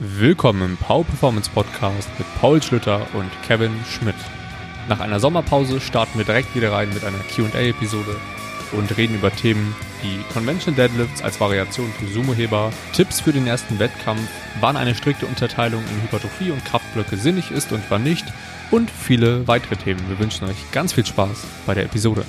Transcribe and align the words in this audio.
Willkommen 0.00 0.62
im 0.62 0.76
Power 0.76 1.04
Performance 1.04 1.50
Podcast 1.50 2.08
mit 2.20 2.28
Paul 2.40 2.62
Schlüter 2.62 3.04
und 3.14 3.28
Kevin 3.44 3.72
Schmidt. 3.84 4.14
Nach 4.88 5.00
einer 5.00 5.18
Sommerpause 5.18 5.80
starten 5.80 6.18
wir 6.18 6.24
direkt 6.24 6.54
wieder 6.54 6.70
rein 6.70 6.94
mit 6.94 7.02
einer 7.02 7.18
QA-Episode 7.18 8.14
und 8.70 8.96
reden 8.96 9.16
über 9.16 9.32
Themen 9.32 9.74
wie 10.00 10.22
Convention 10.32 10.76
Deadlifts 10.76 11.20
als 11.20 11.40
Variation 11.40 11.92
für 11.98 12.06
Sumo-Heber, 12.06 12.72
Tipps 12.92 13.20
für 13.20 13.32
den 13.32 13.48
ersten 13.48 13.80
Wettkampf, 13.80 14.30
wann 14.60 14.76
eine 14.76 14.94
strikte 14.94 15.26
Unterteilung 15.26 15.82
in 15.82 16.02
Hypertrophie 16.02 16.52
und 16.52 16.64
Kraftblöcke 16.64 17.16
sinnig 17.16 17.50
ist 17.50 17.72
und 17.72 17.82
wann 17.88 18.04
nicht 18.04 18.26
und 18.70 18.92
viele 18.92 19.48
weitere 19.48 19.74
Themen. 19.74 20.08
Wir 20.08 20.20
wünschen 20.20 20.46
euch 20.46 20.70
ganz 20.70 20.92
viel 20.92 21.06
Spaß 21.06 21.44
bei 21.66 21.74
der 21.74 21.86
Episode. 21.86 22.24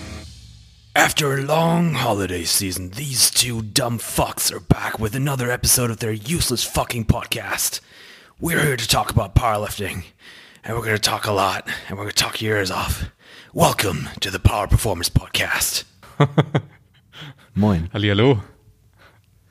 After 0.96 1.34
a 1.38 1.42
long 1.42 1.94
holiday 1.94 2.44
season, 2.44 2.90
these 2.92 3.30
two 3.32 3.62
dumb 3.62 4.00
fucks 4.00 4.52
are 4.52 4.60
back 4.60 5.00
with 5.00 5.16
another 5.16 5.52
episode 5.52 5.90
of 5.92 6.00
their 6.00 6.12
useless 6.12 6.64
fucking 6.64 7.06
podcast. 7.06 7.80
We're 8.40 8.62
here 8.64 8.78
to 8.78 8.88
talk 8.88 9.12
about 9.12 9.36
powerlifting, 9.36 10.04
and 10.64 10.76
we're 10.76 10.84
going 10.84 10.96
to 10.96 11.00
talk 11.02 11.26
a 11.28 11.32
lot, 11.32 11.68
and 11.88 11.98
we're 11.98 12.06
going 12.06 12.16
to 12.16 12.24
talk 12.24 12.42
your 12.42 12.58
ears 12.58 12.72
off. 12.72 13.12
Welcome 13.54 14.10
to 14.22 14.32
the 14.32 14.40
Power 14.40 14.68
Performance 14.68 15.10
Podcast. 15.10 15.84
Moin. 17.56 17.90
Hallihallo. 17.94 18.42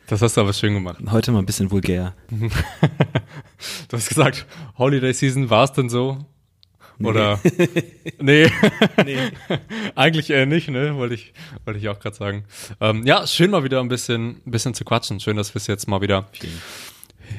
Das 0.08 0.22
hast 0.22 0.36
du 0.36 0.40
aber 0.40 0.52
schön 0.54 0.74
gemacht. 0.74 0.98
Heute 1.10 1.32
mal 1.32 1.40
ein 1.40 1.46
bisschen 1.46 1.70
vulgär. 1.70 2.14
Du 3.88 3.96
hast 3.96 4.08
gesagt, 4.08 4.46
Holiday 4.76 5.12
Season 5.12 5.50
war 5.50 5.64
es 5.64 5.72
denn 5.72 5.88
so? 5.88 6.24
Oder? 7.02 7.40
Nee. 8.20 8.50
nee. 9.04 9.18
Eigentlich 9.94 10.30
eher 10.30 10.46
nicht, 10.46 10.68
ne? 10.68 10.96
Wollte 10.96 11.14
ich, 11.14 11.32
wollte 11.64 11.78
ich 11.78 11.88
auch 11.88 12.00
gerade 12.00 12.16
sagen. 12.16 12.44
Ähm, 12.80 13.06
ja, 13.06 13.26
schön 13.28 13.52
mal 13.52 13.62
wieder 13.62 13.78
ein 13.80 13.88
bisschen, 13.88 14.40
ein 14.44 14.50
bisschen 14.50 14.74
zu 14.74 14.84
quatschen. 14.84 15.20
Schön, 15.20 15.36
dass 15.36 15.54
wir 15.54 15.60
es 15.60 15.68
jetzt 15.68 15.86
mal 15.86 16.00
wieder 16.00 16.26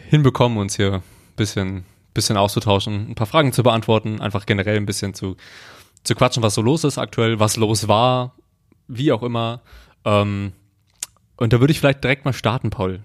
hinbekommen, 0.10 0.58
uns 0.58 0.78
hier 0.78 0.94
ein 0.94 1.04
bisschen, 1.36 1.84
bisschen 2.14 2.38
auszutauschen, 2.38 3.10
ein 3.10 3.16
paar 3.16 3.28
Fragen 3.28 3.52
zu 3.52 3.62
beantworten, 3.62 4.22
einfach 4.22 4.46
generell 4.46 4.78
ein 4.78 4.86
bisschen 4.86 5.14
zu, 5.14 5.36
zu 6.04 6.16
quatschen, 6.16 6.44
was 6.44 6.56
so 6.56 6.62
los 6.62 6.86
ist 6.86 6.98
aktuell, 6.98 7.40
was 7.40 7.58
los 7.58 7.90
war, 7.90 8.36
wie 8.88 9.12
auch 9.12 9.24
immer. 9.24 9.62
Ähm, 10.06 10.54
und 11.36 11.52
da 11.52 11.60
würde 11.60 11.72
ich 11.72 11.80
vielleicht 11.80 12.04
direkt 12.04 12.24
mal 12.24 12.34
starten, 12.34 12.70
Paul. 12.70 13.02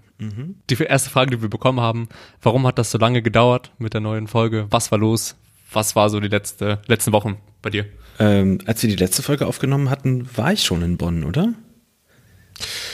Die 0.71 0.83
erste 0.83 1.11
Frage, 1.11 1.33
die 1.33 1.43
wir 1.43 1.51
bekommen 1.51 1.81
haben, 1.81 2.09
warum 2.41 2.67
hat 2.67 2.79
das 2.79 2.91
so 2.91 2.99
lange 2.99 3.21
gedauert 3.21 3.73
mit 3.79 3.95
der 3.95 4.01
neuen 4.01 4.29
Folge? 4.29 4.67
Was 4.71 4.93
war 4.93 4.99
los? 4.99 5.37
Was 5.73 5.97
war 5.97 6.09
so 6.11 6.21
die 6.21 6.29
letzte, 6.29 6.81
letzten 6.87 7.13
Wochen 7.13 7.39
bei 7.63 7.71
dir? 7.71 7.87
Ähm, 8.19 8.59
als 8.67 8.83
wir 8.83 8.91
die 8.91 8.97
letzte 8.97 9.23
Folge 9.23 9.47
aufgenommen 9.47 9.91
hatten, 9.91 10.29
war 10.37 10.53
ich 10.53 10.63
schon 10.63 10.83
in 10.83 10.97
Bonn, 10.97 11.25
oder? 11.25 11.55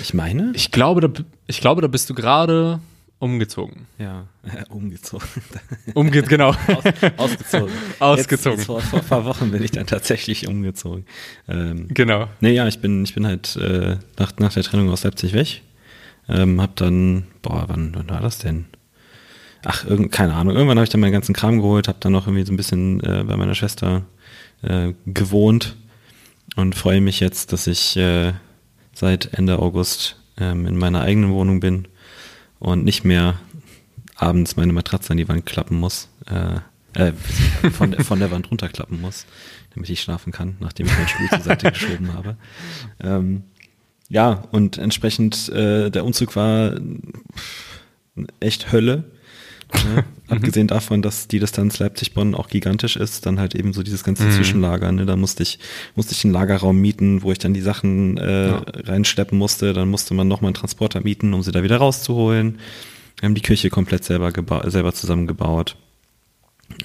Ich 0.01 0.15
meine? 0.15 0.53
Ich 0.55 0.71
glaube, 0.71 1.01
da, 1.01 1.23
ich 1.47 1.61
glaube, 1.61 1.83
da 1.83 1.89
bist 1.89 2.09
du 2.09 2.15
gerade 2.15 2.81
umgezogen. 3.19 3.87
Ja, 3.99 4.27
äh, 4.43 4.65
umgezogen. 4.71 5.29
Umge 5.95 6.23
genau. 6.23 6.51
Aus, 6.51 6.85
ausgezogen. 7.17 7.75
Ausgezogen. 7.99 8.59
Jetzt, 8.59 8.67
vor, 8.67 8.81
vor 8.81 9.01
ein 9.01 9.07
paar 9.07 9.25
Wochen 9.27 9.51
bin 9.51 9.63
ich 9.63 9.71
dann 9.71 9.87
tatsächlich 9.87 10.49
umgezogen. 10.49 11.05
Ähm, 11.47 11.89
genau. 11.89 12.29
nee, 12.41 12.53
ja, 12.53 12.67
ich 12.67 12.81
bin, 12.81 13.05
ich 13.05 13.15
bin 13.15 13.27
halt 13.27 13.57
äh, 13.57 13.99
nach, 14.19 14.33
nach 14.39 14.55
der 14.55 14.63
Trennung 14.63 14.89
aus 14.89 15.05
Leipzig 15.05 15.35
weg. 15.35 15.63
Ähm, 16.29 16.61
hab 16.61 16.77
dann, 16.77 17.27
boah, 17.43 17.65
wann, 17.69 17.95
wann 17.95 18.09
war 18.09 18.21
das 18.21 18.39
denn? 18.39 18.65
Ach, 19.65 19.85
irgend, 19.85 20.11
keine 20.13 20.35
Ahnung. 20.35 20.55
Irgendwann 20.55 20.79
habe 20.79 20.85
ich 20.85 20.91
dann 20.91 21.01
meinen 21.01 21.13
ganzen 21.13 21.35
Kram 21.35 21.59
geholt, 21.61 21.89
habe 21.89 21.99
dann 22.01 22.13
noch 22.13 22.27
irgendwie 22.27 22.47
so 22.47 22.53
ein 22.53 22.57
bisschen 22.57 23.01
äh, 23.01 23.25
bei 23.27 23.37
meiner 23.37 23.55
Schwester 23.55 24.03
äh, 24.63 24.95
gewohnt 25.07 25.77
und 26.57 26.75
freue 26.75 27.01
mich 27.01 27.21
jetzt, 27.21 27.53
dass 27.53 27.67
ich 27.67 27.97
äh, 27.97 28.33
seit 28.95 29.35
Ende 29.35 29.59
August 29.59 30.17
ähm, 30.39 30.67
in 30.67 30.77
meiner 30.79 31.03
eigenen 31.03 31.31
Wohnung 31.33 31.61
bin 31.61 31.89
und 32.59 32.85
nicht 32.85 33.05
mehr 33.05 33.39
abends 34.17 34.57
meine 34.57 34.73
Matratze 34.73 35.11
an 35.13 35.17
die 35.19 35.29
Wand 35.29 35.45
klappen 35.47 35.79
muss, 35.79 36.09
äh, 36.27 36.61
äh, 36.99 37.13
von, 37.73 37.91
der- 37.93 38.05
von 38.05 38.19
der 38.19 38.31
Wand 38.31 38.51
runterklappen 38.51 39.01
muss, 39.01 39.27
damit 39.75 39.89
ich 39.91 40.01
schlafen 40.01 40.33
kann, 40.33 40.57
nachdem 40.61 40.87
ich 40.87 40.93
meinen 40.95 41.09
Stuhl 41.09 41.29
zur 41.29 41.41
Seite 41.41 41.71
geschoben 41.71 42.13
habe. 42.15 42.37
Ähm, 43.01 43.45
ja, 44.09 44.43
und 44.53 44.77
entsprechend, 44.79 45.49
äh, 45.51 45.91
der 45.91 46.05
Umzug 46.05 46.35
war 46.35 46.75
echt 48.41 48.73
Hölle. 48.73 49.05
Ne? 49.73 50.05
Abgesehen 50.29 50.67
davon, 50.69 51.03
dass 51.03 51.27
die 51.29 51.39
Distanz 51.41 51.79
Leipzig-Bonn 51.79 52.35
auch 52.35 52.49
gigantisch 52.49 52.97
ist, 52.97 53.27
dann 53.27 53.39
halt 53.41 53.55
eben 53.55 53.73
so 53.73 53.83
dieses 53.83 54.05
ganze 54.05 54.29
Zwischenlager. 54.31 54.91
Ne? 54.93 55.07
Da 55.07 55.17
musste 55.17 55.43
ich, 55.43 55.59
musste 55.97 56.13
ich 56.13 56.25
einen 56.25 56.33
Lagerraum 56.33 56.77
mieten, 56.81 57.23
wo 57.23 57.33
ich 57.33 57.39
dann 57.39 57.55
die 57.55 57.61
Sachen 57.61 58.17
äh, 58.19 58.49
Ja. 58.49 58.63
reinschleppen 58.75 59.37
musste. 59.39 59.73
Dann 59.73 59.89
musste 59.89 60.15
man 60.15 60.29
nochmal 60.29 60.49
einen 60.51 60.55
Transporter 60.55 61.01
mieten, 61.03 61.35
um 61.35 61.43
sie 61.43 61.53
da 61.53 61.63
wieder 61.63 61.79
rauszuholen. 61.79 62.59
Wir 63.19 63.27
haben 63.27 63.35
die 63.35 63.43
Küche 63.43 63.71
komplett 63.71 64.05
selber, 64.05 64.33
selber 64.71 64.93
zusammengebaut. 64.95 65.77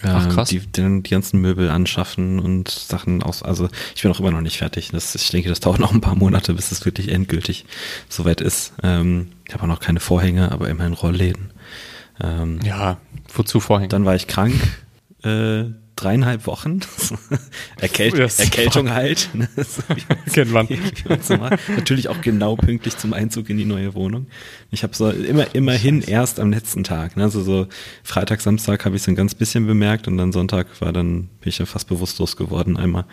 Ach, 0.01 0.25
Ähm, 0.25 0.31
krass. 0.31 0.49
Die, 0.49 0.61
dann 0.71 1.03
die 1.03 1.11
ganzen 1.11 1.39
Möbel 1.39 1.69
anschaffen 1.69 2.39
und 2.39 2.69
Sachen 2.69 3.21
aus. 3.21 3.43
Also 3.43 3.69
ich 3.95 4.01
bin 4.01 4.11
auch 4.11 4.19
immer 4.19 4.31
noch 4.31 4.41
nicht 4.41 4.57
fertig. 4.57 4.89
Das, 4.91 5.13
ich 5.13 5.29
denke, 5.29 5.49
das 5.49 5.59
dauert 5.59 5.79
noch 5.79 5.93
ein 5.93 6.01
paar 6.01 6.15
Monate, 6.15 6.53
bis 6.55 6.71
es 6.71 6.83
wirklich 6.85 7.09
endgültig 7.09 7.65
soweit 8.09 8.41
ist. 8.41 8.73
Ähm, 8.81 9.27
ich 9.47 9.53
habe 9.53 9.63
auch 9.63 9.67
noch 9.67 9.79
keine 9.79 9.99
Vorhänge, 9.99 10.51
aber 10.51 10.69
immerhin 10.69 10.93
Rollläden. 10.93 11.51
Ähm, 12.21 12.59
Ja, 12.63 12.97
wozu 13.33 13.59
vorhin? 13.59 13.89
dann 13.89 14.05
war 14.05 14.15
ich 14.15 14.27
krank, 14.27 14.53
äh, 15.23 15.65
dreieinhalb 15.95 16.45
Wochen. 16.45 16.81
Erkält. 17.79 18.15
Erkältung 18.15 18.91
halt. 18.91 19.29
ne? 19.33 19.47
So 19.55 19.81
Kennt 20.33 20.51
man. 20.51 20.67
wie 20.69 20.77
so. 21.21 21.35
Natürlich 21.75 22.09
auch 22.09 22.21
genau 22.21 22.55
pünktlich 22.57 22.97
zum 22.97 23.13
Einzug 23.13 23.49
in 23.49 23.57
die 23.57 23.65
neue 23.65 23.93
Wohnung. 23.93 24.27
Ich 24.71 24.83
habe 24.83 24.93
so 24.93 25.09
immer 25.09 25.55
immerhin 25.55 26.01
erst 26.01 26.39
am 26.39 26.51
letzten 26.51 26.83
Tag. 26.83 27.15
Ne? 27.15 27.23
Also 27.23 27.41
so 27.41 27.67
Freitag, 28.03 28.41
Samstag 28.41 28.83
habe 28.85 28.97
ich 28.97 29.03
so 29.03 29.11
ein 29.11 29.15
ganz 29.15 29.35
bisschen 29.35 29.67
bemerkt 29.67 30.07
und 30.09 30.17
dann 30.17 30.33
Sonntag 30.33 30.67
war 30.81 30.91
dann 30.91 31.27
bin 31.39 31.49
ich 31.49 31.59
ja 31.59 31.65
fast 31.65 31.87
bewusstlos 31.87 32.35
geworden 32.35 32.75
einmal. 32.75 33.05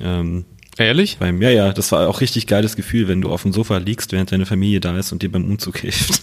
Ähm, 0.00 0.46
Ehrlich? 0.78 1.18
beim, 1.18 1.40
ja, 1.42 1.50
ja, 1.50 1.72
das 1.72 1.92
war 1.92 2.08
auch 2.08 2.20
richtig 2.20 2.46
geiles 2.46 2.76
Gefühl, 2.76 3.08
wenn 3.08 3.20
du 3.20 3.30
auf 3.30 3.42
dem 3.42 3.52
Sofa 3.52 3.76
liegst, 3.78 4.12
während 4.12 4.32
deine 4.32 4.46
Familie 4.46 4.80
da 4.80 4.96
ist 4.98 5.12
und 5.12 5.22
dir 5.22 5.30
beim 5.32 5.44
Umzug 5.44 5.78
hilft. 5.78 6.22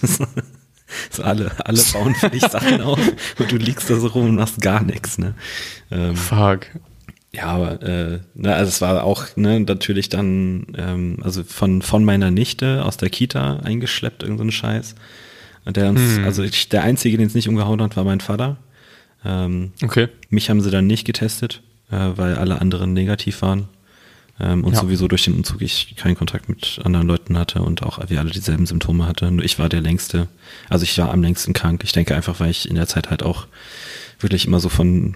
So 1.09 1.23
alle, 1.23 1.51
alle 1.65 1.81
bauen 1.93 2.15
für 2.15 2.29
dich 2.29 2.43
Sachen 2.43 2.81
auf 2.81 2.99
und 3.39 3.51
du 3.51 3.57
liegst 3.57 3.89
da 3.89 3.95
so 3.97 4.07
rum 4.07 4.29
und 4.29 4.35
machst 4.35 4.61
gar 4.61 4.83
nichts, 4.83 5.17
ne? 5.17 5.33
Ähm, 5.91 6.15
Fuck. 6.15 6.67
ja, 7.33 7.45
aber 7.45 7.81
äh, 7.81 8.19
ne, 8.35 8.53
also 8.55 8.69
es 8.69 8.81
war 8.81 9.03
auch 9.03 9.25
ne, 9.35 9.59
natürlich 9.59 10.09
dann, 10.09 10.67
ähm, 10.77 11.17
also 11.23 11.43
von, 11.43 11.81
von 11.81 12.05
meiner 12.05 12.31
Nichte 12.31 12.83
aus 12.85 12.97
der 12.97 13.09
Kita 13.09 13.57
eingeschleppt, 13.63 14.23
irgendein 14.23 14.51
Scheiß. 14.51 14.95
Und 15.65 15.77
der 15.77 15.89
uns, 15.89 16.19
also 16.25 16.43
ich, 16.43 16.67
der 16.69 16.83
Einzige, 16.83 17.17
den 17.17 17.27
es 17.27 17.35
nicht 17.35 17.47
umgehauen 17.47 17.81
hat, 17.81 17.95
war 17.95 18.03
mein 18.03 18.19
Vater. 18.19 18.57
Ähm, 19.25 19.71
Okay. 19.81 20.09
mich 20.29 20.49
haben 20.49 20.59
sie 20.59 20.69
dann 20.71 20.87
nicht 20.87 21.05
getestet, 21.05 21.61
äh, 21.89 21.95
weil 22.17 22.35
alle 22.35 22.59
anderen 22.59 22.91
negativ 22.93 23.41
waren. 23.41 23.69
Ähm, 24.39 24.63
und 24.63 24.73
Ja. 24.73 24.79
sowieso 24.81 25.07
durch 25.07 25.25
den 25.25 25.35
Umzug 25.35 25.61
ich 25.61 25.95
keinen 25.95 26.15
Kontakt 26.15 26.49
mit 26.49 26.79
anderen 26.83 27.07
Leuten 27.07 27.37
hatte 27.37 27.61
und 27.61 27.83
auch 27.83 27.99
wir 28.09 28.19
alle 28.19 28.31
dieselben 28.31 28.65
Symptome 28.65 29.05
hatten. 29.05 29.35
Nur 29.35 29.45
ich 29.45 29.59
war 29.59 29.69
der 29.69 29.81
längste, 29.81 30.27
also 30.69 30.83
ich 30.83 30.97
war 30.97 31.11
am 31.11 31.21
längsten 31.21 31.53
krank. 31.53 31.81
Ich 31.83 31.91
denke 31.91 32.15
einfach, 32.15 32.39
weil 32.39 32.49
ich 32.49 32.67
in 32.67 32.75
der 32.75 32.87
Zeit 32.87 33.09
halt 33.09 33.21
auch 33.23 33.45
wirklich 34.19 34.45
immer 34.47 34.59
so 34.59 34.69
von 34.69 35.15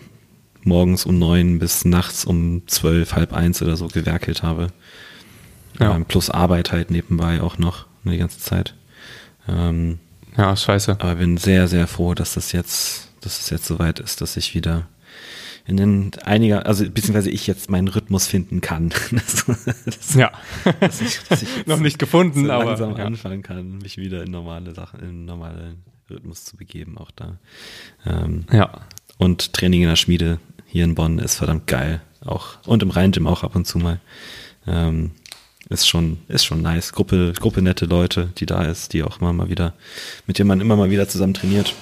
morgens 0.63 1.05
um 1.05 1.17
neun 1.17 1.59
bis 1.59 1.85
nachts 1.85 2.25
um 2.25 2.61
zwölf, 2.67 3.13
halb 3.13 3.33
eins 3.33 3.61
oder 3.61 3.75
so 3.77 3.87
gewerkelt 3.87 4.43
habe. 4.43 4.67
Ja. 5.79 5.95
Ähm, 5.95 6.05
plus 6.05 6.29
Arbeit 6.29 6.71
halt 6.71 6.91
nebenbei 6.91 7.41
auch 7.41 7.57
noch 7.57 7.85
ne, 8.03 8.11
die 8.13 8.17
ganze 8.17 8.39
Zeit. 8.39 8.73
Ähm, 9.47 9.99
Ja, 10.37 10.55
scheiße. 10.55 10.97
aber 10.99 11.15
bin 11.15 11.37
sehr, 11.37 11.67
sehr 11.67 11.87
froh, 11.87 12.13
dass 12.13 12.33
das 12.35 12.51
jetzt, 12.51 13.09
dass 13.21 13.39
es 13.39 13.49
jetzt 13.49 13.65
soweit 13.65 13.99
ist, 13.99 14.21
dass 14.21 14.37
ich 14.37 14.53
wieder 14.53 14.87
in 15.67 15.75
den 15.77 16.11
einiger, 16.23 16.65
also 16.65 16.85
beziehungsweise 16.89 17.29
ich 17.29 17.45
jetzt 17.45 17.69
meinen 17.69 17.89
Rhythmus 17.89 18.25
finden 18.27 18.61
kann. 18.61 18.93
Das, 19.11 19.45
das, 19.85 20.13
Ja. 20.15 20.31
dass 20.79 21.01
ich, 21.01 21.19
dass 21.27 21.41
ich 21.43 21.49
Noch 21.67 21.79
nicht 21.79 21.99
gefunden, 21.99 22.45
so 22.45 22.51
aber. 22.51 22.65
langsam 22.65 22.97
ja. 22.97 23.05
anfangen 23.05 23.43
kann, 23.43 23.79
mich 23.79 23.97
wieder 23.97 24.23
in 24.23 24.31
normale 24.31 24.73
Sachen, 24.73 25.01
in 25.01 25.25
normalen 25.25 25.83
Rhythmus 26.09 26.45
zu 26.45 26.55
begeben, 26.55 26.97
auch 26.97 27.11
da. 27.11 27.37
Ähm, 28.05 28.45
ja. 28.51 28.81
und 29.17 29.53
Training 29.53 29.81
in 29.83 29.89
der 29.89 29.97
Schmiede 29.97 30.39
hier 30.65 30.85
in 30.85 30.95
Bonn 30.95 31.19
ist 31.19 31.35
verdammt 31.35 31.67
geil. 31.67 32.01
Auch, 32.25 32.57
und 32.65 32.81
im 32.81 32.89
Rhein-Gym 32.89 33.27
auch 33.27 33.43
ab 33.43 33.55
und 33.55 33.65
zu 33.67 33.77
mal. 33.77 33.99
Ähm, 34.65 35.11
ist 35.69 35.87
schon, 35.87 36.19
ist 36.29 36.45
schon 36.45 36.61
nice. 36.61 36.93
Gruppe, 36.93 37.33
Gruppe 37.37 37.61
nette 37.61 37.85
Leute, 37.85 38.29
die 38.37 38.45
da 38.45 38.63
ist, 38.63 38.93
die 38.93 39.03
auch 39.03 39.19
immer 39.19 39.33
mal 39.33 39.49
wieder, 39.49 39.73
mit 40.27 40.39
denen 40.39 40.47
man 40.47 40.61
immer 40.61 40.77
mal 40.77 40.89
wieder 40.91 41.09
zusammen 41.09 41.33
trainiert. 41.33 41.75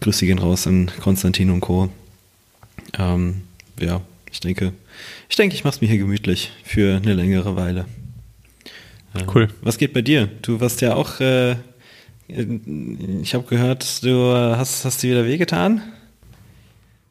Grüße 0.00 0.26
gehen 0.26 0.38
raus 0.40 0.66
an 0.66 0.90
Konstantin 1.00 1.50
und 1.50 1.60
Co. 1.60 1.90
Ähm, 2.98 3.42
ja, 3.80 4.00
ich 4.30 4.40
denke, 4.40 4.72
ich 5.28 5.36
denke, 5.36 5.54
ich 5.54 5.64
mach's 5.64 5.80
mir 5.80 5.88
hier 5.88 5.98
gemütlich 5.98 6.52
für 6.64 6.96
eine 6.96 7.14
längere 7.14 7.56
Weile. 7.56 7.86
Ähm, 9.14 9.26
Cool. 9.32 9.48
Was 9.62 9.78
geht 9.78 9.92
bei 9.92 10.02
dir? 10.02 10.26
Du 10.42 10.60
warst 10.60 10.80
ja 10.80 10.94
auch, 10.94 11.20
äh, 11.20 11.56
ich 12.26 13.34
habe 13.34 13.44
gehört, 13.48 14.02
du 14.02 14.32
hast, 14.34 14.84
hast 14.84 15.02
dir 15.02 15.10
wieder 15.10 15.26
wehgetan? 15.26 15.82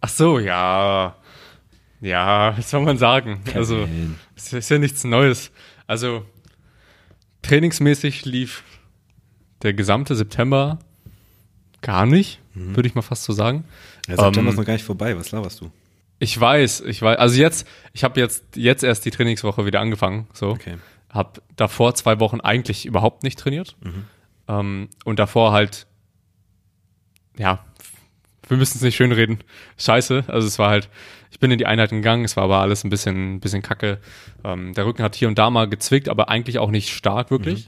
Ach 0.02 0.10
so, 0.10 0.40
ja. 0.40 1.16
Ja, 2.02 2.58
was 2.58 2.70
soll 2.70 2.82
man 2.82 2.98
sagen? 2.98 3.42
Also, 3.54 3.76
Kevin. 3.86 4.16
es 4.36 4.52
ist 4.52 4.70
ja 4.70 4.78
nichts 4.78 5.04
Neues. 5.06 5.52
Also, 5.88 6.26
trainingsmäßig 7.42 8.26
lief 8.26 8.64
der 9.62 9.74
gesamte 9.74 10.16
September 10.16 10.80
gar 11.82 12.06
nicht, 12.06 12.40
würde 12.54 12.88
ich 12.88 12.96
mal 12.96 13.02
fast 13.02 13.24
so 13.24 13.34
sagen. 13.34 13.64
Ja, 14.08 14.16
September 14.18 14.42
Ähm, 14.42 14.48
ist 14.50 14.58
noch 14.58 14.66
gar 14.66 14.74
nicht 14.74 14.86
vorbei, 14.86 15.18
was 15.18 15.32
laberst 15.32 15.62
du? 15.62 15.72
Ich 16.20 16.40
weiß, 16.40 16.82
ich 16.82 17.02
weiß. 17.02 17.18
Also 17.18 17.40
jetzt, 17.40 17.68
ich 17.94 18.04
habe 18.04 18.20
jetzt 18.20 18.44
jetzt 18.56 18.84
erst 18.84 19.06
die 19.06 19.12
Trainingswoche 19.12 19.66
wieder 19.66 19.80
angefangen. 19.82 20.28
So, 20.34 20.50
Okay. 20.50 20.78
habe 21.10 21.42
davor 21.56 21.96
zwei 21.96 22.20
Wochen 22.20 22.40
eigentlich 22.40 22.86
überhaupt 22.86 23.24
nicht 23.24 23.40
trainiert 23.40 23.76
ähm, 24.48 24.90
und 25.06 25.20
davor 25.20 25.52
halt, 25.52 25.86
ja, 27.38 27.60
wir 28.48 28.58
müssen 28.58 28.78
es 28.78 28.84
nicht 28.84 28.96
schönreden. 28.96 29.40
Scheiße. 29.78 30.26
Also 30.28 30.48
es 30.48 30.60
war 30.60 30.70
halt, 30.70 30.90
ich 31.32 31.40
bin 31.40 31.50
in 31.52 31.58
die 31.58 31.66
Einheiten 31.66 31.96
gegangen, 31.98 32.26
es 32.26 32.36
war 32.36 32.44
aber 32.44 32.58
alles 32.60 32.84
ein 32.84 32.90
bisschen, 32.90 33.40
bisschen 33.40 33.62
kacke. 33.62 34.00
Ähm, 34.44 34.74
der 34.74 34.86
Rücken 34.86 35.02
hat 35.04 35.16
hier 35.16 35.28
und 35.30 35.38
da 35.40 35.50
mal 35.50 35.68
gezwickt, 35.70 36.10
aber 36.10 36.30
eigentlich 36.30 36.60
auch 36.60 36.70
nicht 36.70 36.90
stark 36.90 37.32
wirklich. 37.32 37.66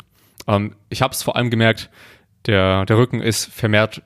Ähm, 0.47 0.75
ich 0.89 1.01
habe 1.01 1.13
es 1.13 1.23
vor 1.23 1.35
allem 1.35 1.49
gemerkt, 1.49 1.89
der, 2.45 2.85
der 2.85 2.97
Rücken 2.97 3.21
ist 3.21 3.45
vermehrt 3.45 4.01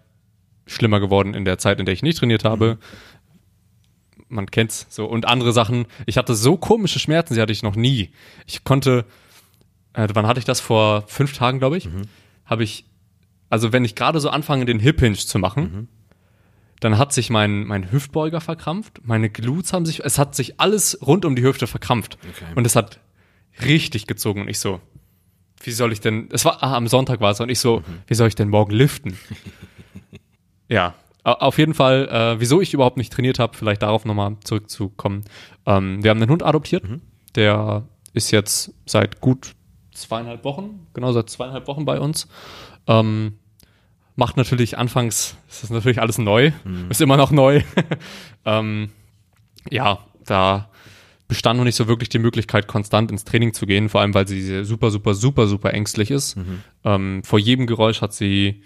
schlimmer 0.70 1.00
geworden 1.00 1.34
in 1.34 1.46
der 1.46 1.58
Zeit, 1.58 1.80
in 1.80 1.86
der 1.86 1.94
ich 1.94 2.04
nicht 2.04 2.18
trainiert 2.18 2.44
habe. 2.44 2.78
Man 4.28 4.50
kennt's 4.52 4.86
so. 4.90 5.06
Und 5.06 5.28
andere 5.28 5.54
Sachen. 5.54 5.88
Ich 6.06 6.18
hatte 6.18 6.36
so 6.36 6.58
komische 6.58 7.00
Schmerzen, 7.00 7.34
die 7.34 7.42
hatte 7.42 7.52
ich 7.52 7.64
noch 7.64 7.76
nie. 7.76 8.12
Ich 8.46 8.64
konnte, 8.64 9.06
äh, 9.94 10.08
wann 10.14 10.28
hatte 10.28 10.40
ich 10.40 10.46
das? 10.46 10.60
Vor 10.60 11.04
fünf 11.08 11.34
Tagen, 11.34 11.60
glaube 11.60 11.78
ich. 11.78 11.90
Habe 12.46 12.64
ich, 12.64 12.86
also 13.50 13.74
wenn 13.74 13.86
ich 13.86 13.96
gerade 13.96 14.20
so 14.20 14.30
anfange, 14.30 14.66
den 14.66 14.80
Hip 14.80 15.00
Hinge 15.00 15.18
zu 15.18 15.40
machen, 15.40 15.88
dann 16.80 16.98
hat 16.98 17.12
sich 17.14 17.30
mein, 17.30 17.66
mein 17.66 17.92
Hüftbeuger 17.92 18.40
verkrampft, 18.40 19.02
meine 19.04 19.30
Glutes 19.30 19.74
haben 19.74 19.86
sich, 19.86 20.04
es 20.04 20.18
hat 20.18 20.36
sich 20.36 20.60
alles 20.60 20.98
rund 21.06 21.26
um 21.26 21.36
die 21.36 21.44
Hüfte 21.44 21.68
verkrampft. 21.68 22.18
Okay. 22.22 22.54
Und 22.56 22.66
es 22.66 22.76
hat 22.76 23.00
richtig 23.66 24.08
gezogen. 24.08 24.42
Und 24.42 24.48
ich 24.48 24.60
so, 24.60 24.80
wie 25.62 25.72
soll 25.72 25.92
ich 25.92 26.00
denn, 26.00 26.30
es 26.32 26.46
war, 26.46 26.64
ah, 26.64 26.76
am 26.76 26.88
Sonntag 26.88 27.20
war 27.20 27.32
es, 27.32 27.40
und 27.42 27.50
ich 27.50 27.60
so, 27.60 27.84
wie 28.08 28.14
soll 28.14 28.28
ich 28.28 28.36
denn 28.36 28.50
morgen 28.50 28.72
liften? 28.72 29.18
ja, 30.70 30.94
au- 31.24 31.32
auf 31.34 31.58
jeden 31.58 31.74
Fall, 31.74 32.08
äh, 32.10 32.40
wieso 32.40 32.62
ich 32.62 32.74
überhaupt 32.74 32.98
nicht 32.98 33.12
trainiert 33.12 33.40
habe, 33.40 33.58
vielleicht 33.58 33.82
darauf 33.82 34.06
nochmal 34.06 34.38
zurückzukommen. 34.44 35.24
Ähm, 35.66 36.02
wir 36.04 36.12
haben 36.12 36.22
einen 36.22 36.32
Hund 36.32 36.44
adoptiert, 36.44 36.84
der 37.36 37.84
ist 38.14 38.32
jetzt 38.32 38.74
seit 38.86 39.20
gut 39.20 39.54
zweieinhalb 39.94 40.44
Wochen, 40.46 40.88
genau 40.94 41.12
seit 41.12 41.30
zweieinhalb 41.30 41.68
Wochen 41.68 41.84
bei 41.86 42.00
uns. 42.00 42.28
Ähm, 42.88 43.34
macht 44.16 44.38
natürlich 44.38 44.78
anfangs, 44.78 45.36
ist 45.50 45.64
das 45.64 45.70
natürlich 45.70 46.02
alles 46.02 46.18
neu, 46.18 46.52
ist 46.90 47.02
immer 47.02 47.18
noch 47.18 47.32
neu. 47.32 47.62
ähm, 48.46 48.90
ja, 49.70 50.00
da 50.26 50.70
bestand 51.28 51.58
noch 51.58 51.64
nicht 51.64 51.76
so 51.76 51.88
wirklich 51.88 52.10
die 52.10 52.20
Möglichkeit, 52.20 52.68
konstant 52.68 53.12
ins 53.12 53.24
Training 53.24 53.54
zu 53.54 53.66
gehen, 53.68 53.88
vor 53.90 54.02
allem 54.02 54.14
weil 54.14 54.28
sie 54.28 54.64
super, 54.66 54.90
super, 54.90 55.14
super, 55.14 55.48
super 55.48 55.74
ängstlich 55.74 56.12
ist. 56.12 56.36
Ähm, 56.84 57.22
vor 57.24 57.38
jedem 57.40 57.68
Geräusch 57.68 58.02
hat 58.02 58.14
sie 58.14 58.64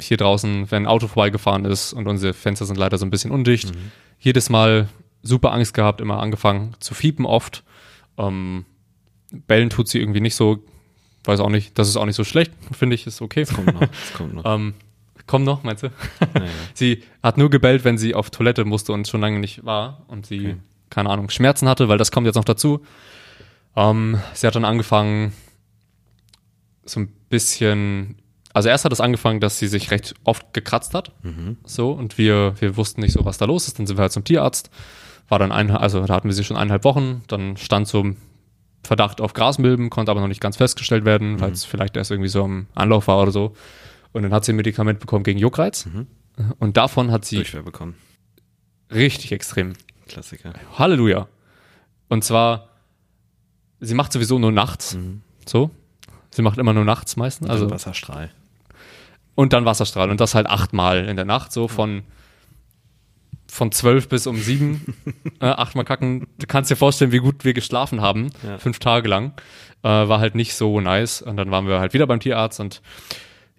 hier 0.00 0.16
draußen, 0.16 0.70
wenn 0.70 0.84
ein 0.84 0.86
Auto 0.86 1.06
vorbeigefahren 1.08 1.64
ist 1.64 1.92
und 1.92 2.06
unsere 2.06 2.34
Fenster 2.34 2.66
sind 2.66 2.76
leider 2.76 2.98
so 2.98 3.06
ein 3.06 3.10
bisschen 3.10 3.30
undicht, 3.30 3.72
jedes 4.18 4.50
Mal 4.50 4.88
super 5.22 5.52
Angst 5.52 5.74
gehabt, 5.74 6.00
immer 6.00 6.20
angefangen 6.20 6.74
zu 6.80 6.94
fiepen 6.94 7.24
oft. 7.26 7.64
Ähm, 8.18 8.64
bellen 9.46 9.70
tut 9.70 9.88
sie 9.88 9.98
irgendwie 9.98 10.20
nicht 10.20 10.34
so, 10.34 10.62
weiß 11.24 11.40
auch 11.40 11.48
nicht, 11.48 11.78
das 11.78 11.88
ist 11.88 11.96
auch 11.96 12.06
nicht 12.06 12.16
so 12.16 12.24
schlecht, 12.24 12.52
finde 12.72 12.94
ich, 12.94 13.06
ist 13.06 13.20
okay. 13.22 13.44
Kommt 13.44 13.74
noch, 13.74 13.80
das 13.80 14.12
kommt 14.14 14.34
noch. 14.34 14.44
Ähm, 14.54 14.74
komm 15.26 15.42
noch, 15.44 15.62
meinst 15.64 15.82
du? 15.82 15.88
Naja. 16.34 16.48
Sie 16.74 17.02
hat 17.22 17.36
nur 17.38 17.50
gebellt, 17.50 17.84
wenn 17.84 17.98
sie 17.98 18.14
auf 18.14 18.30
Toilette 18.30 18.64
musste 18.64 18.92
und 18.92 19.08
schon 19.08 19.20
lange 19.20 19.40
nicht 19.40 19.64
war 19.64 20.02
und 20.08 20.26
sie, 20.26 20.38
Okay. 20.38 20.56
keine 20.90 21.10
Ahnung, 21.10 21.30
Schmerzen 21.30 21.68
hatte, 21.68 21.88
weil 21.88 21.98
das 21.98 22.12
kommt 22.12 22.26
jetzt 22.26 22.36
noch 22.36 22.44
dazu. 22.44 22.84
Ähm, 23.74 24.20
sie 24.34 24.46
hat 24.46 24.54
dann 24.54 24.64
angefangen, 24.64 25.32
so 26.84 27.00
ein 27.00 27.08
bisschen, 27.28 28.16
also 28.56 28.70
erst 28.70 28.86
hat 28.86 28.92
es 28.92 29.02
angefangen, 29.02 29.38
dass 29.38 29.58
sie 29.58 29.66
sich 29.66 29.90
recht 29.90 30.14
oft 30.24 30.54
gekratzt 30.54 30.94
hat, 30.94 31.12
so, 31.66 31.90
und 31.92 32.16
wir, 32.16 32.54
wir 32.58 32.78
wussten 32.78 33.02
nicht 33.02 33.12
so, 33.12 33.26
was 33.26 33.36
da 33.36 33.44
los 33.44 33.66
ist, 33.68 33.78
dann 33.78 33.86
sind 33.86 33.98
wir 33.98 34.00
halt 34.02 34.12
zum 34.12 34.24
Tierarzt, 34.24 34.70
war 35.28 35.38
dann 35.38 35.52
ein, 35.52 35.70
also 35.70 36.06
da 36.06 36.14
hatten 36.14 36.26
wir 36.26 36.32
sie 36.32 36.42
schon 36.42 36.56
eineinhalb 36.56 36.84
Wochen, 36.84 37.22
dann 37.28 37.58
stand 37.58 37.86
so 37.86 38.02
ein 38.02 38.16
Verdacht 38.82 39.20
auf 39.20 39.34
Grasmilben, 39.34 39.90
konnte 39.90 40.10
aber 40.10 40.22
noch 40.22 40.28
nicht 40.28 40.40
ganz 40.40 40.56
festgestellt 40.56 41.04
werden, 41.04 41.38
weil 41.38 41.52
es 41.52 41.66
vielleicht 41.66 41.98
erst 41.98 42.10
irgendwie 42.10 42.30
so 42.30 42.46
im 42.46 42.66
Anlauf 42.74 43.08
war 43.08 43.20
oder 43.20 43.30
so. 43.30 43.54
Und 44.12 44.22
dann 44.22 44.32
hat 44.32 44.46
sie 44.46 44.54
ein 44.54 44.56
Medikament 44.56 45.00
bekommen 45.00 45.22
gegen 45.22 45.38
Juckreiz. 45.38 45.86
Und 46.58 46.78
davon 46.78 47.12
hat 47.12 47.26
sie 47.26 47.36
Durchfall 47.36 47.62
bekommen. 47.62 47.94
richtig 48.90 49.32
extrem. 49.32 49.74
Klassiker. 50.08 50.54
Halleluja. 50.78 51.28
Und 52.08 52.24
zwar, 52.24 52.70
sie 53.80 53.94
macht 53.94 54.12
sowieso 54.12 54.38
nur 54.38 54.52
nachts. 54.52 54.96
So. 55.46 55.70
Sie 56.30 56.40
macht 56.40 56.56
immer 56.56 56.72
nur 56.72 56.84
nachts 56.84 57.16
meistens. 57.16 57.50
Also, 57.50 57.68
Wasserstrahl. 57.70 58.30
Und 59.36 59.52
dann 59.52 59.64
Wasserstrahl. 59.64 60.10
Und 60.10 60.20
das 60.20 60.34
halt 60.34 60.48
achtmal 60.48 61.04
in 61.04 61.14
der 61.14 61.24
Nacht, 61.24 61.52
so 61.52 61.68
von, 61.68 62.02
von 63.46 63.70
zwölf 63.70 64.08
bis 64.08 64.26
um 64.26 64.36
sieben. 64.38 64.96
äh, 65.40 65.46
achtmal 65.46 65.84
kacken. 65.84 66.26
Du 66.38 66.46
kannst 66.48 66.70
dir 66.72 66.76
vorstellen, 66.76 67.12
wie 67.12 67.18
gut 67.18 67.44
wir 67.44 67.54
geschlafen 67.54 68.00
haben. 68.00 68.30
Ja. 68.42 68.58
Fünf 68.58 68.80
Tage 68.80 69.08
lang. 69.08 69.34
Äh, 69.84 69.88
war 69.88 70.18
halt 70.18 70.34
nicht 70.34 70.54
so 70.54 70.80
nice. 70.80 71.22
Und 71.22 71.36
dann 71.36 71.52
waren 71.52 71.68
wir 71.68 71.78
halt 71.78 71.94
wieder 71.94 72.08
beim 72.08 72.18
Tierarzt 72.18 72.58
und 72.58 72.82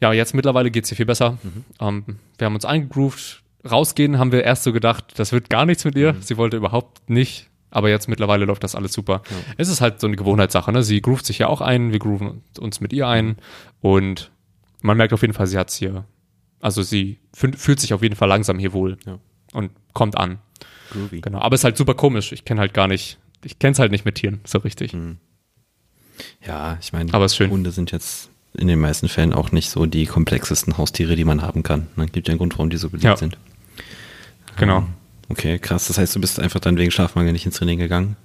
ja, 0.01 0.13
jetzt 0.13 0.35
mittlerweile 0.35 0.69
geht's 0.69 0.91
ihr 0.91 0.97
viel 0.97 1.05
besser. 1.05 1.37
Ähm, 1.79 2.03
wir 2.37 2.45
haben 2.45 2.55
uns 2.55 2.65
eingegroovt. 2.65 3.41
Rausgehen 3.69 4.19
haben 4.19 4.31
wir 4.31 4.43
erst 4.43 4.63
so 4.63 4.71
gedacht, 4.73 5.05
das 5.17 5.31
wird 5.31 5.49
gar 5.49 5.65
nichts 5.65 5.85
mit 5.85 5.95
ihr. 5.95 6.15
Sie 6.19 6.37
wollte 6.37 6.57
überhaupt 6.57 7.09
nicht. 7.09 7.49
Aber 7.69 7.89
jetzt 7.89 8.07
mittlerweile 8.07 8.45
läuft 8.45 8.63
das 8.63 8.75
alles 8.75 8.93
super. 8.93 9.21
Es 9.57 9.67
ist 9.69 9.81
halt 9.81 9.99
so 9.99 10.07
eine 10.07 10.15
Gewohnheitssache. 10.15 10.71
Ne? 10.71 10.83
Sie 10.83 11.01
groovt 11.01 11.25
sich 11.25 11.39
ja 11.39 11.47
auch 11.47 11.61
ein, 11.61 11.91
wir 11.91 11.99
grooven 11.99 12.43
uns 12.59 12.79
mit 12.79 12.93
ihr 12.93 13.07
ein. 13.07 13.37
Und 13.81 14.31
man 14.87 14.97
merkt 14.97 15.13
auf 15.13 15.21
jeden 15.21 15.33
Fall, 15.33 15.45
sie 15.47 15.57
hat's 15.57 15.75
hier. 15.75 16.05
Also 16.59 16.81
sie 16.81 17.19
fü- 17.35 17.55
fühlt 17.55 17.79
sich 17.79 17.93
auf 17.93 18.01
jeden 18.01 18.15
Fall 18.15 18.27
langsam 18.27 18.57
hier 18.57 18.73
wohl 18.73 18.97
Ja. 19.05 19.19
und 19.53 19.71
kommt 19.93 20.17
an. 20.17 20.39
Groovy. 20.91 21.21
Genau. 21.21 21.39
Aber 21.39 21.53
es 21.53 21.61
ist 21.61 21.65
halt 21.65 21.77
super 21.77 21.93
komisch. 21.93 22.31
Ich 22.31 22.45
kenne 22.45 22.59
halt 22.61 22.73
gar 22.73 22.87
nicht, 22.87 23.19
ich 23.43 23.59
kenne 23.59 23.73
es 23.73 23.79
halt 23.79 23.91
nicht 23.91 24.05
mit 24.05 24.15
Tieren 24.15 24.39
so 24.45 24.57
richtig. 24.59 24.95
Ja, 26.45 26.77
ich 26.81 26.93
meine. 26.93 27.11
Hunde 27.11 27.71
sind 27.71 27.91
jetzt 27.91 28.29
in 28.53 28.67
den 28.67 28.79
meisten 28.79 29.07
Fällen 29.07 29.33
auch 29.33 29.51
nicht 29.51 29.69
so 29.69 29.85
die 29.85 30.05
komplexesten 30.05 30.77
Haustiere, 30.77 31.15
die 31.15 31.25
man 31.25 31.41
haben 31.43 31.61
kann. 31.61 31.87
Ne? 31.95 32.07
Gibt 32.07 32.27
ja 32.27 32.31
einen 32.31 32.39
Grund, 32.39 32.53
warum 32.53 32.69
die 32.69 32.77
so 32.77 32.89
beliebt 32.89 33.03
Ja. 33.03 33.17
sind. 33.17 33.37
Genau. 34.57 34.87
Okay, 35.29 35.59
krass. 35.59 35.87
Das 35.87 35.97
heißt, 35.97 36.15
du 36.15 36.21
bist 36.21 36.39
einfach 36.39 36.59
dann 36.59 36.77
wegen 36.77 36.89
Schlafmangel 36.89 37.33
nicht 37.33 37.45
ins 37.45 37.57
Training 37.57 37.77
gegangen? 37.79 38.15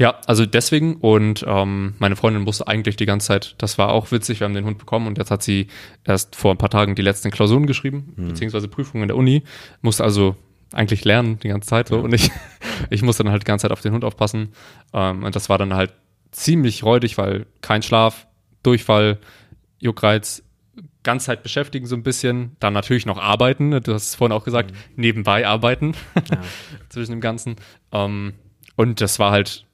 Ja, 0.00 0.18
also 0.24 0.46
deswegen 0.46 0.96
und 0.96 1.44
ähm, 1.46 1.92
meine 1.98 2.16
Freundin 2.16 2.42
musste 2.42 2.66
eigentlich 2.66 2.96
die 2.96 3.04
ganze 3.04 3.26
Zeit, 3.26 3.54
das 3.58 3.76
war 3.76 3.90
auch 3.90 4.10
witzig, 4.10 4.40
wir 4.40 4.46
haben 4.46 4.54
den 4.54 4.64
Hund 4.64 4.78
bekommen 4.78 5.06
und 5.06 5.18
jetzt 5.18 5.30
hat 5.30 5.42
sie 5.42 5.66
erst 6.06 6.36
vor 6.36 6.52
ein 6.52 6.56
paar 6.56 6.70
Tagen 6.70 6.94
die 6.94 7.02
letzten 7.02 7.30
Klausuren 7.30 7.66
geschrieben, 7.66 8.14
beziehungsweise 8.16 8.66
Prüfungen 8.66 9.02
in 9.02 9.08
der 9.08 9.18
Uni, 9.18 9.42
musste 9.82 10.02
also 10.02 10.36
eigentlich 10.72 11.04
lernen 11.04 11.38
die 11.40 11.48
ganze 11.48 11.68
Zeit 11.68 11.88
so 11.88 11.98
und 11.98 12.14
ich, 12.14 12.30
ich 12.90 13.02
musste 13.02 13.24
dann 13.24 13.32
halt 13.32 13.42
die 13.42 13.46
ganze 13.46 13.64
Zeit 13.64 13.72
auf 13.72 13.82
den 13.82 13.92
Hund 13.92 14.02
aufpassen 14.06 14.54
ähm, 14.94 15.22
und 15.22 15.36
das 15.36 15.50
war 15.50 15.58
dann 15.58 15.74
halt 15.74 15.92
ziemlich 16.30 16.82
räudig, 16.82 17.18
weil 17.18 17.44
kein 17.60 17.82
Schlaf, 17.82 18.26
Durchfall, 18.62 19.18
Juckreiz, 19.80 20.42
ganze 21.02 21.26
Zeit 21.26 21.42
beschäftigen 21.42 21.84
so 21.84 21.94
ein 21.94 22.02
bisschen, 22.02 22.56
dann 22.58 22.72
natürlich 22.72 23.04
noch 23.04 23.18
arbeiten, 23.18 23.68
ne, 23.68 23.82
du 23.82 23.92
hast 23.92 24.06
es 24.06 24.14
vorhin 24.14 24.34
auch 24.34 24.44
gesagt, 24.44 24.72
nebenbei 24.96 25.46
arbeiten 25.46 25.94
zwischen 26.88 27.10
dem 27.10 27.20
Ganzen 27.20 27.56
ähm, 27.92 28.32
und 28.76 29.02
das 29.02 29.18
war 29.18 29.30
halt 29.30 29.66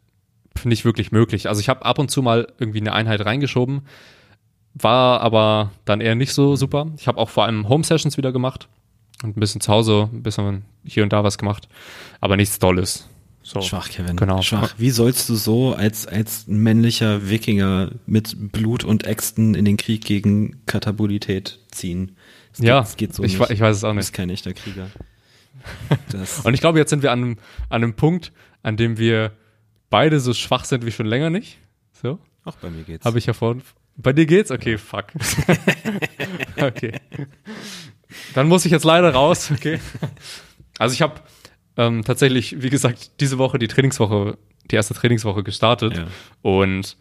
nicht 0.64 0.84
wirklich 0.84 1.12
möglich. 1.12 1.48
Also 1.48 1.60
ich 1.60 1.68
habe 1.68 1.84
ab 1.84 1.98
und 1.98 2.10
zu 2.10 2.22
mal 2.22 2.48
irgendwie 2.58 2.80
eine 2.80 2.92
Einheit 2.92 3.24
reingeschoben, 3.24 3.82
war 4.74 5.20
aber 5.20 5.72
dann 5.84 6.00
eher 6.00 6.14
nicht 6.14 6.32
so 6.32 6.56
super. 6.56 6.86
Ich 6.98 7.08
habe 7.08 7.18
auch 7.18 7.30
vor 7.30 7.44
allem 7.44 7.68
Home 7.68 7.84
Sessions 7.84 8.16
wieder 8.16 8.32
gemacht 8.32 8.68
und 9.22 9.36
ein 9.36 9.40
bisschen 9.40 9.60
zu 9.60 9.72
Hause, 9.72 10.08
ein 10.12 10.22
bisschen 10.22 10.64
hier 10.84 11.02
und 11.02 11.12
da 11.12 11.24
was 11.24 11.38
gemacht, 11.38 11.68
aber 12.20 12.36
nichts 12.36 12.58
Dolles. 12.58 13.08
So. 13.42 13.60
Schwach, 13.60 13.90
Kevin. 13.90 14.16
Genau. 14.16 14.42
Schwach. 14.42 14.74
Wie 14.76 14.90
sollst 14.90 15.28
du 15.28 15.36
so 15.36 15.72
als, 15.72 16.08
als 16.08 16.48
männlicher 16.48 17.30
Wikinger 17.30 17.92
mit 18.04 18.34
Blut 18.50 18.82
und 18.82 19.04
Äxten 19.06 19.54
in 19.54 19.64
den 19.64 19.76
Krieg 19.76 20.04
gegen 20.04 20.66
Katabolität 20.66 21.60
ziehen? 21.70 22.16
Das 22.50 22.66
Ja, 22.66 22.80
das 22.80 22.96
geht 22.96 23.14
so 23.14 23.22
ich, 23.22 23.38
nicht. 23.38 23.50
ich 23.50 23.60
weiß 23.60 23.76
es 23.76 23.84
auch 23.84 23.90
Du 23.90 23.96
bist 23.98 24.08
nicht. 24.08 24.14
kein 24.16 24.30
echter 24.30 24.52
Krieger. 24.52 24.88
Und 26.44 26.54
ich 26.54 26.60
glaube, 26.60 26.78
jetzt 26.78 26.90
sind 26.90 27.02
wir 27.04 27.12
an 27.12 27.22
einem, 27.22 27.32
an 27.68 27.82
einem 27.84 27.94
Punkt, 27.94 28.32
an 28.64 28.76
dem 28.76 28.98
wir 28.98 29.30
beide 29.90 30.20
so 30.20 30.34
schwach 30.34 30.64
sind 30.64 30.84
wie 30.86 30.92
schon 30.92 31.06
länger 31.06 31.30
nicht. 31.30 31.58
So, 31.92 32.18
auch 32.44 32.56
bei 32.56 32.70
mir 32.70 32.82
geht's. 32.82 33.04
habe 33.04 33.18
ich 33.18 33.26
ja 33.26 33.32
vorhin. 33.32 33.62
Bei 33.96 34.12
dir 34.12 34.26
geht's? 34.26 34.50
Okay, 34.50 34.76
fuck. 34.76 35.06
okay. 36.60 36.92
Dann 38.34 38.48
muss 38.48 38.64
ich 38.64 38.72
jetzt 38.72 38.84
leider 38.84 39.10
raus, 39.12 39.50
okay. 39.50 39.80
Also 40.78 40.92
ich 40.92 41.02
habe 41.02 41.20
ähm, 41.76 42.04
tatsächlich, 42.04 42.62
wie 42.62 42.70
gesagt, 42.70 43.20
diese 43.20 43.38
Woche 43.38 43.58
die 43.58 43.68
Trainingswoche, 43.68 44.36
die 44.70 44.76
erste 44.76 44.94
Trainingswoche 44.94 45.42
gestartet. 45.42 45.96
Ja. 45.96 46.06
Und 46.42 46.96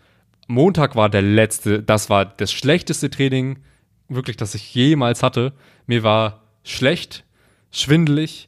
Montag 0.47 0.95
war 0.95 1.09
der 1.09 1.21
letzte, 1.21 1.81
das 1.81 2.09
war 2.09 2.25
das 2.25 2.51
schlechteste 2.51 3.09
Training, 3.09 3.59
wirklich, 4.07 4.37
das 4.37 4.55
ich 4.55 4.73
jemals 4.73 5.23
hatte. 5.23 5.53
Mir 5.87 6.03
war 6.03 6.43
schlecht, 6.63 7.25
schwindelig. 7.71 8.47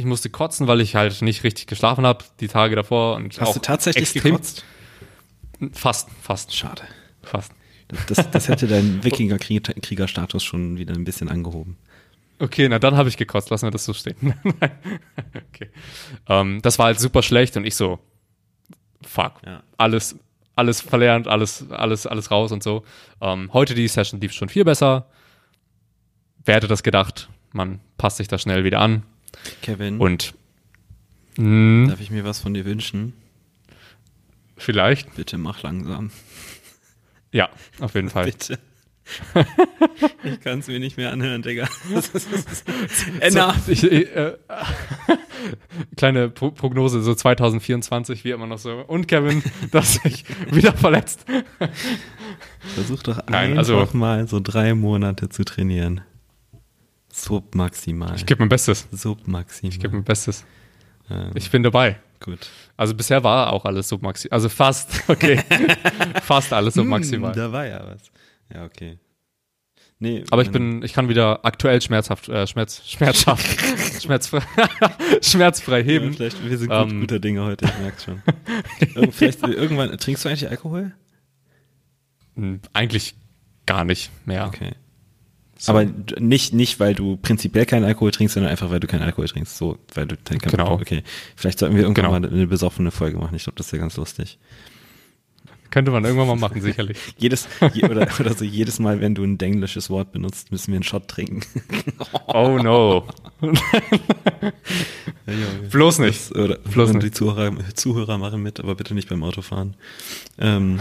Ich 0.00 0.06
musste 0.06 0.30
kotzen, 0.30 0.66
weil 0.66 0.80
ich 0.80 0.94
halt 0.94 1.20
nicht 1.20 1.44
richtig 1.44 1.66
geschlafen 1.66 2.06
habe 2.06 2.24
die 2.40 2.48
Tage 2.48 2.74
davor. 2.74 3.16
Und 3.16 3.38
Hast 3.38 3.48
auch 3.48 3.52
du 3.52 3.60
tatsächlich 3.60 4.14
extrem- 4.14 4.32
gekotzt? 4.32 4.64
Fast, 5.74 6.08
fast, 6.22 6.56
Schade. 6.56 6.82
fast. 7.22 7.52
Das, 8.06 8.30
das 8.30 8.48
hätte 8.48 8.66
deinen 8.66 9.04
Wikinger-Kriegerstatus 9.04 10.42
schon 10.42 10.78
wieder 10.78 10.94
ein 10.94 11.04
bisschen 11.04 11.28
angehoben. 11.28 11.76
Okay, 12.38 12.66
na 12.70 12.78
dann 12.78 12.96
habe 12.96 13.10
ich 13.10 13.18
gekotzt, 13.18 13.50
lassen 13.50 13.66
wir 13.66 13.70
das 13.72 13.84
so 13.84 13.92
stehen. 13.92 14.32
Okay. 15.52 15.68
Ähm, 16.28 16.60
das 16.62 16.78
war 16.78 16.86
halt 16.86 16.98
super 16.98 17.22
schlecht 17.22 17.58
und 17.58 17.66
ich 17.66 17.74
so, 17.76 17.98
fuck, 19.02 19.42
Ja. 19.44 19.62
alles, 19.76 20.16
alles 20.56 20.80
verlernt, 20.80 21.28
alles, 21.28 21.70
alles, 21.70 22.06
alles 22.06 22.30
raus 22.30 22.52
und 22.52 22.62
so. 22.62 22.84
Ähm, 23.20 23.52
heute 23.52 23.74
die 23.74 23.86
Session 23.86 24.18
lief 24.22 24.32
schon 24.32 24.48
viel 24.48 24.64
besser. 24.64 25.10
Wer 26.46 26.54
hätte 26.54 26.68
das 26.68 26.82
gedacht? 26.82 27.28
Man 27.52 27.80
passt 27.98 28.16
sich 28.16 28.28
da 28.28 28.38
schnell 28.38 28.64
wieder 28.64 28.80
an 28.80 29.02
Kevin, 29.62 29.98
und 29.98 30.34
mh, 31.36 31.88
darf 31.88 32.00
ich 32.00 32.10
mir 32.10 32.24
was 32.24 32.40
von 32.40 32.54
dir 32.54 32.64
wünschen? 32.64 33.12
vielleicht, 34.56 35.14
Bitte 35.14 35.38
mach 35.38 35.62
langsam. 35.62 36.10
ja, 37.32 37.48
auf 37.80 37.94
jeden 37.94 38.10
Fall. 38.10 38.26
Bitte. 38.26 38.58
ich 40.22 40.40
kann 40.40 40.60
es 40.60 40.68
mir 40.68 40.78
nicht 40.78 40.96
mehr 40.96 41.10
anhören, 41.12 41.42
Digga. 41.42 41.66
So, 43.30 43.52
ich, 43.66 43.82
ich, 43.82 44.14
äh, 44.14 44.36
kleine 45.96 46.28
Pro 46.28 46.50
Prognose, 46.52 47.02
so 47.02 47.14
2024, 47.14 48.22
wie 48.24 48.30
immer 48.30 48.46
noch 48.46 48.58
so. 48.58 48.84
Und 48.86 49.08
Kevin, 49.08 49.42
dass 49.72 49.94
sich 49.94 50.24
wieder 50.52 50.72
verletzt. 50.74 51.24
Versuch 52.74 53.02
doch 53.02 53.16
Nein, 53.28 53.58
einfach 53.58 53.58
also- 53.58 53.88
mal 53.96 54.28
so 54.28 54.38
drei 54.40 54.74
Monate 54.74 55.28
zu 55.28 55.44
trainieren. 55.44 56.02
Submaximal. 57.24 58.14
Ich 58.16 58.26
gebe 58.26 58.40
mein 58.40 58.48
Bestes. 58.48 58.88
Submaximal. 58.90 59.72
Ich 59.72 59.80
gebe 59.80 59.94
mein 59.94 60.04
Bestes. 60.04 60.44
ähm, 61.10 61.30
Ich 61.34 61.50
bin 61.50 61.62
dabei. 61.62 61.98
gut. 62.20 62.48
Also 62.76 62.94
bisher 62.94 63.22
war 63.24 63.52
auch 63.52 63.64
alles 63.64 63.88
submaximal. 63.88 64.34
Also 64.36 64.48
fast, 64.48 65.02
okay. 65.08 65.42
fast 66.22 66.52
alles 66.52 66.74
submaximal. 66.74 67.32
Hm, 67.32 67.36
da 67.38 67.52
war 67.52 67.66
ja 67.66 67.84
was. 67.86 68.10
Ja, 68.52 68.64
okay. 68.64 68.98
Nee, 70.02 70.24
Aber 70.30 70.40
ich 70.40 70.48
ähm, 70.48 70.52
bin, 70.52 70.82
ich 70.82 70.94
kann 70.94 71.10
wieder 71.10 71.44
aktuell 71.44 71.82
schmerzhaft, 71.82 72.30
äh, 72.30 72.46
Schmerz, 72.46 72.80
schmerzhaft, 72.88 73.44
schmerzfrei, 74.02 74.40
schmerzfrei 75.20 75.80
ja, 75.80 75.84
heben. 75.84 76.14
vielleicht, 76.14 76.42
wir 76.42 76.56
sind 76.56 76.70
gut, 76.70 76.90
Ähm. 76.90 77.00
guter 77.00 77.18
Dinge 77.18 77.44
heute, 77.44 77.66
ich 77.66 77.78
merk's 77.80 78.04
schon. 78.04 78.22
Vielleicht 79.12 79.42
irgendwann, 79.46 79.96
trinkst 79.98 80.24
du 80.24 80.30
eigentlich 80.30 80.48
Alkohol? 80.48 80.92
Hm, 82.34 82.60
Eigentlich 82.72 83.14
gar 83.66 83.84
nicht 83.84 84.10
mehr. 84.24 84.46
Okay. 84.46 84.72
So. 85.62 85.72
Aber 85.72 85.84
nicht, 86.18 86.54
nicht, 86.54 86.80
weil 86.80 86.94
du 86.94 87.18
prinzipiell 87.18 87.66
keinen 87.66 87.84
Alkohol 87.84 88.12
trinkst, 88.12 88.32
sondern 88.32 88.50
einfach, 88.50 88.70
weil 88.70 88.80
du 88.80 88.86
keinen 88.86 89.02
Alkohol 89.02 89.28
trinkst. 89.28 89.58
So, 89.58 89.76
weil 89.94 90.06
du 90.06 90.16
keinen 90.16 90.38
Genau. 90.38 90.72
Okay. 90.72 91.02
Vielleicht 91.36 91.58
sollten 91.58 91.76
wir 91.76 91.82
irgendwann 91.82 92.06
Genau. 92.12 92.18
mal 92.20 92.32
eine 92.34 92.46
besoffene 92.46 92.90
Folge 92.90 93.18
machen. 93.18 93.34
Ich 93.36 93.44
glaube, 93.44 93.56
das 93.58 93.70
wäre 93.70 93.80
ganz 93.80 93.96
lustig. 93.98 94.38
Könnte 95.70 95.90
man 95.92 96.02
irgendwann 96.04 96.26
mal 96.28 96.36
machen, 96.36 96.62
sicherlich. 96.62 96.96
Jedes, 97.18 97.46
je, 97.74 97.84
oder, 97.84 98.08
oder 98.18 98.34
so 98.34 98.44
jedes 98.44 98.80
Mal, 98.80 99.00
wenn 99.00 99.14
du 99.14 99.22
ein 99.22 99.38
englisches 99.38 99.88
Wort 99.88 100.10
benutzt, 100.12 100.50
müssen 100.50 100.68
wir 100.72 100.76
einen 100.76 100.82
Shot 100.82 101.08
trinken. 101.08 101.42
Oh 102.26 102.58
no. 102.62 103.06
Bloß 105.70 105.98
nicht. 106.00 106.30
Das, 106.30 106.34
oder 106.34 106.56
Bloß 106.58 106.90
und 106.90 106.96
nicht. 106.96 107.06
die 107.06 107.10
Zuhörer, 107.12 107.52
Zuhörer 107.74 108.18
machen 108.18 108.42
mit, 108.42 108.60
aber 108.60 108.74
bitte 108.74 108.94
nicht 108.94 109.08
beim 109.08 109.22
Autofahren. 109.22 109.74
Ähm, 110.38 110.80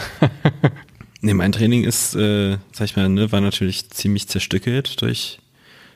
nee, 1.22 1.34
mein 1.34 1.52
Training 1.52 1.84
ist, 1.84 2.16
äh, 2.16 2.58
sag 2.72 2.86
ich 2.86 2.96
mal, 2.96 3.10
ne, 3.10 3.32
war 3.32 3.42
natürlich 3.42 3.90
ziemlich 3.90 4.28
zerstückelt 4.28 5.02
durch 5.02 5.40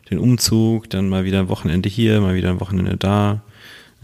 den 0.10 0.18
Umzug, 0.18 0.90
dann 0.90 1.10
mal 1.10 1.24
wieder 1.26 1.40
ein 1.40 1.50
Wochenende 1.50 1.90
hier, 1.90 2.20
mal 2.22 2.36
wieder 2.36 2.50
ein 2.50 2.60
Wochenende 2.60 2.98
da. 2.98 3.42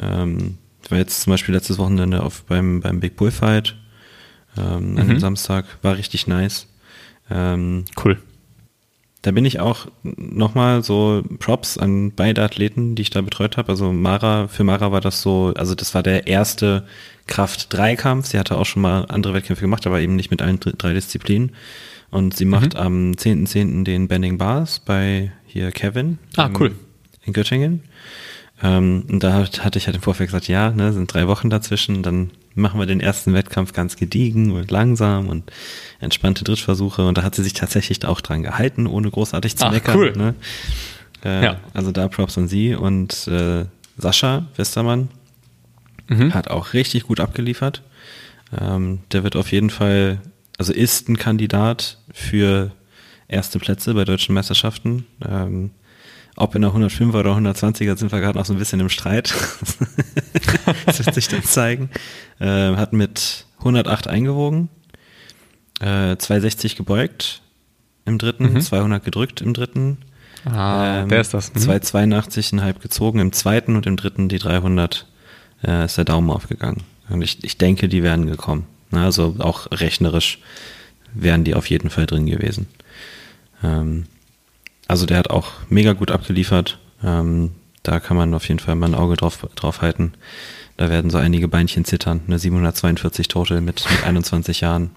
Ähm, 0.02 0.58
ich 0.84 0.92
war 0.92 0.98
jetzt 0.98 1.22
zum 1.22 1.32
Beispiel 1.32 1.54
letztes 1.54 1.78
Wochenende 1.78 2.24
auf 2.24 2.44
beim, 2.44 2.80
beim 2.80 3.00
Big 3.00 3.16
Bullfight 3.16 3.76
ähm, 4.58 4.98
an 4.98 5.08
dem 5.08 5.16
Mhm. 5.16 5.20
Samstag, 5.20 5.66
war 5.82 5.98
richtig 5.98 6.26
nice. 6.28 6.68
Ähm, 7.30 7.86
Cool. 8.04 8.18
Da 9.22 9.32
bin 9.32 9.44
ich 9.46 9.60
auch 9.60 9.88
nochmal 10.04 10.82
so 10.84 11.24
Props 11.40 11.78
an 11.78 12.12
beide 12.16 12.42
Athleten, 12.44 12.96
die 12.96 13.02
ich 13.02 13.10
da 13.10 13.22
betreut 13.22 13.58
habe. 13.58 13.70
Also 13.70 13.92
Mara, 13.92 14.48
für 14.48 14.64
Mara 14.64 14.92
war 14.94 15.02
das 15.02 15.22
so, 15.22 15.54
also 15.58 15.76
das 15.76 15.94
war 15.94 16.04
der 16.04 16.28
erste 16.28 16.86
Kraft-3-Kampf. 17.28 18.28
Sie 18.28 18.40
hatte 18.40 18.58
auch 18.58 18.66
schon 18.66 18.82
mal 18.82 19.06
andere 19.10 19.34
Wettkämpfe 19.34 19.62
gemacht, 19.62 19.86
aber 19.88 20.00
eben 20.02 20.16
nicht 20.16 20.32
mit 20.32 20.42
allen 20.42 20.60
dr- 20.60 20.74
drei 20.78 20.94
Disziplinen. 20.94 21.52
Und 22.12 22.36
sie 22.36 22.46
macht 22.46 22.76
am 22.76 23.12
10.10. 23.12 23.84
den 23.84 24.08
Bending 24.08 24.38
Bars 24.38 24.80
bei 24.80 25.32
hier 25.46 25.72
Kevin. 25.72 26.18
Ah, 26.38 26.50
cool. 26.60 26.74
In 27.26 27.34
Göttingen. 27.34 27.84
Ähm, 28.64 29.04
und 29.10 29.24
da 29.24 29.34
hat- 29.34 29.64
hatte 29.64 29.78
ich 29.80 29.86
halt 29.88 29.96
im 29.96 30.02
Vorfeld 30.02 30.30
gesagt, 30.30 30.48
ja, 30.48 30.72
ne, 30.72 30.92
sind 30.92 31.14
drei 31.14 31.28
Wochen 31.28 31.50
dazwischen, 31.50 32.04
dann 32.04 32.32
machen 32.56 32.80
wir 32.80 32.86
den 32.88 33.00
ersten 33.00 33.34
Wettkampf 33.34 33.74
ganz 33.74 33.96
gediegen 33.96 34.52
und 34.52 34.70
langsam 34.72 35.28
und 35.30 35.52
entspannte 36.00 36.44
Drittversuche. 36.44 37.06
Und 37.08 37.18
da 37.18 37.24
hat 37.24 37.36
sie 37.36 37.44
sich 37.44 37.54
tatsächlich 37.54 38.04
auch 38.06 38.22
dran 38.22 38.44
gehalten, 38.44 38.88
ohne 38.88 39.10
großartig 39.10 39.56
zu 39.58 39.66
Ach, 39.66 39.72
meckern. 39.72 39.98
cool. 39.98 40.14
Ne? 40.16 40.36
Äh, 41.24 41.44
Ja. 41.46 41.60
Also 41.74 41.92
da 41.92 42.08
Props 42.08 42.38
an 42.38 42.48
sie 42.48 42.76
und 42.76 43.28
äh, 43.28 43.66
Sascha 43.98 44.46
Westermann 44.56 45.10
Mhm. 46.08 46.34
hat 46.34 46.50
auch 46.50 46.74
richtig 46.74 47.04
gut 47.04 47.20
abgeliefert. 47.20 47.84
Ähm, 48.60 49.00
der 49.12 49.24
wird 49.24 49.36
auf 49.36 49.52
jeden 49.52 49.70
Fall, 49.70 50.20
also 50.58 50.74
ist 50.74 51.08
ein 51.08 51.18
Kandidat 51.20 52.00
für 52.12 52.72
erste 53.28 53.60
Plätze 53.60 53.94
bei 53.94 54.06
deutschen 54.06 54.34
Meisterschaften. 54.34 55.06
Ähm, 55.24 55.70
ob 56.40 56.56
in 56.56 56.62
der 56.62 56.72
105er 56.72 57.20
oder 57.20 57.36
120er 57.36 57.98
sind 57.98 58.12
wir 58.12 58.20
gerade 58.20 58.38
noch 58.38 58.46
so 58.46 58.54
ein 58.54 58.60
bisschen 58.60 58.80
im 58.80 58.90
Streit. 58.90 59.34
das 60.86 61.06
wird 61.06 61.14
sich 61.16 61.28
dann 61.28 61.44
zeigen. 61.44 61.90
Ähm, 62.40 62.78
hat 62.78 62.94
mit 62.94 63.46
108 63.60 64.08
eingewogen, 64.08 64.70
äh, 65.82 66.16
260 66.18 66.76
gebeugt 66.76 67.42
im 68.06 68.18
dritten, 68.18 68.54
Mhm. 68.54 68.62
200 68.62 69.04
gedrückt 69.04 69.42
im 69.42 69.54
dritten. 69.54 69.98
Ah, 70.46 71.02
Ähm, 71.02 71.10
der 71.10 71.22
ist 71.22 71.34
das. 71.34 71.54
Mhm. 71.54 71.60
282,5 71.60 72.80
gezogen 72.80 73.20
im 73.20 73.32
zweiten 73.34 73.76
und 73.76 73.86
im 73.86 73.98
dritten 73.98 74.30
die 74.30 74.40
300 74.40 75.06
äh, 75.64 75.86
ist 75.86 75.98
der 75.98 76.06
Daumen 76.06 76.30
aufgegangen. 76.32 76.84
Und 77.10 77.22
ich, 77.22 77.44
ich 77.44 77.58
denke, 77.58 77.90
die 77.90 78.04
wären 78.04 78.26
gekommen. 78.28 78.66
Na, 78.92 79.06
also 79.06 79.36
auch 79.40 79.68
rechnerisch 79.72 80.40
wären 81.14 81.44
die 81.44 81.56
auf 81.56 81.70
jeden 81.70 81.90
Fall 81.90 82.06
drin 82.06 82.26
gewesen. 82.28 82.68
Ähm, 83.64 84.06
also 84.90 85.06
der 85.06 85.18
hat 85.18 85.30
auch 85.30 85.52
mega 85.70 85.94
gut 85.94 86.12
abgeliefert. 86.12 86.80
Ähm, 87.04 87.52
da 87.84 88.00
kann 88.00 88.18
man 88.18 88.34
auf 88.34 88.48
jeden 88.48 88.60
Fall 88.60 88.76
mal 88.76 88.88
ein 88.88 88.96
Auge 88.96 89.16
drauf, 89.16 89.48
drauf 89.56 89.82
halten. 89.82 90.14
Da 90.76 90.90
werden 90.90 91.10
so 91.12 91.18
einige 91.18 91.48
Beinchen 91.48 91.86
zittern. 91.86 92.22
Eine 92.28 92.40
742 92.40 93.28
Total 93.28 93.62
mit, 93.62 93.86
mit 93.90 94.04
21 94.04 94.62
Jahren. 94.62 94.92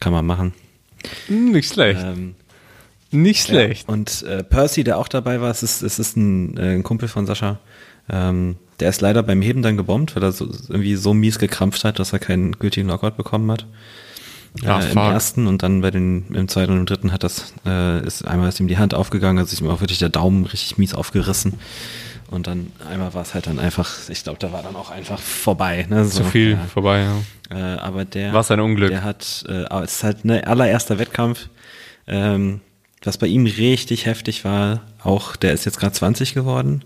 Kann 0.00 0.12
man 0.12 0.26
machen. 0.26 0.54
Hm, 1.28 1.52
Nicht 1.52 1.72
schlecht. 1.72 2.00
Ähm, 2.02 2.34
Nicht 3.10 3.46
schlecht. 3.46 3.86
ja, 3.88 3.94
und 3.94 4.22
äh, 4.22 4.42
Percy, 4.42 4.84
der 4.84 4.98
auch 4.98 5.08
dabei 5.08 5.40
war, 5.40 5.50
es 5.50 5.62
ist, 5.62 5.82
es 5.82 5.98
ist 5.98 6.16
ein, 6.16 6.56
äh, 6.56 6.74
ein 6.74 6.82
Kumpel 6.82 7.08
von 7.08 7.26
Sascha. 7.26 7.58
Ähm, 8.08 8.56
der 8.80 8.88
ist 8.88 9.00
leider 9.00 9.22
beim 9.22 9.42
Heben 9.42 9.62
dann 9.62 9.76
gebombt, 9.76 10.16
weil 10.16 10.22
er 10.22 10.32
so, 10.32 10.46
irgendwie 10.46 10.96
so 10.96 11.14
mies 11.14 11.38
gekrampft 11.38 11.84
hat, 11.84 11.98
dass 11.98 12.12
er 12.12 12.18
keinen 12.18 12.52
gültigen 12.58 12.88
Knockout 12.88 13.16
bekommen 13.16 13.50
hat. 13.50 13.66
Ah, 14.64 14.80
äh, 14.80 14.92
Im 14.92 14.98
ersten 14.98 15.46
und 15.46 15.62
dann 15.62 15.80
bei 15.80 15.90
den, 15.90 16.26
im 16.32 16.46
zweiten 16.46 16.72
und 16.72 16.78
im 16.78 16.86
dritten 16.86 17.12
hat 17.12 17.24
das, 17.24 17.52
äh, 17.66 18.06
ist 18.06 18.26
einmal 18.26 18.48
ist 18.48 18.60
ihm 18.60 18.68
die 18.68 18.78
Hand 18.78 18.94
aufgegangen, 18.94 19.38
also 19.38 19.52
ist 19.52 19.60
ihm 19.60 19.68
auch 19.68 19.80
wirklich 19.80 19.98
der 19.98 20.10
Daumen 20.10 20.44
richtig 20.44 20.78
mies 20.78 20.94
aufgerissen. 20.94 21.54
Und 22.30 22.46
dann 22.46 22.72
einmal 22.88 23.14
war 23.14 23.22
es 23.22 23.34
halt 23.34 23.46
dann 23.46 23.58
einfach, 23.58 24.08
ich 24.08 24.22
glaube, 24.22 24.38
da 24.38 24.52
war 24.52 24.62
dann 24.62 24.76
auch 24.76 24.90
einfach 24.90 25.20
vorbei. 25.20 25.86
Ne? 25.88 26.08
Zu 26.08 26.24
viel 26.24 26.52
ja. 26.52 26.58
vorbei, 26.72 27.02
ja. 27.02 27.16
Äh, 27.50 27.78
aber 27.78 28.04
der, 28.04 28.32
Was 28.32 28.50
ein 28.50 28.60
Unglück. 28.60 28.90
der 28.90 29.04
hat, 29.04 29.44
äh, 29.48 29.64
aber 29.66 29.84
es 29.84 29.96
ist 29.96 30.04
halt 30.04 30.24
ein 30.24 30.30
allererster 30.44 30.98
Wettkampf. 30.98 31.48
Ähm, 32.06 32.60
was 33.02 33.18
bei 33.18 33.26
ihm 33.26 33.46
richtig 33.46 34.06
heftig 34.06 34.44
war, 34.44 34.82
auch 35.02 35.36
der 35.36 35.52
ist 35.52 35.64
jetzt 35.64 35.78
gerade 35.78 35.92
20 35.92 36.32
geworden, 36.32 36.84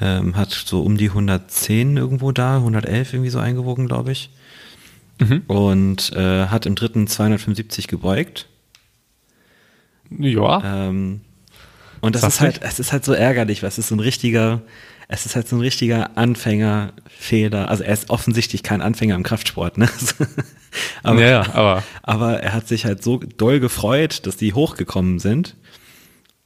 ähm, 0.00 0.36
hat 0.36 0.50
so 0.50 0.82
um 0.82 0.96
die 0.96 1.08
110 1.08 1.96
irgendwo 1.96 2.30
da, 2.32 2.56
111 2.56 3.12
irgendwie 3.12 3.30
so 3.30 3.38
eingewogen, 3.38 3.86
glaube 3.86 4.12
ich. 4.12 4.30
Mhm. 5.20 5.42
Und 5.46 6.12
äh, 6.14 6.46
hat 6.46 6.66
im 6.66 6.74
dritten 6.74 7.06
275 7.06 7.88
gebeugt. 7.88 8.48
Ja. 10.18 10.88
Ähm, 10.88 11.20
und 12.00 12.14
das 12.14 12.22
Saftig. 12.22 12.36
ist 12.36 12.40
halt, 12.40 12.60
es 12.62 12.80
ist 12.80 12.92
halt 12.92 13.04
so 13.04 13.12
ärgerlich, 13.12 13.62
weil 13.62 13.68
es 13.68 13.78
ist 13.78 13.88
so 13.88 13.94
ein 13.94 14.00
richtiger, 14.00 14.62
es 15.08 15.26
ist 15.26 15.36
halt 15.36 15.46
so 15.48 15.56
ein 15.56 15.60
richtiger 15.60 16.16
Anfängerfehler. 16.16 17.68
Also 17.68 17.84
er 17.84 17.92
ist 17.92 18.10
offensichtlich 18.10 18.62
kein 18.62 18.80
Anfänger 18.80 19.14
im 19.14 19.22
Kraftsport, 19.22 19.76
ne? 19.76 19.88
aber, 21.02 21.20
ja, 21.22 21.40
aber 21.54 21.82
aber 22.02 22.40
er 22.40 22.54
hat 22.54 22.66
sich 22.66 22.86
halt 22.86 23.02
so 23.02 23.18
doll 23.18 23.60
gefreut, 23.60 24.26
dass 24.26 24.36
die 24.36 24.54
hochgekommen 24.54 25.18
sind, 25.18 25.56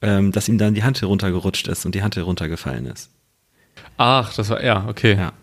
ähm, 0.01 0.31
dass 0.33 0.49
ihm 0.49 0.57
dann 0.57 0.73
die 0.73 0.83
Hand 0.83 1.01
runtergerutscht 1.01 1.67
ist 1.67 1.85
und 1.85 1.95
die 1.95 2.03
Hand 2.03 2.17
runtergefallen 2.17 2.85
ist. 2.85 3.09
ach, 3.97 4.33
das 4.33 4.49
war 4.49 4.61
ja, 4.61 4.85
okay. 4.89 5.15
Ja. 5.15 5.33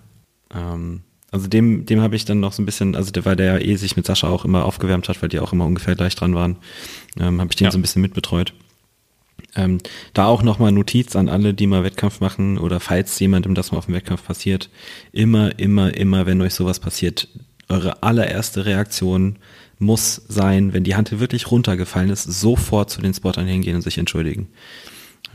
Ähm, 0.54 1.02
also 1.32 1.48
dem, 1.48 1.84
dem 1.86 2.00
habe 2.00 2.14
ich 2.14 2.24
dann 2.24 2.38
noch 2.40 2.52
so 2.52 2.62
ein 2.62 2.66
bisschen, 2.66 2.94
also 2.94 3.10
der, 3.10 3.24
weil 3.24 3.34
der 3.36 3.54
ja 3.54 3.58
eh 3.58 3.74
sich 3.76 3.96
mit 3.96 4.06
Sascha 4.06 4.28
auch 4.28 4.44
immer 4.44 4.64
aufgewärmt 4.64 5.08
hat, 5.08 5.20
weil 5.22 5.28
die 5.28 5.40
auch 5.40 5.52
immer 5.52 5.64
ungefähr 5.66 5.96
gleich 5.96 6.14
dran 6.14 6.34
waren, 6.34 6.56
ähm, 7.18 7.40
habe 7.40 7.50
ich 7.50 7.56
den 7.56 7.64
Ja. 7.64 7.72
so 7.72 7.78
ein 7.78 7.82
bisschen 7.82 8.02
mitbetreut. 8.02 8.54
Ähm, 9.56 9.78
da 10.14 10.26
auch 10.26 10.42
nochmal 10.42 10.72
Notiz 10.72 11.16
an 11.16 11.28
alle, 11.28 11.52
die 11.52 11.66
mal 11.66 11.84
Wettkampf 11.84 12.20
machen 12.20 12.56
oder 12.58 12.80
falls 12.80 13.18
jemandem 13.18 13.54
das 13.54 13.72
mal 13.72 13.78
auf 13.78 13.86
dem 13.86 13.94
Wettkampf 13.94 14.24
passiert, 14.24 14.70
immer, 15.10 15.58
immer, 15.58 15.94
immer, 15.96 16.26
wenn 16.26 16.40
euch 16.40 16.54
sowas 16.54 16.80
passiert, 16.80 17.28
eure 17.68 18.02
allererste 18.02 18.64
Reaktion 18.64 19.36
muss 19.78 20.22
sein, 20.28 20.72
wenn 20.72 20.84
die 20.84 20.94
Hand 20.94 21.18
wirklich 21.18 21.50
runtergefallen 21.50 22.10
ist, 22.10 22.24
sofort 22.24 22.88
zu 22.90 23.00
den 23.02 23.14
Spottern 23.14 23.46
hingehen 23.46 23.74
und 23.74 23.82
sich 23.82 23.98
entschuldigen. 23.98 24.48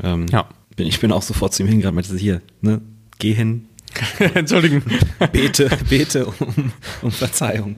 Ähm, 0.01 0.27
Ja. 0.32 0.48
bin, 0.75 0.88
ich 0.88 1.00
bin 1.00 1.12
auch 1.12 1.22
sofort 1.24 1.54
zu 1.54 1.63
ihm 1.63 1.68
hingegangen, 1.70 1.96
meinte, 1.96 2.16
hier, 2.18 2.42
ne, 2.62 2.82
geh 3.20 3.34
hin, 3.34 3.66
Entschuldigen. 4.34 4.84
bete, 5.32 5.70
bete 5.89 6.25
um, 6.25 6.72
um 7.01 7.12
Verzeihung. 7.12 7.75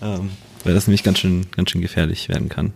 Ähm, 0.00 0.30
weil 0.64 0.74
das 0.74 0.86
nämlich 0.86 1.02
ganz 1.02 1.18
schön, 1.18 1.46
ganz 1.56 1.70
schön 1.70 1.80
gefährlich 1.80 2.28
werden 2.28 2.48
kann. 2.48 2.72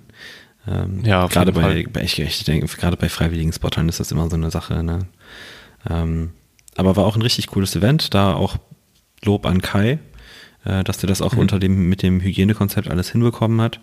Ähm, 0.69 1.05
Ja, 1.05 1.27
gerade 1.27 1.53
bei, 1.53 1.87
bei 1.93 2.03
ich, 2.03 2.19
ich 2.19 2.45
denke, 2.45 2.67
gerade 2.77 2.97
bei 2.97 3.09
freiwilligen 3.09 3.53
Spottern 3.53 3.89
ist 3.89 4.01
das 4.01 4.11
immer 4.13 4.29
so 4.29 4.37
eine 4.37 4.51
Sache. 4.51 4.83
Ne? 4.83 5.07
Ähm, 5.89 6.31
aber 6.77 6.97
war 6.97 7.05
auch 7.07 7.17
ein 7.17 7.23
richtig 7.23 7.47
cooles 7.49 7.75
Event, 7.77 8.13
da 8.15 8.35
auch 8.35 8.57
Lob 9.25 9.47
an 9.47 9.63
Kai, 9.63 9.99
äh, 10.65 10.85
dass 10.85 10.99
der 10.99 11.09
das 11.09 11.21
Mhm. 11.21 11.27
auch 11.27 11.37
unter 11.37 11.59
dem, 11.59 11.89
mit 11.89 12.03
dem 12.03 12.21
Hygienekonzept 12.21 12.91
alles 12.91 13.11
hinbekommen 13.13 13.61
hat. 13.61 13.81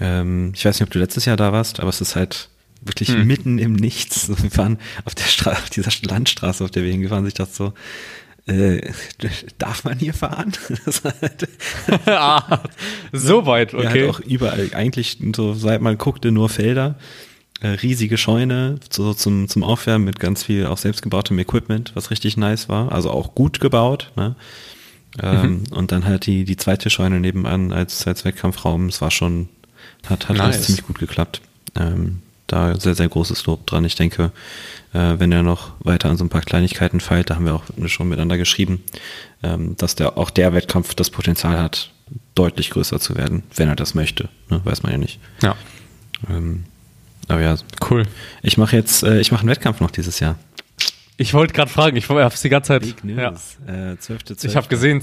Ähm, 0.00 0.52
ich 0.54 0.64
weiß 0.64 0.78
nicht, 0.78 0.86
ob 0.86 0.92
du 0.92 0.98
letztes 0.98 1.24
Jahr 1.24 1.36
da 1.36 1.52
warst, 1.52 1.80
aber 1.80 1.88
es 1.88 2.00
ist 2.00 2.16
halt 2.16 2.48
wirklich 2.80 3.08
Mhm. 3.10 3.26
mitten 3.26 3.58
im 3.58 3.72
Nichts. 3.72 4.28
Wir 4.42 4.56
waren 4.56 4.78
auf 5.04 5.14
der 5.14 5.24
Stra 5.24 5.52
auf 5.52 5.70
dieser 5.70 5.90
Landstraße, 6.02 6.62
auf 6.64 6.70
der 6.70 6.84
wir 6.84 6.92
hingefahren 6.92 7.24
sind. 7.24 7.28
Ich 7.28 7.34
dachte 7.34 7.52
so, 7.54 7.72
äh, 8.46 8.80
darf 9.58 9.84
man 9.84 9.98
hier 9.98 10.14
fahren? 10.14 10.52
Halt, 11.04 11.48
ah, 12.06 12.60
so 13.12 13.46
weit, 13.46 13.72
ja, 13.72 13.78
halt 13.78 13.88
okay. 13.88 14.08
auch 14.08 14.20
überall, 14.20 14.70
eigentlich 14.72 15.18
so, 15.34 15.54
seit 15.54 15.80
man 15.80 15.98
guckte, 15.98 16.30
nur 16.32 16.48
Felder. 16.48 16.96
Äh, 17.60 17.68
riesige 17.68 18.18
Scheune, 18.18 18.78
so 18.90 19.14
zum, 19.14 19.48
zum 19.48 19.62
Aufwärmen 19.62 20.04
mit 20.04 20.20
ganz 20.20 20.42
viel 20.42 20.66
auch 20.66 20.76
selbstgebautem 20.76 21.38
Equipment, 21.38 21.92
was 21.94 22.10
richtig 22.10 22.36
nice 22.36 22.68
war. 22.68 22.92
Also 22.92 23.10
auch 23.10 23.34
gut 23.34 23.60
gebaut. 23.60 24.12
Ne? 24.14 24.36
Ähm, 25.22 25.64
Und 25.70 25.90
dann 25.90 26.04
halt 26.04 26.26
die, 26.26 26.44
die 26.44 26.58
zweite 26.58 26.90
Scheune 26.90 27.18
nebenan 27.18 27.72
als, 27.72 28.06
als 28.06 28.26
Wettkampfraum. 28.26 28.88
Es 28.88 29.00
war 29.00 29.10
schon, 29.10 29.48
hat, 30.06 30.28
hat 30.28 30.38
alles 30.38 30.56
Nice. 30.56 30.66
ziemlich 30.66 30.86
gut 30.86 30.98
geklappt. 30.98 31.40
Ähm, 31.74 32.20
da 32.46 32.78
sehr, 32.78 32.94
sehr 32.94 33.08
großes 33.08 33.46
Lob 33.46 33.66
dran. 33.66 33.84
Ich 33.84 33.94
denke, 33.94 34.32
wenn 35.18 35.32
er 35.32 35.42
noch 35.42 35.72
weiter 35.80 36.08
an 36.10 36.16
so 36.16 36.24
ein 36.24 36.28
paar 36.28 36.42
Kleinigkeiten 36.42 37.00
feilt, 37.00 37.30
da 37.30 37.36
haben 37.36 37.44
wir 37.46 37.54
auch 37.54 37.64
schon 37.86 38.08
miteinander 38.08 38.38
geschrieben, 38.38 38.82
ähm, 39.42 39.76
dass 39.76 39.94
der 39.94 40.16
auch 40.18 40.30
der 40.30 40.52
Wettkampf 40.54 40.94
das 40.94 41.10
Potenzial 41.10 41.58
hat, 41.60 41.90
deutlich 42.34 42.70
größer 42.70 43.00
zu 43.00 43.16
werden, 43.16 43.42
wenn 43.56 43.68
er 43.68 43.76
das 43.76 43.94
möchte. 43.94 44.28
Ne? 44.48 44.60
Weiß 44.64 44.82
man 44.82 44.92
ja 44.92 44.98
nicht. 44.98 45.18
Ja, 45.42 45.56
Ähm, 46.30 46.64
aber 47.28 47.40
ja, 47.40 47.56
cool. 47.90 48.04
ich 48.42 48.56
mache 48.56 48.76
jetzt, 48.76 49.02
äh, 49.02 49.18
ich 49.20 49.32
mache 49.32 49.40
einen 49.40 49.50
Wettkampf 49.50 49.80
noch 49.80 49.90
dieses 49.90 50.20
Jahr. 50.20 50.36
Ich 51.16 51.34
wollte 51.34 51.52
gerade 51.54 51.70
fragen, 51.70 51.96
ich 51.96 52.08
habe 52.08 52.30
die 52.42 52.48
ganze 52.48 52.68
Zeit. 52.68 52.94
Ja. 53.04 53.32
Äh, 53.66 53.96
12. 53.98 54.44
Ich 54.44 54.54
habe 54.56 54.68
gesehen. 54.68 55.02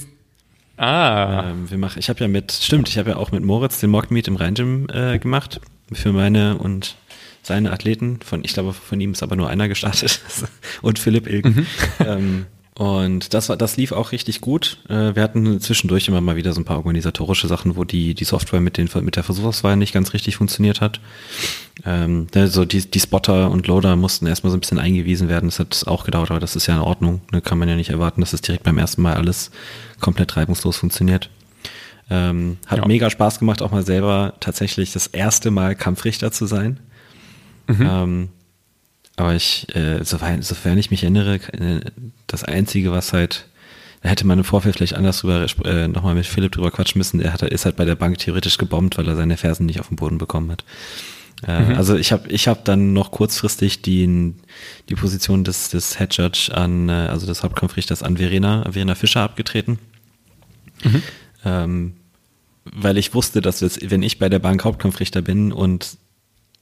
Ah, 0.77 1.49
Ähm, 1.49 1.69
wir 1.69 1.77
mach, 1.77 1.97
ich 1.97 2.09
habe 2.09 2.19
ja 2.21 2.27
mit, 2.27 2.51
stimmt, 2.51 2.89
ich 2.89 2.97
habe 2.97 3.11
ja 3.11 3.15
auch 3.17 3.31
mit 3.31 3.43
Moritz 3.43 3.79
den 3.79 3.89
Mock 3.91 4.09
Meet 4.11 4.27
im 4.27 4.35
Rhein-Gym 4.37 4.87
äh, 4.91 5.19
gemacht. 5.19 5.59
Für 5.91 6.11
meine 6.13 6.57
und 6.57 6.95
seine 7.43 7.71
Athleten. 7.71 8.19
Von, 8.25 8.43
ich 8.43 8.53
glaube, 8.53 8.73
von 8.73 8.99
ihm 8.99 9.11
ist 9.11 9.21
aber 9.23 9.35
nur 9.35 9.49
einer 9.49 9.67
gestartet. 9.67 10.21
und 10.81 10.97
Philipp 10.99 11.27
Ilgen. 11.27 11.67
Ähm, 11.99 12.45
und 12.75 13.35
das 13.35 13.49
war, 13.49 13.55
das 13.55 13.77
lief 13.77 13.91
auch 13.91 14.11
richtig 14.13 14.41
gut. 14.41 14.79
Äh, 14.89 15.15
wir 15.15 15.21
hatten 15.21 15.59
zwischendurch 15.61 16.07
immer 16.07 16.21
mal 16.21 16.35
wieder 16.35 16.53
so 16.53 16.61
ein 16.61 16.65
paar 16.65 16.77
organisatorische 16.77 17.47
Sachen, 17.47 17.75
wo 17.75 17.83
die, 17.83 18.15
die 18.15 18.23
Software 18.23 18.61
mit, 18.61 18.77
den, 18.77 18.89
mit 19.01 19.15
der 19.15 19.23
Versuchsauswahl 19.23 19.77
nicht 19.77 19.93
ganz 19.93 20.13
richtig 20.13 20.37
funktioniert 20.37 20.81
hat. 20.81 20.99
Ähm, 21.85 22.25
also 22.33 22.65
die, 22.65 22.89
die 22.89 22.99
Spotter 22.99 23.51
und 23.51 23.67
Loader 23.67 23.95
mussten 23.95 24.25
erstmal 24.25 24.49
so 24.49 24.57
ein 24.57 24.61
bisschen 24.61 24.79
eingewiesen 24.79 25.29
werden. 25.29 25.49
Das 25.49 25.59
hat 25.59 25.83
auch 25.85 26.03
gedauert, 26.03 26.31
aber 26.31 26.39
das 26.39 26.55
ist 26.55 26.65
ja 26.65 26.73
in 26.73 26.81
Ordnung. 26.81 27.21
Ne? 27.31 27.41
Kann 27.41 27.59
man 27.59 27.69
ja 27.69 27.75
nicht 27.75 27.91
erwarten, 27.91 28.21
dass 28.21 28.33
es 28.33 28.41
direkt 28.41 28.63
beim 28.63 28.79
ersten 28.79 29.03
Mal 29.03 29.13
alles 29.13 29.51
komplett 29.99 30.35
reibungslos 30.35 30.77
funktioniert. 30.77 31.29
Ähm, 32.09 32.57
hat 32.65 32.79
Ja. 32.79 32.87
mega 32.87 33.07
Spaß 33.11 33.37
gemacht, 33.37 33.61
auch 33.61 33.71
mal 33.71 33.85
selber 33.85 34.33
tatsächlich 34.39 34.91
das 34.93 35.05
erste 35.05 35.51
Mal 35.51 35.75
Kampfrichter 35.75 36.31
zu 36.31 36.47
sein. 36.47 36.79
Ähm, 38.03 38.29
aber 39.15 39.35
ich, 39.35 39.67
äh, 39.75 40.03
sofern, 40.03 40.41
sofern 40.41 40.77
ich 40.77 40.91
mich 40.91 41.03
erinnere, 41.03 41.35
äh, 41.35 41.81
das 42.27 42.43
Einzige, 42.43 42.91
was 42.91 43.13
halt, 43.13 43.47
da 44.01 44.09
hätte 44.09 44.25
man 44.25 44.39
im 44.39 44.43
Vorfeld 44.43 44.75
vielleicht 44.75 44.95
anders 44.95 45.19
drüber 45.19 45.45
äh, 45.65 45.87
nochmal 45.87 46.15
mit 46.15 46.25
Philipp 46.25 46.51
drüber 46.51 46.71
quatschen 46.71 46.99
müssen, 46.99 47.21
er 47.21 47.33
hat, 47.33 47.41
ist 47.43 47.65
halt 47.65 47.75
bei 47.75 47.85
der 47.85 47.95
Bank 47.95 48.17
theoretisch 48.17 48.57
gebombt, 48.57 48.97
weil 48.97 49.07
er 49.07 49.15
seine 49.15 49.37
Fersen 49.37 49.65
nicht 49.65 49.79
auf 49.79 49.87
den 49.87 49.97
Boden 49.97 50.17
bekommen 50.17 50.51
hat. 50.51 50.63
Äh, 51.47 51.51
Also 51.75 51.95
ich 51.95 52.11
habe 52.11 52.27
ich 52.29 52.47
hab 52.47 52.65
dann 52.65 52.93
noch 52.93 53.11
kurzfristig 53.11 53.81
die, 53.81 54.33
die 54.89 54.95
Position 54.95 55.43
des, 55.43 55.69
des 55.69 55.97
Head 55.97 56.17
Judge 56.17 56.51
an, 56.53 56.89
äh, 56.89 56.93
also 56.93 57.27
des 57.27 57.43
Hauptkampfrichters 57.43 58.01
an 58.03 58.17
Verena, 58.17 58.63
Verena 58.63 58.95
Fischer 58.95 59.21
abgetreten. 59.21 59.79
Ähm, 61.45 61.93
weil 62.65 62.97
ich 62.97 63.13
wusste, 63.13 63.41
dass 63.41 63.61
wenn 63.61 64.03
ich 64.03 64.19
bei 64.19 64.29
der 64.29 64.39
Bank 64.39 64.63
Hauptkampfrichter 64.63 65.21
bin 65.21 65.51
und 65.51 65.97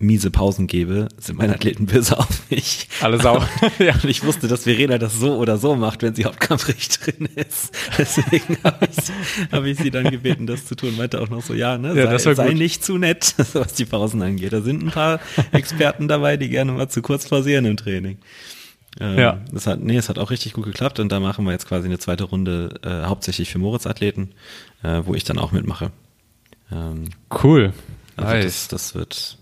miese 0.02 0.32
Pausen 0.32 0.68
gebe, 0.68 1.08
sind 1.18 1.38
meine 1.38 1.54
Athleten 1.54 1.86
böse 1.86 2.18
auf 2.18 2.50
mich. 2.50 2.88
Alle 3.02 3.20
Sau. 3.20 3.44
ja. 3.80 3.94
Und 3.94 4.06
ich 4.06 4.24
wusste, 4.24 4.48
dass 4.48 4.64
Verena 4.64 4.98
das 4.98 5.20
so 5.20 5.36
oder 5.36 5.58
so 5.58 5.76
macht, 5.76 6.02
wenn 6.04 6.16
sie 6.16 6.26
Hauptkampfrichterin 6.26 7.30
ist. 7.36 7.72
Deswegen 7.98 8.58
habe 8.64 8.88
ich, 8.90 9.52
hab 9.52 9.64
ich 9.64 9.78
sie 9.78 9.92
dann 9.92 10.10
gebeten, 10.10 10.48
das 10.48 10.66
zu 10.66 10.76
tun. 10.76 10.98
Meinte 10.98 11.22
auch 11.22 11.30
noch 11.30 11.42
so, 11.42 11.54
ja, 11.54 11.78
ne, 11.78 11.96
Ja, 11.96 12.18
sei, 12.20 12.34
sei 12.34 12.54
nicht 12.54 12.84
zu 12.84 12.98
nett, 12.98 13.36
was 13.54 13.74
die 13.74 13.86
Pausen 13.86 14.22
angeht. 14.22 14.54
Da 14.54 14.62
sind 14.62 14.84
ein 14.84 14.92
paar 14.92 15.20
Experten 15.52 16.08
dabei, 16.08 16.38
die 16.38 16.50
gerne 16.50 16.72
mal 16.72 16.90
zu 16.90 17.02
kurz 17.02 17.28
pausieren 17.28 17.66
im 17.66 17.78
Training. 17.78 18.18
Ähm, 19.00 19.18
Ja. 19.18 19.40
Das 19.52 19.68
hat, 19.68 19.80
nee, 19.80 19.98
es 19.98 20.10
hat 20.10 20.20
auch 20.20 20.32
richtig 20.32 20.54
gut 20.54 20.66
geklappt 20.66 21.00
und 21.00 21.12
da 21.12 21.20
machen 21.20 21.46
wir 21.46 21.52
jetzt 21.52 21.68
quasi 21.68 21.88
eine 21.88 22.00
zweite 22.00 22.26
Runde, 22.26 22.80
äh, 22.84 23.08
hauptsächlich 23.08 23.50
für 23.50 23.60
Moritz-Athleten, 23.60 24.32
äh, 24.84 25.02
wo 25.06 25.14
ich 25.14 25.24
dann 25.24 25.38
auch 25.38 25.52
mitmache. 25.52 25.92
Ähm, 26.72 27.06
cool. 27.44 27.74
also 28.18 28.32
nice. 28.32 28.46
das, 28.46 28.68
das 28.68 28.96
wird 28.96 29.38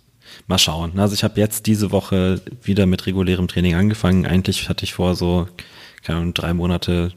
mal 0.49 0.57
schauen. 0.57 0.99
Also 0.99 1.13
ich 1.13 1.23
habe 1.23 1.39
jetzt 1.39 1.67
diese 1.67 1.91
Woche 1.91 2.41
wieder 2.63 2.87
mit 2.87 3.05
regulärem 3.05 3.47
Training 3.47 3.75
angefangen. 3.75 4.25
Eigentlich 4.25 4.67
hatte 4.67 4.83
ich 4.83 4.93
vor, 4.93 5.15
so 5.15 5.47
keine 6.03 6.19
Ahnung, 6.19 6.33
drei 6.33 6.53
Monate 6.53 7.13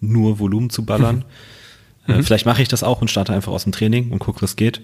nur 0.00 0.38
Volumen 0.38 0.70
zu 0.70 0.84
ballern. 0.84 1.24
äh, 2.06 2.22
vielleicht 2.22 2.46
mache 2.46 2.62
ich 2.62 2.68
das 2.68 2.84
auch 2.84 3.00
und 3.00 3.10
starte 3.10 3.34
einfach 3.34 3.52
aus 3.52 3.64
dem 3.64 3.72
Training 3.72 4.10
und 4.12 4.20
gucke, 4.20 4.42
was 4.42 4.54
geht. 4.56 4.80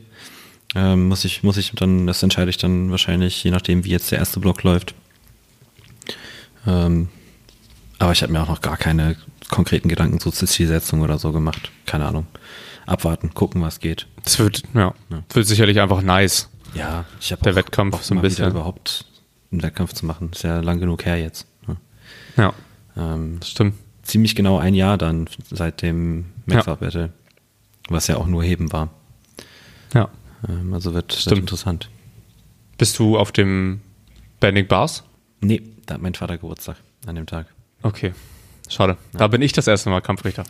Ähm, 0.75 1.09
muss 1.09 1.25
ich, 1.25 1.45
muss 1.45 1.57
ich 1.57 1.71
dann, 1.71 2.09
das 2.09 2.23
entscheide 2.23 2.51
ich 2.51 2.57
dann 2.59 2.91
wahrscheinlich, 2.91 3.43
je 3.45 3.53
nachdem, 3.53 3.85
wie 3.85 3.91
jetzt 3.91 4.11
der 4.11 4.19
erste 4.19 4.41
Block 4.41 4.65
läuft. 4.65 4.95
Ähm, 6.67 7.09
aber 8.01 8.11
ich 8.11 8.23
habe 8.23 8.33
mir 8.33 8.43
auch 8.43 8.49
noch 8.49 8.61
gar 8.61 8.77
keine 8.77 9.17
konkreten 9.51 9.89
Gedanken 9.89 10.19
zu 10.19 10.33
Zielsetzung 10.33 11.01
oder 11.03 11.19
so 11.19 11.31
gemacht. 11.31 11.71
Keine 11.87 12.07
Ahnung. 12.07 12.27
Abwarten, 12.87 13.35
gucken, 13.35 13.63
was 13.63 13.79
geht. 13.79 14.09
Das 14.25 14.41
wird, 14.41 14.65
ja, 14.75 14.95
wird 15.33 15.47
sicherlich 15.47 15.81
einfach 15.81 16.03
nice. 16.03 16.51
Ja, 16.75 17.05
ich 17.21 17.31
habe 17.33 17.43
Der 17.43 17.55
Wettkampf 17.55 18.03
so 18.03 18.15
ein 18.15 18.21
bisschen. 18.21 18.51
überhaupt 18.51 19.05
einen 19.53 19.63
Wettkampf 19.63 19.93
zu 19.93 20.07
machen. 20.07 20.31
Ist 20.33 20.43
ja 20.43 20.61
lang 20.61 20.81
genug 20.81 21.05
her 21.05 21.19
jetzt. 21.21 21.47
Ne? 21.67 21.77
Ja, 22.37 22.53
Ähm, 22.97 23.39
das 23.41 23.51
stimmt. 23.51 23.75
ziemlich 24.03 24.35
genau 24.35 24.59
ein 24.59 24.75
Jahr 24.75 24.99
dann 24.99 25.27
seit 25.51 25.83
dem 25.83 26.27
Ja. 26.47 26.57
Maxout 26.57 26.77
Battle, 26.77 27.13
was 27.89 28.07
ja 28.09 28.17
auch 28.17 28.27
nur 28.27 28.43
Heben 28.43 28.73
war. 28.73 28.91
Ja. 29.95 30.09
Ähm, 30.49 30.73
also 30.75 30.95
wird, 30.95 31.13
wird 31.13 31.21
Stimmt. 31.21 31.41
interessant. 31.41 31.89
Bist 32.79 32.99
du 32.99 33.17
auf 33.19 33.31
dem 33.33 33.81
Bending 34.41 34.67
Bars? 34.67 35.05
Nee, 35.41 35.63
da 35.87 35.95
hat 35.95 36.03
mein 36.03 36.15
Vater 36.15 36.37
Geburtstag 36.39 36.77
an 37.07 37.15
dem 37.15 37.27
Tag. 37.27 37.47
Okay. 37.83 38.13
Schade. 38.69 38.97
Da 39.13 39.29
bin 39.29 39.43
ich 39.43 39.53
das 39.53 39.67
erste 39.69 39.91
Mal 39.91 40.01
Kampfrichter. 40.01 40.43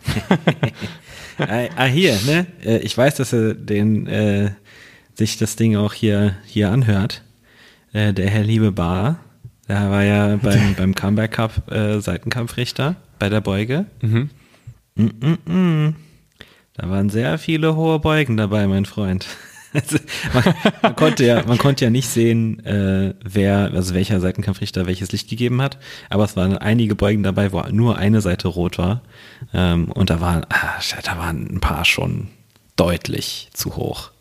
ah, 1.37 1.65
ah, 1.75 1.85
hier, 1.85 2.17
ne? 2.25 2.47
Äh, 2.63 2.77
Ich 2.79 2.97
weiß, 2.97 3.15
dass 3.15 3.33
er 3.33 3.53
den, 3.53 4.07
äh, 4.07 4.51
sich 5.15 5.37
das 5.37 5.55
Ding 5.55 5.75
auch 5.75 5.93
hier, 5.93 6.35
hier 6.45 6.71
anhört. 6.71 7.23
Äh, 7.93 8.13
der 8.13 8.29
Herr 8.29 8.43
Liebe 8.43 8.71
Bar, 8.71 9.19
der 9.67 9.89
war 9.89 10.03
ja 10.03 10.35
beim, 10.37 10.75
beim 10.75 10.95
Comeback 10.95 11.31
Cup 11.31 11.71
äh, 11.71 11.99
Seitenkampfrichter 11.99 12.95
bei 13.19 13.29
der 13.29 13.41
Beuge. 13.41 13.85
Mhm. 14.01 14.29
Mm, 14.95 15.03
mm, 15.03 15.53
mm. 15.53 15.95
Da 16.73 16.89
waren 16.89 17.09
sehr 17.09 17.37
viele 17.37 17.75
hohe 17.75 17.99
Beugen 17.99 18.37
dabei, 18.37 18.67
mein 18.67 18.85
Freund. 18.85 19.25
Also, 19.75 19.97
man, 20.33 20.55
man, 20.81 20.95
konnte 20.95 21.25
ja, 21.25 21.43
man 21.45 21.57
konnte 21.57 21.83
ja 21.83 21.91
nicht 21.91 22.07
sehen, 22.07 22.65
äh, 22.65 23.13
wer, 23.25 23.71
also 23.73 23.93
welcher 23.93 24.21
Seitenkampfrichter 24.21 24.85
welches 24.85 25.11
Licht 25.11 25.29
gegeben 25.29 25.61
hat, 25.61 25.77
aber 26.09 26.23
es 26.23 26.37
waren 26.37 26.57
einige 26.57 26.95
Beugen 26.95 27.23
dabei, 27.23 27.51
wo 27.51 27.61
nur 27.63 27.97
eine 27.97 28.21
Seite 28.21 28.47
rot 28.47 28.77
war. 28.77 29.01
Ähm, 29.53 29.91
und 29.91 30.09
da 30.09 30.21
waren, 30.21 30.45
ah, 30.47 30.79
da 31.03 31.17
waren 31.17 31.55
ein 31.55 31.59
paar 31.59 31.83
schon 31.83 32.29
deutlich 32.77 33.49
zu 33.51 33.75
hoch. 33.75 34.11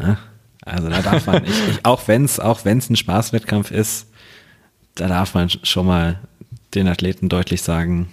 Ja? 0.00 0.18
Also 0.62 0.88
da 0.88 1.02
darf 1.02 1.26
man, 1.26 1.44
ich, 1.44 1.68
ich, 1.68 1.84
auch 1.84 2.06
wenn 2.06 2.24
es 2.24 2.38
auch 2.38 2.64
wenn's 2.64 2.90
ein 2.90 2.96
Spaßwettkampf 2.96 3.70
ist, 3.70 4.08
da 4.94 5.08
darf 5.08 5.34
man 5.34 5.48
schon 5.48 5.86
mal 5.86 6.20
den 6.74 6.88
Athleten 6.88 7.28
deutlich 7.28 7.62
sagen, 7.62 8.08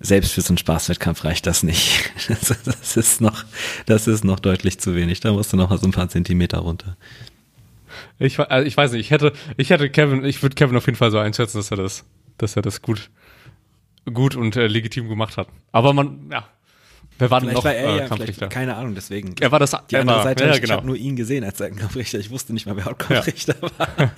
selbst 0.00 0.32
für 0.32 0.40
so 0.40 0.50
einen 0.50 0.58
Spaßwettkampf 0.58 1.24
reicht 1.24 1.46
das 1.46 1.62
nicht. 1.62 2.10
Das, 2.28 2.62
das, 2.62 2.96
ist 2.96 3.20
noch, 3.22 3.44
das 3.86 4.06
ist 4.06 4.22
noch 4.22 4.38
deutlich 4.38 4.78
zu 4.78 4.94
wenig. 4.94 5.20
Da 5.20 5.32
musst 5.32 5.52
du 5.52 5.56
noch 5.56 5.70
mal 5.70 5.78
so 5.78 5.86
ein 5.86 5.92
paar 5.92 6.10
Zentimeter 6.10 6.58
runter. 6.58 6.96
Ich, 8.18 8.38
also 8.38 8.66
ich 8.66 8.76
weiß 8.76 8.92
nicht, 8.92 9.00
ich 9.00 9.10
hätte, 9.10 9.32
ich 9.56 9.70
hätte 9.70 9.88
Kevin, 9.88 10.24
ich 10.24 10.42
würde 10.42 10.54
Kevin 10.54 10.76
auf 10.76 10.84
jeden 10.84 10.98
Fall 10.98 11.10
so 11.10 11.18
einschätzen, 11.18 11.56
dass 11.56 11.70
er 11.70 11.78
das, 11.78 12.04
dass 12.36 12.56
er 12.56 12.62
das 12.62 12.82
gut, 12.82 13.10
gut 14.12 14.36
und 14.36 14.56
äh, 14.56 14.66
legitim 14.66 15.08
gemacht 15.08 15.38
hat. 15.38 15.48
Aber 15.72 15.94
man, 15.94 16.28
ja, 16.30 16.46
Wer 17.18 17.30
war 17.30 17.40
denn 17.40 17.52
noch 17.52 17.64
war 17.64 17.74
er 17.74 17.88
äh, 17.88 17.98
ja, 17.98 18.06
Kampfrichter? 18.06 18.48
keine 18.48 18.76
Ahnung, 18.76 18.94
deswegen. 18.94 19.34
Er 19.40 19.50
war 19.50 19.58
das 19.58 19.72
Die 19.90 19.96
er 19.96 20.02
andere 20.02 20.18
war, 20.18 20.22
Seite, 20.24 20.44
ja, 20.44 20.54
ich, 20.54 20.60
genau. 20.60 20.74
habe 20.74 20.86
nur 20.86 20.96
ihn 20.96 21.16
gesehen 21.16 21.42
als 21.42 21.58
Seitenkampfrichter. 21.58 22.18
Ich 22.18 22.30
wusste 22.30 22.52
nicht 22.52 22.66
mal, 22.66 22.76
wer 22.76 22.84
Hauptkampfrichter 22.84 23.56
war. 23.60 23.88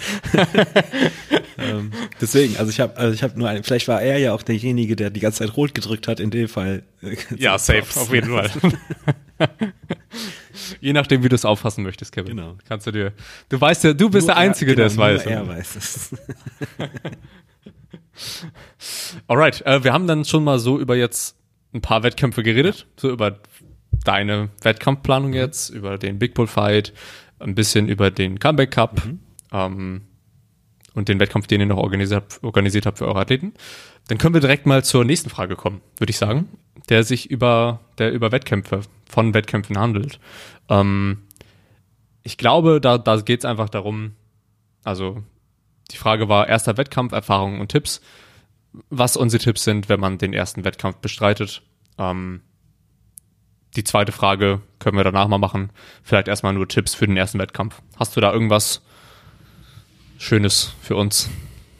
ähm, 1.58 1.92
deswegen, 2.20 2.58
also 2.58 2.70
ich 2.70 2.78
habe, 2.78 2.96
also 2.98 3.14
ich 3.14 3.22
habe 3.22 3.38
nur, 3.38 3.48
einen, 3.48 3.64
vielleicht 3.64 3.88
war 3.88 4.02
er 4.02 4.18
ja 4.18 4.34
auch 4.34 4.42
derjenige, 4.42 4.96
der 4.96 5.08
die 5.08 5.20
ganze 5.20 5.38
Zeit 5.38 5.56
rot 5.56 5.74
gedrückt 5.74 6.08
hat. 6.08 6.20
In 6.20 6.30
dem 6.30 6.48
Fall. 6.48 6.82
ja, 7.36 7.56
safe, 7.58 7.98
auf 7.98 8.12
jeden 8.12 8.30
Fall. 8.30 8.50
Je 10.80 10.92
nachdem, 10.92 11.22
wie 11.24 11.30
du 11.30 11.34
es 11.34 11.46
auffassen 11.46 11.82
möchtest, 11.82 12.12
Kevin. 12.12 12.36
Genau. 12.36 12.56
Kannst 12.68 12.86
du 12.86 12.90
dir. 12.90 13.12
Du 13.48 13.58
weißt 13.58 13.84
ja, 13.84 13.94
du 13.94 14.10
bist 14.10 14.26
Nur 14.26 14.34
der 14.34 14.42
Einzige, 14.42 14.72
er, 14.72 14.76
der 14.76 14.86
es 14.86 14.92
genau, 14.92 15.04
weiß. 15.04 15.26
Er 15.26 15.48
weiß 15.48 15.76
es. 15.76 16.16
Alright, 19.26 19.64
äh, 19.64 19.82
wir 19.82 19.94
haben 19.94 20.06
dann 20.06 20.26
schon 20.26 20.44
mal 20.44 20.58
so 20.58 20.78
über 20.78 20.96
jetzt 20.96 21.39
ein 21.72 21.80
paar 21.80 22.02
Wettkämpfe 22.02 22.42
geredet, 22.42 22.86
so 22.96 23.10
über 23.10 23.38
deine 24.04 24.48
Wettkampfplanung 24.62 25.32
jetzt, 25.32 25.70
über 25.70 25.98
den 25.98 26.18
Big 26.18 26.34
Bull 26.34 26.46
Fight, 26.46 26.92
ein 27.38 27.54
bisschen 27.54 27.88
über 27.88 28.10
den 28.10 28.38
Comeback 28.38 28.72
Cup 28.72 29.02
ähm, 29.52 30.02
und 30.94 31.08
den 31.08 31.20
Wettkampf, 31.20 31.46
den 31.46 31.60
ihr 31.60 31.66
noch 31.66 31.76
organisiert, 31.78 32.22
habt- 32.22 32.42
organisiert 32.42 32.86
habt 32.86 32.98
für 32.98 33.06
eure 33.06 33.20
Athleten. 33.20 33.54
Dann 34.08 34.18
können 34.18 34.34
wir 34.34 34.40
direkt 34.40 34.66
mal 34.66 34.82
zur 34.84 35.04
nächsten 35.04 35.30
Frage 35.30 35.54
kommen, 35.56 35.80
würde 35.98 36.10
ich 36.10 36.18
sagen, 36.18 36.48
der 36.88 37.04
sich 37.04 37.30
über, 37.30 37.80
der 37.98 38.12
über 38.12 38.32
Wettkämpfe, 38.32 38.80
von 39.08 39.34
Wettkämpfen 39.34 39.78
handelt. 39.78 40.18
Ähm, 40.68 41.22
ich 42.22 42.36
glaube, 42.36 42.80
da, 42.80 42.98
da 42.98 43.16
geht 43.16 43.40
es 43.40 43.44
einfach 43.44 43.68
darum, 43.68 44.12
also 44.84 45.22
die 45.90 45.96
Frage 45.96 46.28
war 46.28 46.48
erster 46.48 46.76
Wettkampf, 46.76 47.12
Erfahrungen 47.12 47.60
und 47.60 47.68
Tipps 47.68 48.00
was 48.88 49.16
unsere 49.16 49.42
Tipps 49.42 49.64
sind, 49.64 49.88
wenn 49.88 50.00
man 50.00 50.18
den 50.18 50.32
ersten 50.32 50.64
Wettkampf 50.64 50.96
bestreitet. 50.98 51.62
Ähm, 51.98 52.40
die 53.76 53.84
zweite 53.84 54.12
Frage 54.12 54.60
können 54.78 54.96
wir 54.96 55.04
danach 55.04 55.28
mal 55.28 55.38
machen. 55.38 55.70
Vielleicht 56.02 56.28
erstmal 56.28 56.52
nur 56.52 56.68
Tipps 56.68 56.94
für 56.94 57.06
den 57.06 57.16
ersten 57.16 57.38
Wettkampf. 57.38 57.80
Hast 57.96 58.16
du 58.16 58.20
da 58.20 58.32
irgendwas 58.32 58.82
Schönes 60.18 60.72
für 60.82 60.96
uns, 60.96 61.30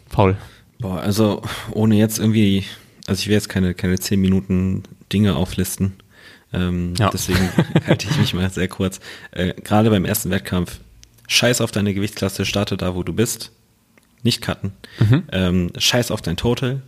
Paul? 0.08 0.36
Boah, 0.78 1.00
also 1.00 1.42
ohne 1.72 1.96
jetzt 1.96 2.18
irgendwie, 2.18 2.64
also 3.06 3.20
ich 3.20 3.26
will 3.26 3.34
jetzt 3.34 3.48
keine, 3.48 3.74
keine 3.74 3.98
10 3.98 4.20
Minuten 4.20 4.84
Dinge 5.12 5.36
auflisten. 5.36 5.94
Ähm, 6.52 6.94
Ja. 6.98 7.10
Deswegen 7.10 7.50
halte 7.86 8.08
ich 8.08 8.16
mich 8.18 8.34
mal 8.34 8.50
sehr 8.50 8.68
kurz. 8.68 9.00
Äh, 9.32 9.54
Gerade 9.54 9.90
beim 9.90 10.04
ersten 10.04 10.30
Wettkampf, 10.30 10.80
scheiß 11.28 11.60
auf 11.60 11.70
deine 11.70 11.92
Gewichtsklasse, 11.92 12.44
starte 12.44 12.76
da, 12.76 12.94
wo 12.94 13.02
du 13.02 13.12
bist. 13.12 13.52
Nicht 14.22 14.42
cutten. 14.42 14.72
Ähm, 15.32 15.70
scheiß 15.76 16.10
auf 16.10 16.22
dein 16.22 16.36
Total. 16.36 16.82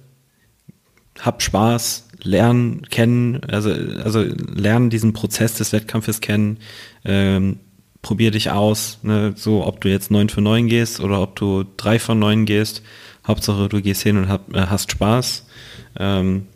Hab 1.21 1.43
Spaß, 1.43 2.09
lern 2.23 2.83
kennen, 2.91 3.41
also, 3.45 3.71
also 3.71 4.23
lern 4.23 4.91
diesen 4.91 5.13
Prozess 5.13 5.55
des 5.55 5.73
Wettkampfes 5.73 6.21
kennen. 6.21 6.59
Ähm, 7.05 7.61
probier 8.01 8.31
dich 8.31 8.51
aus, 8.51 8.99
ne, 9.03 9.33
so 9.37 9.67
ob 9.67 9.81
du 9.81 9.89
jetzt 9.89 10.11
9 10.11 10.29
für 10.29 10.41
9 10.41 10.67
gehst 10.67 11.01
oder 11.01 11.23
ob 11.23 11.37
du 11.37 11.65
3 11.77 11.99
von 11.99 12.19
9 12.19 12.47
gehst. 12.47 12.83
Hauptsache 13.27 13.69
du 13.69 13.81
gehst 13.81 14.03
hin 14.03 14.17
und 14.19 14.29
hab, 14.29 14.55
äh, 14.55 14.67
hast 14.67 14.91
Spaß. 14.91 15.47
Ähm, 15.99 16.47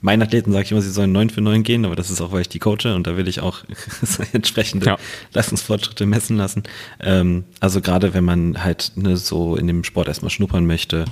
meinen 0.00 0.22
Athleten 0.22 0.52
sage 0.52 0.64
ich 0.64 0.70
immer, 0.72 0.80
sie 0.82 0.90
sollen 0.90 1.12
9 1.12 1.30
für 1.30 1.40
9 1.40 1.62
gehen, 1.62 1.84
aber 1.84 1.96
das 1.96 2.10
ist 2.10 2.20
auch, 2.20 2.32
weil 2.32 2.40
ich 2.42 2.48
die 2.48 2.58
coache 2.58 2.94
und 2.94 3.06
da 3.06 3.16
will 3.16 3.28
ich 3.28 3.40
auch 3.40 3.64
entsprechende 4.32 4.86
Ja. 4.86 4.98
Leistungsfortschritte 5.32 6.06
messen 6.06 6.36
lassen. 6.36 6.62
Ähm, 7.00 7.44
also 7.60 7.80
gerade 7.80 8.14
wenn 8.14 8.24
man 8.24 8.62
halt 8.64 8.92
ne, 8.96 9.16
so 9.16 9.56
in 9.56 9.66
dem 9.66 9.84
Sport 9.84 10.08
erstmal 10.08 10.30
schnuppern 10.30 10.66
möchte, 10.66 11.04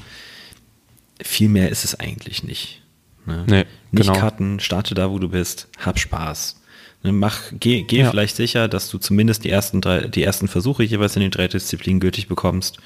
viel 1.23 1.49
mehr 1.49 1.69
ist 1.71 1.85
es 1.85 1.99
eigentlich 1.99 2.43
nicht. 2.43 2.83
Ne? 3.27 3.45
Nee, 3.47 3.65
nicht 3.93 4.09
genau. 4.09 4.19
cutten, 4.19 4.59
starte 4.61 4.95
da, 4.95 5.11
wo 5.11 5.19
du 5.19 5.29
bist, 5.29 5.69
hab 5.79 5.99
Spaß. 5.99 6.61
Ne, 7.05 7.13
mach, 7.13 7.41
geh, 7.53 7.83
geh 7.83 8.01
Ja. 8.01 8.11
vielleicht 8.11 8.37
sicher, 8.37 8.69
dass 8.69 8.89
du 8.91 8.99
zumindest 8.99 9.45
die 9.45 9.51
ersten 9.51 9.81
drei, 9.81 10.09
die 10.09 10.23
ersten 10.23 10.49
Versuche 10.49 10.83
jeweils 10.83 11.17
in 11.17 11.23
den 11.23 11.31
drei 11.31 11.49
Disziplinen 11.49 12.01
gültig 12.01 12.29
bekommst. 12.29 12.79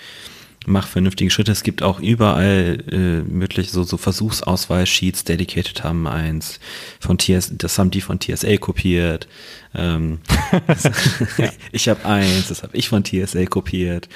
Mach 0.69 0.89
vernünftige 0.89 1.31
Schritte. 1.31 1.53
Es 1.53 1.63
gibt 1.63 1.83
auch 1.83 2.01
überall 2.01 2.83
äh, 2.91 3.23
möglich 3.23 3.71
so, 3.71 3.85
so 3.85 3.97
Versuchsauswahl-Sheets, 3.97 5.23
Dedicated 5.23 5.85
haben 5.85 6.09
eins, 6.09 6.59
von 6.99 7.19
TS, 7.19 7.53
das 7.57 7.79
haben 7.79 7.93
die 7.93 8.01
von 8.01 8.21
TSA 8.21 8.57
kopiert. 8.57 9.29
Ähm, 9.75 10.19
Ich 11.73 11.89
habe 11.89 12.05
eins, 12.05 12.49
das 12.49 12.63
habe 12.65 12.77
ich 12.77 12.89
von 12.89 13.05
TSA 13.05 13.47
kopiert. 13.47 14.09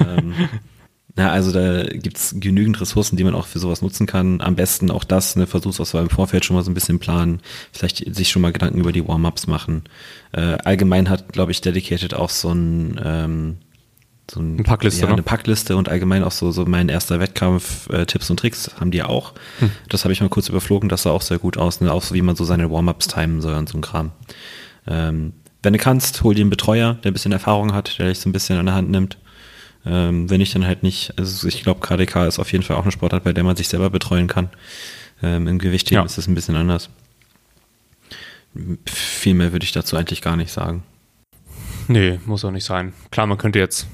Ähm, 0.00 0.34
na, 1.14 1.30
also 1.30 1.52
da 1.52 1.84
gibt's 1.84 2.34
genügend 2.38 2.80
Ressourcen, 2.80 3.16
die 3.16 3.24
man 3.24 3.34
auch 3.34 3.46
für 3.46 3.60
sowas 3.60 3.80
nutzen 3.80 4.06
kann. 4.06 4.40
Am 4.40 4.56
besten 4.56 4.90
auch 4.90 5.04
das, 5.04 5.36
eine 5.36 5.46
Versuchsauswahl 5.46 6.02
im 6.02 6.10
Vorfeld 6.10 6.44
schon 6.44 6.56
mal 6.56 6.64
so 6.64 6.70
ein 6.70 6.74
bisschen 6.74 6.98
planen, 6.98 7.40
vielleicht 7.70 8.14
sich 8.14 8.30
schon 8.30 8.42
mal 8.42 8.52
Gedanken 8.52 8.80
über 8.80 8.92
die 8.92 9.06
Warm-ups 9.06 9.46
machen. 9.46 9.84
Äh, 10.32 10.56
allgemein 10.64 11.08
hat, 11.08 11.32
glaube 11.32 11.52
ich, 11.52 11.60
Dedicated 11.60 12.14
auch 12.14 12.30
so 12.30 12.50
ein 12.50 13.00
ähm, 13.04 13.58
so 14.32 14.40
ein, 14.40 14.54
Eine 14.54 14.62
Packliste, 14.62 15.02
ja, 15.02 15.06
ne? 15.08 15.12
eine 15.14 15.22
Packliste 15.22 15.76
und 15.76 15.88
allgemein 15.88 16.24
auch 16.24 16.32
so, 16.32 16.50
so 16.52 16.64
mein 16.64 16.88
erster 16.88 17.20
Wettkampf, 17.20 17.88
äh, 17.90 18.06
Tipps 18.06 18.30
und 18.30 18.38
Tricks 18.38 18.70
haben 18.80 18.90
die 18.90 19.02
auch. 19.02 19.34
Hm. 19.58 19.70
Das 19.88 20.04
habe 20.04 20.12
ich 20.12 20.20
mal 20.20 20.28
kurz 20.28 20.48
überflogen, 20.48 20.88
das 20.88 21.02
sah 21.02 21.10
auch 21.10 21.22
sehr 21.22 21.38
gut 21.38 21.56
aus, 21.58 21.80
ne? 21.80 21.92
auch 21.92 22.02
so 22.02 22.14
wie 22.14 22.22
man 22.22 22.34
so 22.36 22.44
seine 22.44 22.70
Warm-ups 22.70 23.08
timen 23.08 23.40
soll 23.40 23.54
und 23.54 23.68
so 23.68 23.78
ein 23.78 23.82
Kram. 23.82 24.12
Ähm, 24.86 25.34
wenn 25.62 25.72
du 25.74 25.78
kannst, 25.78 26.22
hol 26.22 26.34
dir 26.34 26.40
einen 26.40 26.50
Betreuer, 26.50 26.94
der 27.04 27.10
ein 27.10 27.14
bisschen 27.14 27.32
Erfahrung 27.32 27.72
hat, 27.72 27.98
der 27.98 28.08
dich 28.08 28.18
so 28.20 28.28
ein 28.28 28.32
bisschen 28.32 28.58
an 28.58 28.66
der 28.66 28.74
Hand 28.74 28.90
nimmt. 28.90 29.18
Ähm, 29.84 30.30
wenn 30.30 30.40
ich 30.40 30.52
dann 30.52 30.66
halt 30.66 30.82
nicht, 30.82 31.12
also 31.18 31.46
ich 31.46 31.62
glaube, 31.62 31.80
KDK 31.80 32.26
ist 32.26 32.38
auf 32.38 32.50
jeden 32.52 32.64
Fall 32.64 32.76
auch 32.76 32.82
eine 32.82 32.92
Sportart, 32.92 33.24
bei 33.24 33.32
der 33.32 33.44
man 33.44 33.56
sich 33.56 33.68
selber 33.68 33.90
betreuen 33.90 34.28
kann. 34.28 34.48
Ähm, 35.22 35.46
Im 35.46 35.58
Gewichtheben 35.58 36.02
Ja. 36.02 36.06
ist 36.06 36.18
es 36.18 36.26
ein 36.26 36.34
bisschen 36.34 36.56
anders. 36.56 36.88
Viel 38.86 39.34
mehr 39.34 39.52
würde 39.52 39.64
ich 39.64 39.72
dazu 39.72 39.96
eigentlich 39.96 40.22
gar 40.22 40.36
nicht 40.36 40.52
sagen. 40.52 40.82
Nee, 41.88 42.20
muss 42.26 42.44
auch 42.44 42.50
nicht 42.50 42.64
sein. 42.64 42.92
Klar, 43.10 43.26
man 43.26 43.38
könnte 43.38 43.58
jetzt 43.58 43.86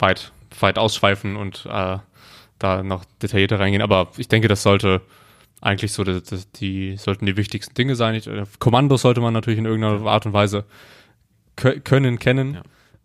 weit, 0.00 0.32
weit 0.60 0.78
ausschweifen 0.78 1.36
und 1.36 1.66
äh, 1.66 1.98
da 2.58 2.82
noch 2.82 3.04
detaillierter 3.22 3.60
reingehen, 3.60 3.82
aber 3.82 4.10
ich 4.16 4.28
denke, 4.28 4.48
das 4.48 4.62
sollte 4.62 5.00
eigentlich 5.60 5.92
so, 5.92 6.04
das, 6.04 6.22
das, 6.24 6.50
die 6.52 6.96
sollten 6.96 7.26
die 7.26 7.36
wichtigsten 7.36 7.74
Dinge 7.74 7.96
sein. 7.96 8.14
Ich, 8.14 8.26
äh, 8.26 8.44
Kommandos 8.58 9.02
sollte 9.02 9.20
man 9.20 9.32
natürlich 9.32 9.58
in 9.58 9.66
irgendeiner 9.66 10.06
Art 10.06 10.26
und 10.26 10.32
Weise 10.32 10.64
kö- 11.56 11.80
können, 11.80 12.18
kennen 12.18 12.58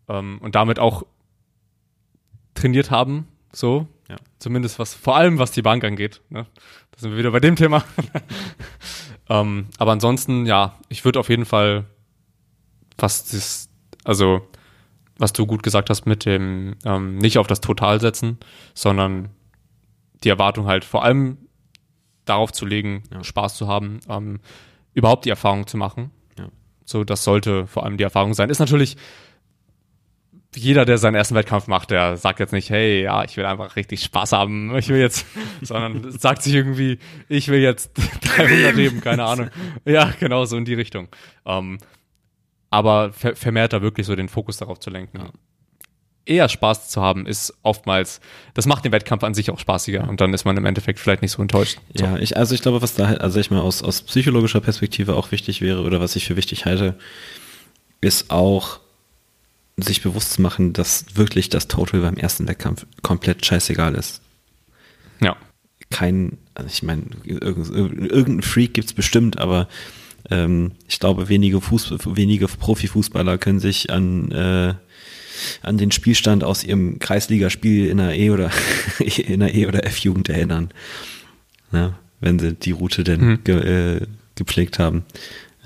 ähm, 0.08 0.40
und 0.42 0.56
damit 0.56 0.80
auch 0.80 1.04
trainiert 2.54 2.92
haben, 2.92 3.28
so. 3.52 3.88
Ja. 4.10 4.18
Zumindest 4.38 4.80
was, 4.80 4.94
vor 4.94 5.16
allem 5.16 5.40
was 5.40 5.52
die 5.52 5.62
Bank 5.62 5.84
angeht. 5.84 6.22
Ne? 6.30 6.46
Da 6.92 7.00
sind 7.00 7.12
wir 7.12 7.18
wieder 7.18 7.32
bei 7.32 7.40
dem 7.40 7.56
Thema. 7.56 7.84
ähm, 9.30 9.68
aber 9.78 9.92
ansonsten, 9.94 10.46
ja, 10.46 10.78
ich 10.90 11.06
würde 11.06 11.20
auf 11.20 11.30
jeden 11.30 11.46
Fall, 11.46 11.86
was 12.98 13.26
das, 13.32 13.70
also 14.04 14.48
was 15.24 15.34
du 15.34 15.46
gut 15.48 15.64
gesagt 15.64 15.90
hast 15.90 16.06
mit 16.06 16.26
dem 16.26 16.76
ähm, 16.86 17.18
nicht 17.18 17.38
auf 17.38 17.48
das 17.48 17.62
Total 17.62 18.00
setzen, 18.00 18.38
sondern 18.74 19.30
die 20.24 20.30
Erwartung 20.30 20.68
halt 20.68 20.86
vor 20.86 21.04
allem 21.04 21.38
darauf 22.26 22.52
zu 22.52 22.66
legen, 22.66 23.04
Ja. 23.12 23.24
Spaß 23.24 23.56
zu 23.56 23.68
haben, 23.68 24.00
ähm, 24.10 24.40
überhaupt 24.94 25.26
die 25.26 25.30
Erfahrung 25.30 25.66
zu 25.66 25.78
machen. 25.78 26.12
Ja. 26.38 26.48
So, 26.86 27.04
das 27.04 27.24
sollte 27.24 27.68
vor 27.68 27.84
allem 27.86 27.98
die 27.98 28.04
Erfahrung 28.04 28.34
sein. 28.34 28.50
Ist 28.50 28.60
natürlich 28.60 28.98
jeder, 30.56 30.86
der 30.86 30.98
seinen 31.00 31.16
ersten 31.16 31.36
Wettkampf 31.36 31.68
macht, 31.68 31.90
der 31.90 32.16
sagt 32.18 32.40
jetzt 32.40 32.54
nicht, 32.54 32.70
hey, 32.70 33.02
ja, 33.04 33.24
ich 33.24 33.36
will 33.38 33.46
einfach 33.46 33.76
richtig 33.76 34.04
Spaß 34.04 34.34
haben, 34.34 34.76
ich 34.78 34.88
will 34.90 35.00
jetzt, 35.00 35.26
sondern 35.62 36.12
sagt 36.12 36.44
sich 36.44 36.54
irgendwie, 36.54 37.00
ich 37.28 37.48
will 37.48 37.60
jetzt 37.60 37.92
300 38.38 38.76
heben, 38.76 39.02
keine 39.02 39.24
Ahnung. 39.26 39.50
Ja, 39.86 40.12
genau 40.20 40.46
so 40.46 40.56
in 40.58 40.66
die 40.66 40.76
Richtung. 40.76 41.08
Ähm, 41.46 41.80
aber 42.74 43.14
ver 43.14 43.36
vermehrt 43.36 43.72
da 43.72 43.82
wirklich 43.82 44.08
so 44.08 44.16
den 44.16 44.28
Fokus 44.30 44.58
darauf 44.58 44.80
zu 44.80 44.90
lenken. 44.90 45.30
Eher 46.26 46.48
Spaß 46.50 46.90
zu 46.90 47.02
haben, 47.02 47.26
ist 47.28 47.54
oftmals, 47.64 48.20
das 48.54 48.66
macht 48.66 48.84
den 48.86 48.92
Wettkampf 48.94 49.24
an 49.24 49.34
sich 49.34 49.52
auch 49.52 49.60
spaßiger 49.60 50.08
und 50.08 50.22
dann 50.22 50.34
ist 50.34 50.46
man 50.46 50.56
im 50.58 50.66
Endeffekt 50.66 51.00
vielleicht 51.00 51.22
nicht 51.22 51.32
so 51.32 51.42
enttäuscht. 51.42 51.80
So. 51.94 52.06
Ja, 52.06 52.18
ich, 52.18 52.36
also 52.38 52.56
ich 52.56 52.62
glaube, 52.62 52.82
was 52.82 52.96
da 52.96 53.08
halt, 53.08 53.22
also 53.22 53.40
ich 53.40 53.52
mal 53.52 53.60
aus, 53.60 53.84
aus 53.84 54.02
psychologischer 54.02 54.62
Perspektive 54.62 55.16
auch 55.16 55.32
wichtig 55.32 55.62
wäre 55.62 55.82
oder 55.84 56.00
was 56.00 56.16
ich 56.16 56.26
für 56.26 56.36
wichtig 56.38 56.66
halte, 56.66 56.98
ist 58.02 58.32
auch 58.32 58.80
sich 59.78 60.02
bewusst 60.02 60.34
zu 60.34 60.42
machen, 60.42 60.72
dass 60.74 61.16
wirklich 61.16 61.50
das 61.50 61.68
Total 61.68 62.00
beim 62.02 62.16
ersten 62.16 62.48
Wettkampf 62.48 62.86
komplett 63.02 63.46
scheißegal 63.46 63.94
ist. 63.96 64.22
ja. 65.22 65.36
Kein, 65.90 66.38
also 66.56 66.70
ich 66.70 66.82
meine, 66.82 67.04
irgend- 67.24 67.70
irgendein 67.70 68.42
Freak 68.42 68.74
gibt's 68.74 68.94
bestimmt, 68.94 69.38
aber 69.38 69.68
ähm, 70.34 70.72
ich 70.88 71.00
glaube, 71.00 71.30
wenige, 71.30 71.62
Fuß, 71.62 71.94
wenige 72.06 72.48
Profifußballer 72.48 73.38
können 73.38 73.60
sich 73.60 73.90
an, 73.92 74.32
äh, 74.32 74.74
an 75.62 75.78
den 75.78 75.92
Spielstand 75.92 76.44
aus 76.44 76.64
ihrem 76.64 77.00
Kreisligaspiel 77.00 77.88
in 77.88 77.98
der 77.98 78.18
E 78.18 78.30
oder 78.32 78.50
in 79.00 79.40
der 79.42 79.54
E 79.54 79.68
oder 79.68 79.86
F-Jugend 79.86 80.30
erinnern. 80.30 80.70
Ja, 81.72 81.98
wenn 82.20 82.40
sie 82.40 82.54
die 82.54 82.72
Route 82.72 83.04
denn 83.04 83.22
Mhm. 83.22 83.44
ge, 83.44 83.96
äh, 83.96 84.02
gepflegt 84.36 84.80
haben. 84.80 85.04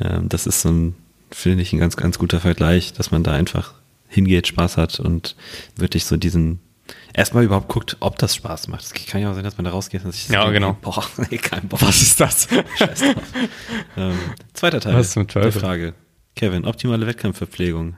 Ähm, 0.01 0.29
das 0.29 0.47
ist 0.47 0.61
so 0.61 0.69
ein, 0.69 0.95
finde 1.31 1.61
ich, 1.63 1.73
ein 1.73 1.79
ganz, 1.79 1.95
ganz 1.97 2.17
guter 2.19 2.39
Vergleich, 2.39 2.93
dass 2.93 3.11
man 3.11 3.23
da 3.23 3.33
einfach 3.33 3.73
hingeht, 4.09 4.47
Spaß 4.47 4.77
hat 4.77 4.99
und 4.99 5.35
wirklich 5.75 6.05
so 6.05 6.17
diesen 6.17 6.59
erstmal 7.17 7.43
überhaupt 7.43 7.67
guckt, 7.67 7.97
ob 7.99 8.17
das 8.17 8.35
Spaß 8.35 8.69
macht. 8.69 8.83
Es 8.83 8.93
kann 8.93 9.21
ja 9.21 9.29
auch 9.29 9.33
sein, 9.33 9.43
dass 9.43 9.57
man 9.57 9.65
da 9.65 9.71
rausgeht 9.71 10.05
und 10.05 10.13
sich 10.13 10.29
Ja, 10.29 10.41
denkt, 10.43 10.53
genau. 10.53 10.77
Boah, 10.79 11.03
nee, 11.29 11.37
kein 11.37 11.67
Bock. 11.67 11.81
Was 11.81 12.01
ist 12.01 12.21
das? 12.21 12.47
Scheiß 12.77 12.99
drauf. 13.01 13.23
ähm, 13.97 14.17
zweiter 14.53 14.79
Teil. 14.79 14.93
Was 14.95 15.11
zum 15.11 15.27
Teufel? 15.27 15.51
Frage. 15.51 15.93
Kevin, 16.35 16.65
optimale 16.65 17.05
Wettkampfverpflegung. 17.07 17.97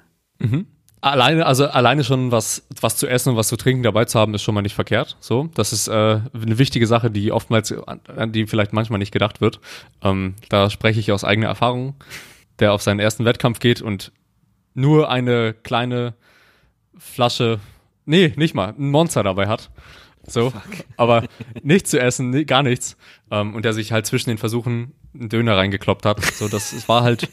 Alleine, 1.02 1.46
also 1.46 1.68
alleine 1.68 2.06
schon 2.06 2.32
was, 2.32 2.66
was 2.80 2.96
zu 2.96 3.08
essen 3.08 3.32
und 3.32 3.36
was 3.36 3.50
zu 3.50 3.58
trinken 3.58 3.84
dabei 3.84 4.06
zu 4.06 4.18
haben, 4.18 4.34
ist 4.34 4.42
schon 4.42 4.56
mal 4.56 4.62
nicht 4.62 4.76
verkehrt. 4.76 5.18
So, 5.20 5.50
das 5.54 5.74
ist 5.74 5.90
äh, 5.90 5.92
eine 5.92 6.58
wichtige 6.58 6.88
Sache, 6.88 7.12
die 7.12 7.34
oftmals, 7.34 7.74
an, 7.74 8.00
an 8.16 8.32
die 8.32 8.48
vielleicht 8.48 8.72
manchmal 8.72 9.00
nicht 9.00 9.12
gedacht 9.12 9.42
wird. 9.42 9.60
Ähm, 10.02 10.36
da 10.48 10.70
spreche 10.70 11.02
ich 11.02 11.12
aus 11.12 11.26
eigener 11.26 11.48
Erfahrung, 11.48 11.96
der 12.60 12.72
auf 12.72 12.82
seinen 12.82 13.00
ersten 13.02 13.26
Wettkampf 13.26 13.60
geht 13.60 13.82
und 13.82 14.14
nur 14.74 15.10
eine 15.10 15.54
kleine 15.54 16.14
Flasche, 16.98 17.60
nee, 18.10 18.34
nicht 18.36 18.56
mal, 18.56 18.74
ein 18.78 18.90
Monster 18.90 19.24
dabei 19.24 19.48
hat. 19.48 19.70
So, 20.28 20.52
aber 20.98 21.26
nichts 21.64 21.92
zu 21.92 22.00
essen, 22.00 22.46
gar 22.46 22.64
nichts. 22.64 22.98
Ähm, 23.32 23.56
und 23.56 23.64
der 23.64 23.74
sich 23.74 23.92
halt 23.92 24.06
zwischen 24.06 24.30
den 24.30 24.38
Versuchen 24.38 24.94
einen 25.14 25.30
Döner 25.30 25.56
reingekloppt 25.56 26.06
hat. 26.06 26.22
So, 26.22 26.48
das, 26.48 26.74
es 26.74 26.90
war 26.90 27.04
halt 27.04 27.30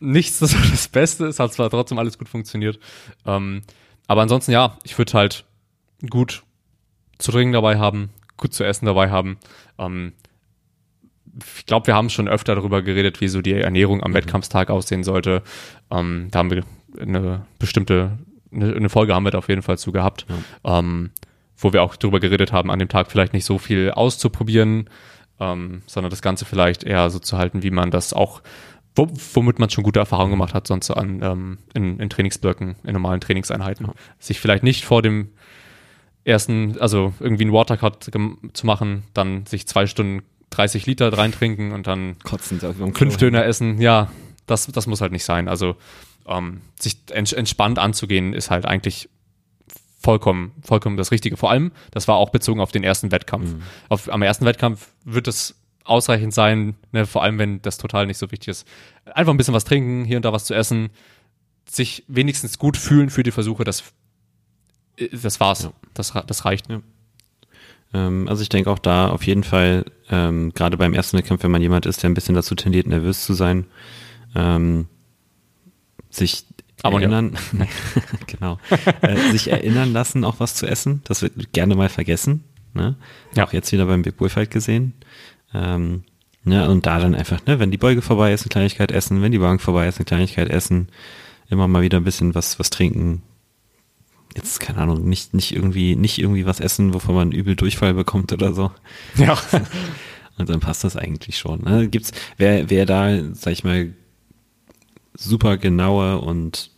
nichts 0.00 0.40
das, 0.40 0.54
war 0.54 0.70
das 0.70 0.88
Beste. 0.88 1.26
Es 1.26 1.38
hat 1.38 1.52
zwar 1.52 1.70
trotzdem 1.70 1.98
alles 1.98 2.18
gut 2.18 2.28
funktioniert. 2.28 2.78
Ähm, 3.24 3.62
aber 4.06 4.22
ansonsten, 4.22 4.52
ja, 4.52 4.76
ich 4.82 4.98
würde 4.98 5.12
halt 5.14 5.44
gut 6.10 6.42
zu 7.18 7.30
trinken 7.30 7.52
dabei 7.52 7.78
haben, 7.78 8.10
gut 8.36 8.52
zu 8.52 8.64
essen 8.64 8.86
dabei 8.86 9.10
haben. 9.10 9.38
Ähm, 9.78 10.12
ich 11.56 11.66
glaube, 11.66 11.86
wir 11.86 11.94
haben 11.94 12.10
schon 12.10 12.28
öfter 12.28 12.54
darüber 12.54 12.82
geredet, 12.82 13.20
wie 13.20 13.28
so 13.28 13.40
die 13.40 13.54
Ernährung 13.54 14.02
am 14.02 14.12
Wettkampfstag 14.12 14.68
aussehen 14.68 15.04
sollte. 15.04 15.42
Ähm, 15.90 16.28
da 16.30 16.40
haben 16.40 16.50
wir 16.50 16.64
eine 17.00 17.46
bestimmte, 17.58 18.18
eine, 18.52 18.74
eine 18.74 18.88
Folge 18.88 19.14
haben 19.14 19.24
wir 19.24 19.30
da 19.30 19.38
auf 19.38 19.48
jeden 19.48 19.62
Fall 19.62 19.78
zu 19.78 19.92
gehabt, 19.92 20.26
ähm, 20.64 21.10
wo 21.56 21.72
wir 21.72 21.82
auch 21.82 21.96
darüber 21.96 22.20
geredet 22.20 22.52
haben, 22.52 22.70
an 22.70 22.78
dem 22.78 22.88
Tag 22.88 23.10
vielleicht 23.10 23.32
nicht 23.32 23.44
so 23.44 23.58
viel 23.58 23.90
auszuprobieren, 23.90 24.88
ähm, 25.40 25.82
sondern 25.86 26.10
das 26.10 26.22
Ganze 26.22 26.44
vielleicht 26.44 26.84
eher 26.84 27.10
so 27.10 27.18
zu 27.18 27.38
halten, 27.38 27.62
wie 27.62 27.70
man 27.70 27.90
das 27.90 28.12
auch, 28.12 28.42
wo, 28.94 29.08
womit 29.34 29.58
man 29.58 29.70
schon 29.70 29.84
gute 29.84 30.00
Erfahrungen 30.00 30.32
gemacht 30.32 30.54
hat, 30.54 30.66
sonst 30.66 30.86
so 30.86 30.94
an, 30.94 31.20
ähm, 31.22 31.58
in, 31.74 31.98
in 31.98 32.10
Trainingsblöcken, 32.10 32.76
in 32.84 32.92
normalen 32.92 33.20
Trainingseinheiten. 33.20 33.88
Sich 34.18 34.40
vielleicht 34.40 34.62
nicht 34.62 34.84
vor 34.84 35.02
dem 35.02 35.30
ersten, 36.24 36.78
also 36.78 37.12
irgendwie 37.20 37.44
einen 37.44 37.52
Watercut 37.52 38.10
zu 38.52 38.66
machen, 38.66 39.04
dann 39.14 39.46
sich 39.46 39.66
zwei 39.66 39.86
Stunden 39.86 40.22
30 40.50 40.86
Liter 40.86 41.12
reintrinken 41.16 41.72
und 41.72 41.86
dann 41.86 42.16
Kotzen 42.22 42.60
fünf. 42.60 43.16
Döner 43.16 43.44
essen. 43.44 43.80
Ja, 43.80 44.10
das, 44.46 44.66
das 44.66 44.86
muss 44.86 45.00
halt 45.00 45.12
nicht 45.12 45.24
sein. 45.24 45.48
Also 45.48 45.76
ähm, 46.26 46.60
sich 46.78 46.98
ents 47.10 47.32
entspannt 47.32 47.78
anzugehen, 47.78 48.34
ist 48.34 48.50
halt 48.50 48.66
eigentlich 48.66 49.08
vollkommen, 49.98 50.52
vollkommen 50.62 50.96
das 50.96 51.12
Richtige. 51.12 51.36
Vor 51.36 51.50
allem, 51.50 51.72
das 51.92 52.08
war 52.08 52.16
auch 52.16 52.30
bezogen 52.30 52.60
auf 52.60 52.72
den 52.72 52.82
ersten 52.84 53.12
Wettkampf. 53.12 53.54
Auf, 53.88 54.12
am 54.12 54.22
ersten 54.22 54.44
Wettkampf 54.44 54.88
wird 55.04 55.28
es 55.28 55.54
ausreichend 55.84 56.34
sein, 56.34 56.76
ne, 56.92 57.06
vor 57.06 57.22
allem 57.22 57.38
wenn 57.38 57.62
das 57.62 57.78
total 57.78 58.06
nicht 58.06 58.18
so 58.18 58.30
wichtig 58.30 58.48
ist. 58.48 58.66
Einfach 59.04 59.32
ein 59.32 59.36
bisschen 59.36 59.54
was 59.54 59.64
trinken, 59.64 60.04
hier 60.04 60.16
und 60.16 60.24
da 60.24 60.32
was 60.32 60.44
zu 60.44 60.54
essen, 60.54 60.90
sich 61.68 62.04
wenigstens 62.08 62.58
gut 62.58 62.76
fühlen 62.76 63.10
für 63.10 63.22
die 63.22 63.30
Versuche, 63.30 63.64
das, 63.64 63.84
das 65.10 65.40
war's. 65.40 65.70
Das, 65.94 66.14
ra- 66.14 66.24
das 66.24 66.44
reicht. 66.44 66.66
Ähm, 67.94 68.28
also 68.28 68.42
ich 68.42 68.48
denke 68.48 68.70
auch 68.70 68.78
da 68.78 69.08
auf 69.08 69.24
jeden 69.24 69.44
Fall, 69.44 69.84
ähm, 70.10 70.52
gerade 70.54 70.76
beim 70.76 70.94
ersten 70.94 71.18
Wettkampf, 71.18 71.42
wenn 71.42 71.50
man 71.50 71.62
jemand 71.62 71.86
ist, 71.86 72.02
der 72.02 72.10
ein 72.10 72.14
bisschen 72.14 72.34
dazu 72.34 72.54
tendiert, 72.54 72.86
nervös 72.86 73.24
zu 73.24 73.34
sein, 73.34 73.66
ähm, 74.34 74.88
sich 76.14 76.44
erinnern, 76.82 77.36
genau, 78.26 78.58
äh, 79.00 79.16
sich 79.30 79.50
erinnern 79.50 79.92
lassen, 79.92 80.24
auch 80.24 80.40
was 80.40 80.54
zu 80.54 80.66
essen. 80.66 81.02
Das 81.04 81.22
wird 81.22 81.52
gerne 81.52 81.74
mal 81.74 81.88
vergessen. 81.88 82.44
Ne? 82.74 82.96
Ja. 83.34 83.46
Auch 83.46 83.52
jetzt 83.52 83.72
wieder 83.72 83.86
beim 83.86 84.02
Big 84.02 84.16
Bullfight 84.16 84.50
gesehen. 84.50 84.94
Ähm, 85.54 86.04
ne? 86.44 86.68
Und 86.68 86.86
da 86.86 86.98
dann 86.98 87.14
einfach, 87.14 87.44
ne, 87.46 87.58
wenn 87.58 87.70
die 87.70 87.78
Beuge 87.78 88.02
vorbei 88.02 88.32
ist, 88.32 88.42
eine 88.42 88.50
Kleinigkeit 88.50 88.90
essen, 88.90 89.22
wenn 89.22 89.32
die 89.32 89.38
Bank 89.38 89.60
vorbei 89.60 89.86
ist, 89.86 89.98
eine 89.98 90.06
Kleinigkeit 90.06 90.48
essen, 90.48 90.88
immer 91.48 91.68
mal 91.68 91.82
wieder 91.82 91.98
ein 91.98 92.04
bisschen 92.04 92.34
was, 92.34 92.58
was 92.58 92.70
trinken. 92.70 93.22
Jetzt, 94.34 94.60
keine 94.60 94.78
Ahnung, 94.78 95.06
nicht, 95.06 95.34
nicht 95.34 95.54
irgendwie, 95.54 95.94
nicht 95.94 96.18
irgendwie 96.18 96.46
was 96.46 96.60
essen, 96.60 96.94
wovon 96.94 97.14
man 97.14 97.32
übel 97.32 97.54
Durchfall 97.54 97.92
bekommt 97.92 98.32
oder 98.32 98.54
so. 98.54 98.70
Ja. 99.16 99.38
Und 100.38 100.48
dann 100.48 100.60
passt 100.60 100.82
das 100.84 100.96
eigentlich 100.96 101.36
schon. 101.36 101.60
Ne? 101.62 101.88
Gibt's, 101.88 102.12
wer, 102.38 102.70
wer 102.70 102.86
da, 102.86 103.18
sag 103.34 103.52
ich 103.52 103.64
mal, 103.64 103.92
super 105.14 105.56
genaue 105.56 106.18
und 106.18 106.70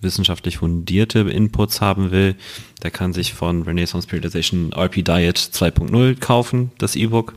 wissenschaftlich 0.00 0.58
fundierte 0.58 1.20
Inputs 1.20 1.80
haben 1.80 2.10
will, 2.10 2.36
der 2.82 2.90
kann 2.90 3.12
sich 3.12 3.34
von 3.34 3.62
Renaissance 3.62 4.08
Periodization 4.08 4.72
RP 4.72 5.04
Diet 5.04 5.36
2.0 5.36 6.18
kaufen, 6.18 6.72
das 6.78 6.96
E-Book. 6.96 7.34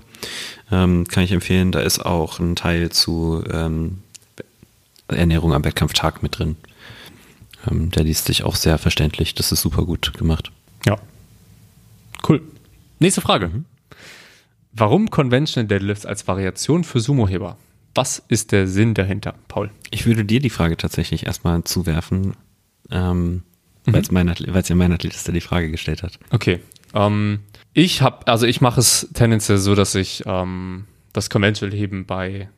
Ähm, 0.72 1.06
kann 1.08 1.24
ich 1.24 1.32
empfehlen. 1.32 1.72
Da 1.72 1.82
ist 1.82 2.06
auch 2.06 2.40
ein 2.40 2.56
Teil 2.56 2.90
zu 2.92 3.44
ähm, 3.52 4.00
Ernährung 5.08 5.54
am 5.54 5.66
Wettkampftag 5.66 6.24
mit 6.24 6.40
drin. 6.40 6.56
Ähm, 7.70 7.92
der 7.92 8.04
liest 8.04 8.26
sich 8.26 8.44
auch 8.44 8.56
sehr 8.56 8.78
verständlich. 8.78 9.36
Das 9.36 9.52
ist 9.52 9.62
super 9.62 9.84
gut 9.84 10.14
gemacht. 10.18 10.52
Ja. 10.86 10.98
Cool. 12.28 12.42
Nächste 13.00 13.22
Frage. 13.22 13.52
Warum 14.72 15.10
Conventional 15.10 15.68
Deadlifts 15.68 16.06
als 16.06 16.28
Variation 16.28 16.84
für 16.84 17.00
Sumo-Heber? 17.00 17.58
Was 17.96 18.24
ist 18.28 18.52
der 18.52 18.68
Sinn 18.68 18.94
dahinter, 18.94 19.36
Paul? 19.48 19.70
Ich 19.92 20.06
würde 20.06 20.26
dir 20.26 20.40
die 20.40 20.50
Frage 20.50 20.78
tatsächlich 20.78 21.26
erstmal 21.26 21.64
zuwerfen, 21.64 22.36
ähm, 22.90 23.44
weil 23.86 24.02
es 24.02 24.12
mein 24.12 24.28
ja 24.28 24.76
mein 24.76 24.92
Athlet 24.92 25.16
die 25.28 25.42
Frage 25.42 25.70
gestellt 25.70 26.04
hat. 26.04 26.18
Okay. 26.32 26.60
Ähm, 26.94 27.40
ich 27.74 28.02
habe, 28.02 28.28
also 28.28 28.46
ich 28.46 28.62
mache 28.62 28.80
es 28.80 29.10
tendenziell 29.14 29.58
so, 29.58 29.76
dass 29.76 29.96
ich 29.96 30.24
ähm, 30.26 30.86
das 31.12 31.30
Conventional 31.30 31.76
Heben 31.76 32.06
bei, 32.06 32.50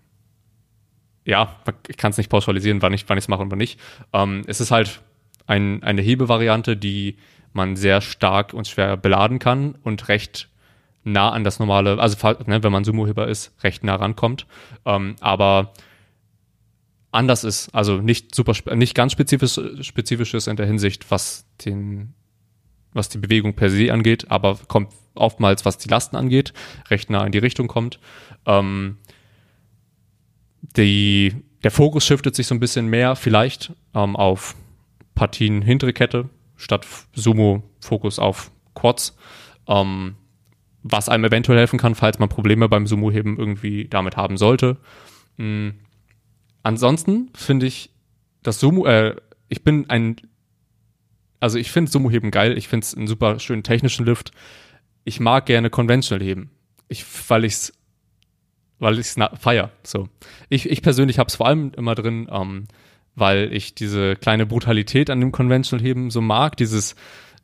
ja, 1.25 1.55
ich 1.87 1.97
kann 1.97 2.11
es 2.11 2.17
nicht 2.17 2.29
pauschalisieren, 2.29 2.81
wann 2.81 2.93
ich 2.93 3.07
wann 3.07 3.17
ich 3.17 3.25
es 3.25 3.27
mache 3.27 3.41
und 3.41 3.51
wann 3.51 3.57
nicht. 3.57 3.79
Ähm, 4.13 4.43
es 4.47 4.61
ist 4.61 4.71
halt 4.71 5.01
ein, 5.47 5.83
eine 5.83 6.01
Hebevariante, 6.01 6.77
die 6.77 7.17
man 7.53 7.75
sehr 7.75 8.01
stark 8.01 8.53
und 8.53 8.67
schwer 8.67 8.97
beladen 8.97 9.39
kann 9.39 9.75
und 9.83 10.07
recht 10.07 10.49
nah 11.05 11.29
an 11.31 11.43
das 11.43 11.59
normale, 11.59 11.99
also 11.99 12.17
ne, 12.45 12.63
wenn 12.63 12.71
man 12.71 12.83
Sumo-Heber 12.83 13.27
ist, 13.27 13.53
recht 13.63 13.83
nah 13.83 13.95
rankommt. 13.95 14.45
Ähm, 14.85 15.15
aber 15.21 15.73
anders 17.11 17.43
ist, 17.43 17.73
also 17.73 17.97
nicht 17.97 18.35
super, 18.35 18.53
nicht 18.75 18.95
ganz 18.95 19.13
spezifisch, 19.13 19.59
spezifisch 19.81 20.33
ist 20.33 20.47
in 20.47 20.57
der 20.57 20.65
Hinsicht, 20.65 21.09
was 21.11 21.45
den 21.63 22.13
was 22.95 23.09
die 23.09 23.17
Bewegung 23.17 23.53
per 23.53 23.69
se 23.69 23.91
angeht, 23.91 24.31
aber 24.31 24.57
kommt 24.69 24.93
oftmals, 25.15 25.65
was 25.65 25.77
die 25.77 25.89
Lasten 25.89 26.15
angeht, 26.15 26.53
recht 26.89 27.09
nah 27.09 27.25
in 27.25 27.33
die 27.33 27.39
Richtung 27.39 27.67
kommt. 27.67 27.99
Ähm, 28.45 28.97
die, 30.77 31.35
der 31.63 31.71
Fokus 31.71 32.05
shiftet 32.05 32.35
sich 32.35 32.47
so 32.47 32.55
ein 32.55 32.59
bisschen 32.59 32.87
mehr 32.87 33.15
vielleicht 33.15 33.73
ähm, 33.93 34.15
auf 34.15 34.55
Partien 35.13 35.61
hintere 35.61 35.93
Kette 35.93 36.29
statt 36.55 36.87
Sumo-Fokus 37.13 38.17
auf 38.17 38.51
Quads, 38.75 39.17
ähm, 39.67 40.15
was 40.87 41.09
einem 41.09 41.25
eventuell 41.25 41.57
helfen 41.57 41.79
kann, 41.79 41.95
falls 41.95 42.19
man 42.19 42.29
Probleme 42.29 42.69
beim 42.69 42.85
Sumo-Heben 42.85 43.37
irgendwie 43.37 43.87
damit 43.87 44.17
haben 44.17 44.37
sollte. 44.37 44.77
Mm. 45.37 45.69
Ansonsten 46.61 47.29
finde 47.35 47.65
ich 47.65 47.89
das 48.43 48.59
Sumo, 48.59 48.85
äh, 48.85 49.15
ich 49.49 49.63
bin 49.63 49.89
ein 49.89 50.15
also 51.39 51.59
ich 51.59 51.71
finde 51.71 51.91
Sumo-Heben 51.91 52.31
geil, 52.31 52.57
ich 52.57 52.67
finde 52.67 52.85
es 52.85 52.95
einen 52.95 53.05
super 53.05 53.39
schönen 53.39 53.61
technischen 53.63 54.05
Lift. 54.05 54.31
Ich 55.03 55.19
mag 55.19 55.45
gerne 55.45 55.69
Conventional 55.69 56.25
heben. 56.25 56.49
Ich, 56.87 57.05
weil 57.27 57.45
ich's, 57.45 57.71
weil 58.79 58.97
ich's 58.97 59.15
feier. 59.39 59.69
So. 59.83 60.09
Ich, 60.49 60.69
ich 60.69 60.81
persönlich 60.81 61.19
habe 61.19 61.27
es 61.27 61.35
vor 61.35 61.45
allem 61.45 61.71
immer 61.77 61.93
drin, 61.93 62.27
ähm, 62.31 62.67
weil 63.15 63.53
ich 63.53 63.75
diese 63.75 64.15
kleine 64.15 64.47
Brutalität 64.47 65.11
an 65.11 65.19
dem 65.19 65.31
Conventional 65.31 65.85
Heben 65.85 66.09
so 66.09 66.21
mag, 66.21 66.57
dieses 66.57 66.95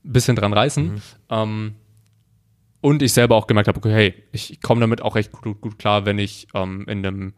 bisschen 0.04 0.36
dran 0.36 0.54
reißen. 0.54 1.02
Ähm, 1.30 1.76
und 2.82 3.02
ich 3.02 3.14
selber 3.14 3.36
auch 3.36 3.48
gemerkt 3.48 3.68
habe, 3.68 3.78
okay, 3.78 3.94
hey, 3.94 4.14
ich 4.32 4.60
komme 4.62 4.82
damit 4.82 5.02
auch 5.02 5.16
recht 5.16 5.32
gut, 5.32 5.62
gut 5.62 5.80
klar, 5.80 6.06
wenn 6.06 6.20
ich 6.20 6.48
ähm, 6.54 6.86
in 6.88 7.06
einem, 7.06 7.34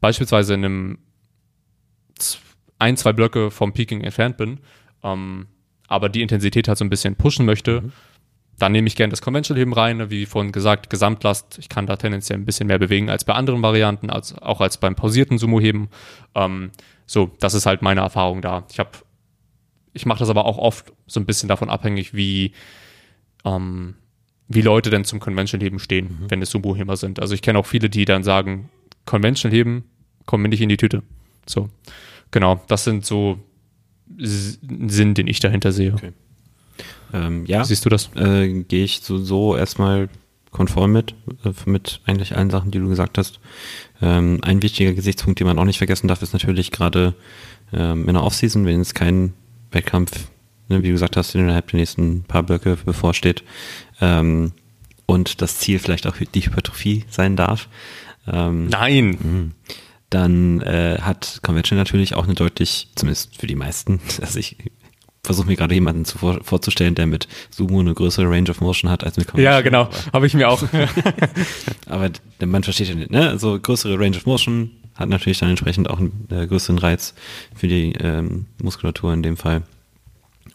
beispielsweise 0.00 0.54
in 0.54 0.64
einem 0.64 0.98
ein, 2.78 2.96
zwei 2.96 3.12
Blöcke 3.12 3.50
vom 3.50 3.72
Peaking 3.72 4.00
entfernt 4.02 4.38
bin, 4.38 4.60
ähm, 5.02 5.46
aber 5.86 6.08
die 6.08 6.22
Intensität 6.22 6.66
halt 6.66 6.78
so 6.78 6.84
ein 6.84 6.90
bisschen 6.90 7.16
pushen 7.16 7.44
möchte, 7.44 7.92
dann 8.58 8.72
nehme 8.72 8.88
ich 8.88 8.96
gerne 8.96 9.10
das 9.10 9.22
Conventional 9.22 9.60
Heben 9.60 9.72
rein, 9.72 9.98
ne, 9.98 10.10
wie 10.10 10.26
vorhin 10.26 10.52
gesagt, 10.52 10.90
Gesamtlast. 10.90 11.58
Ich 11.58 11.68
kann 11.68 11.86
da 11.86 11.96
tendenziell 11.96 12.38
ein 12.38 12.44
bisschen 12.44 12.66
mehr 12.66 12.78
bewegen 12.78 13.08
als 13.08 13.24
bei 13.24 13.34
anderen 13.34 13.62
Varianten, 13.62 14.10
als, 14.10 14.36
auch 14.36 14.60
als 14.60 14.78
beim 14.78 14.94
pausierten 14.94 15.38
Sumo-Heben. 15.38 15.88
Ähm, 16.34 16.70
so, 17.06 17.30
das 17.40 17.54
ist 17.54 17.66
halt 17.66 17.82
meine 17.82 18.02
Erfahrung 18.02 18.42
da. 18.42 18.64
Ich 18.70 18.78
habe, 18.78 18.90
ich 19.92 20.06
mache 20.06 20.20
das 20.20 20.28
aber 20.28 20.44
auch 20.44 20.58
oft 20.58 20.92
so 21.06 21.20
ein 21.20 21.26
bisschen 21.26 21.48
davon 21.48 21.70
abhängig, 21.70 22.14
wie, 22.14 22.52
ähm, 23.44 23.96
wie 24.50 24.62
Leute 24.62 24.90
denn 24.90 25.04
zum 25.04 25.20
Conventional 25.20 25.64
Heben 25.64 25.78
stehen, 25.78 26.18
wenn 26.28 26.42
es 26.42 26.50
Sumo-Heber 26.50 26.96
sind. 26.96 27.20
Also 27.20 27.34
ich 27.34 27.40
kenne 27.40 27.58
auch 27.58 27.66
viele, 27.66 27.88
die 27.88 28.04
dann 28.04 28.24
sagen, 28.24 28.68
Conventional 29.06 29.56
Heben, 29.56 29.84
kommen 30.26 30.42
mir 30.42 30.48
nicht 30.48 30.60
in 30.60 30.68
die 30.68 30.76
Tüte. 30.76 31.02
So, 31.46 31.70
genau, 32.32 32.60
das 32.66 32.84
sind 32.84 33.06
so 33.06 33.38
Sinn, 34.18 35.14
den 35.14 35.28
ich 35.28 35.38
dahinter 35.38 35.70
sehe. 35.70 35.94
Okay. 35.94 36.12
Ähm, 37.12 37.46
ja. 37.46 37.64
Siehst 37.64 37.84
du 37.84 37.88
das? 37.88 38.10
Äh, 38.16 38.64
Gehe 38.64 38.84
ich 38.84 39.00
so, 39.02 39.18
so 39.18 39.56
erstmal 39.56 40.08
konform 40.50 40.92
mit, 40.92 41.14
äh, 41.44 41.52
mit 41.66 42.00
eigentlich 42.04 42.36
allen 42.36 42.50
Sachen, 42.50 42.72
die 42.72 42.80
du 42.80 42.88
gesagt 42.88 43.18
hast. 43.18 43.38
Ähm, 44.02 44.40
ein 44.42 44.62
wichtiger 44.62 44.94
Gesichtspunkt, 44.94 45.38
den 45.38 45.46
man 45.46 45.60
auch 45.60 45.64
nicht 45.64 45.78
vergessen 45.78 46.08
darf, 46.08 46.22
ist 46.22 46.32
natürlich 46.32 46.72
gerade 46.72 47.14
ähm, 47.72 48.08
in 48.08 48.14
der 48.14 48.24
Offseason, 48.24 48.66
wenn 48.66 48.80
es 48.80 48.94
kein 48.94 49.32
Wettkampf, 49.70 50.28
wie 50.70 50.86
du 50.86 50.92
gesagt 50.92 51.16
hast, 51.16 51.34
innerhalb 51.34 51.68
der 51.70 51.80
nächsten 51.80 52.22
paar 52.24 52.42
Blöcke 52.42 52.76
bevorsteht 52.84 53.42
ähm, 54.00 54.52
und 55.06 55.42
das 55.42 55.58
Ziel 55.58 55.78
vielleicht 55.78 56.06
auch 56.06 56.16
die 56.16 56.40
Hypertrophie 56.40 57.04
sein 57.08 57.36
darf. 57.36 57.68
Ähm, 58.26 58.68
Nein. 58.68 59.10
mh, 59.10 59.50
dann 60.10 60.60
äh, 60.60 60.98
hat 61.00 61.40
Convention 61.42 61.78
natürlich 61.78 62.14
auch 62.14 62.24
eine 62.24 62.34
deutlich, 62.34 62.88
zumindest 62.94 63.36
für 63.36 63.46
die 63.46 63.54
meisten, 63.54 64.00
also 64.20 64.38
ich 64.38 64.56
versuche 65.22 65.46
mir 65.46 65.56
gerade 65.56 65.74
jemanden 65.74 66.04
zu 66.04 66.18
vor, 66.18 66.42
vorzustellen, 66.42 66.94
der 66.94 67.06
mit 67.06 67.28
Sumo 67.50 67.80
eine 67.80 67.94
größere 67.94 68.28
Range 68.28 68.50
of 68.50 68.60
Motion 68.60 68.90
hat 68.90 69.04
als 69.04 69.16
mit 69.16 69.28
Convention. 69.28 69.52
Ja, 69.52 69.60
genau. 69.60 69.88
Habe 70.12 70.26
ich 70.26 70.34
mir 70.34 70.48
auch. 70.48 70.62
Aber 71.86 72.10
man 72.44 72.64
versteht 72.64 72.88
ja 72.88 72.94
nicht, 72.94 73.10
ne? 73.10 73.28
Also 73.28 73.58
größere 73.60 73.98
Range 73.98 74.16
of 74.16 74.26
Motion 74.26 74.70
hat 74.94 75.08
natürlich 75.08 75.38
dann 75.38 75.50
entsprechend 75.50 75.90
auch 75.90 75.98
einen 75.98 76.26
äh, 76.30 76.46
größeren 76.46 76.78
Reiz 76.78 77.14
für 77.54 77.68
die 77.68 77.92
ähm, 78.00 78.46
Muskulatur 78.62 79.12
in 79.12 79.22
dem 79.22 79.36
Fall. 79.36 79.62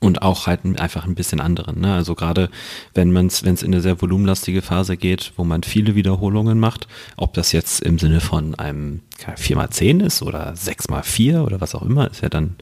Und 0.02 0.22
auch 0.22 0.46
halt 0.46 0.66
ein- 0.66 0.78
einfach 0.78 1.06
ein 1.06 1.16
bisschen 1.16 1.40
anderen. 1.40 1.80
Ne? 1.82 1.94
Also 1.94 2.16
gerade 2.16 2.50
wenn 2.94 3.12
man 3.12 3.28
es, 3.28 3.44
wenn 3.44 3.54
es 3.54 3.64
in 3.64 3.74
eine 3.74 3.82
sehr 3.82 4.02
volumenlastige 4.02 4.62
Phase 4.62 4.98
geht, 4.98 5.32
wo 5.38 5.44
man 5.44 5.64
viele 5.64 5.96
Wiederholungen 5.96 6.60
macht, 6.60 6.88
ob 7.18 7.34
das 7.34 7.52
jetzt 7.54 7.82
im 7.82 7.98
Sinne 7.98 8.20
von 8.20 8.56
einem 8.56 9.02
4x10 9.38 10.02
ist 10.04 10.22
oder 10.22 10.54
6x4 10.54 11.42
oder 11.44 11.62
was 11.62 11.74
auch 11.76 11.82
immer, 11.82 12.10
ist 12.12 12.22
ja 12.22 12.30
dann 12.30 12.56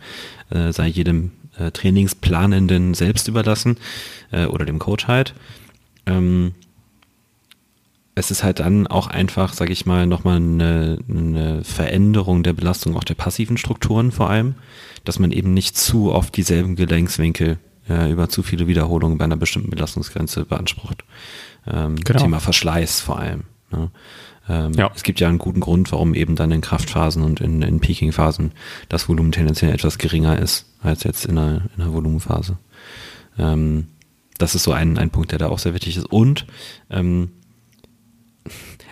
äh, 0.52 0.72
sei 0.72 0.88
jedem 0.88 1.32
äh, 1.58 1.72
Trainingsplanenden 1.72 2.93
selbst 2.93 3.28
überlassen 3.28 3.78
äh, 4.32 4.46
oder 4.46 4.65
dem 4.65 4.80
Coach 4.80 5.08
halt. 5.08 5.34
Ähm, 6.06 6.54
es 8.15 8.30
ist 8.30 8.43
halt 8.43 8.60
dann 8.60 8.86
auch 8.86 9.08
einfach, 9.08 9.54
sage 9.54 9.74
ich 9.74 9.86
mal, 9.88 10.06
nochmal 10.06 10.38
eine, 10.38 11.00
eine 11.10 11.63
Veränderung 11.63 12.43
der 12.43 12.54
Belastung 12.54 12.96
auch 12.96 13.04
der 13.04 13.15
passiven 13.15 13.58
Strukturen 13.58 14.12
vor 14.12 14.30
allem, 14.30 14.54
dass 15.04 15.20
man 15.20 15.32
eben 15.32 15.54
nicht 15.54 15.78
zu 15.78 16.12
oft 16.12 16.36
dieselben 16.36 16.76
Gelenkswinkel 16.76 17.58
äh, 17.89 18.12
über 18.12 18.30
zu 18.30 18.44
viele 18.44 18.68
Wiederholungen 18.68 19.18
bei 19.18 19.26
einer 19.26 19.38
bestimmten 19.38 19.70
Belastungsgrenze 19.70 20.46
beansprucht. 20.46 21.04
Ähm, 21.68 21.96
Genau. 21.98 22.22
Thema 22.22 22.39
Verschleiß 22.39 23.02
vor 23.02 23.20
allem. 23.20 23.44
Ne? 23.72 23.92
Ähm, 24.50 24.74
Ja. 24.74 24.92
Es 24.96 25.04
gibt 25.04 25.20
ja 25.20 25.28
einen 25.28 25.38
guten 25.38 25.60
Grund, 25.60 25.92
warum 25.92 26.13
eben 26.13 26.36
dann 26.36 26.52
in 26.52 26.62
Kraftphasen 26.62 27.24
und 27.24 27.42
in, 27.42 27.62
in 27.62 27.80
Peaking-Phasen 27.80 28.52
das 28.89 29.08
Volumen 29.10 29.32
tendenziell 29.32 29.74
etwas 29.74 29.98
geringer 29.98 30.39
ist 30.39 30.66
als 30.82 31.04
jetzt 31.04 31.26
in 31.26 31.38
einer, 31.38 31.62
in 31.76 31.84
einer 31.84 31.94
Volumenphase. 31.94 32.58
Ähm, 33.38 33.88
das 34.38 34.56
ist 34.56 34.63
so 34.63 34.72
ein, 34.72 34.98
ein 34.98 35.10
Punkt, 35.10 35.32
der 35.32 35.39
da 35.39 35.50
auch 35.50 35.60
sehr 35.60 35.74
wichtig 35.74 35.98
ist. 35.98 36.06
Und 36.08 36.46
ähm, 36.89 37.32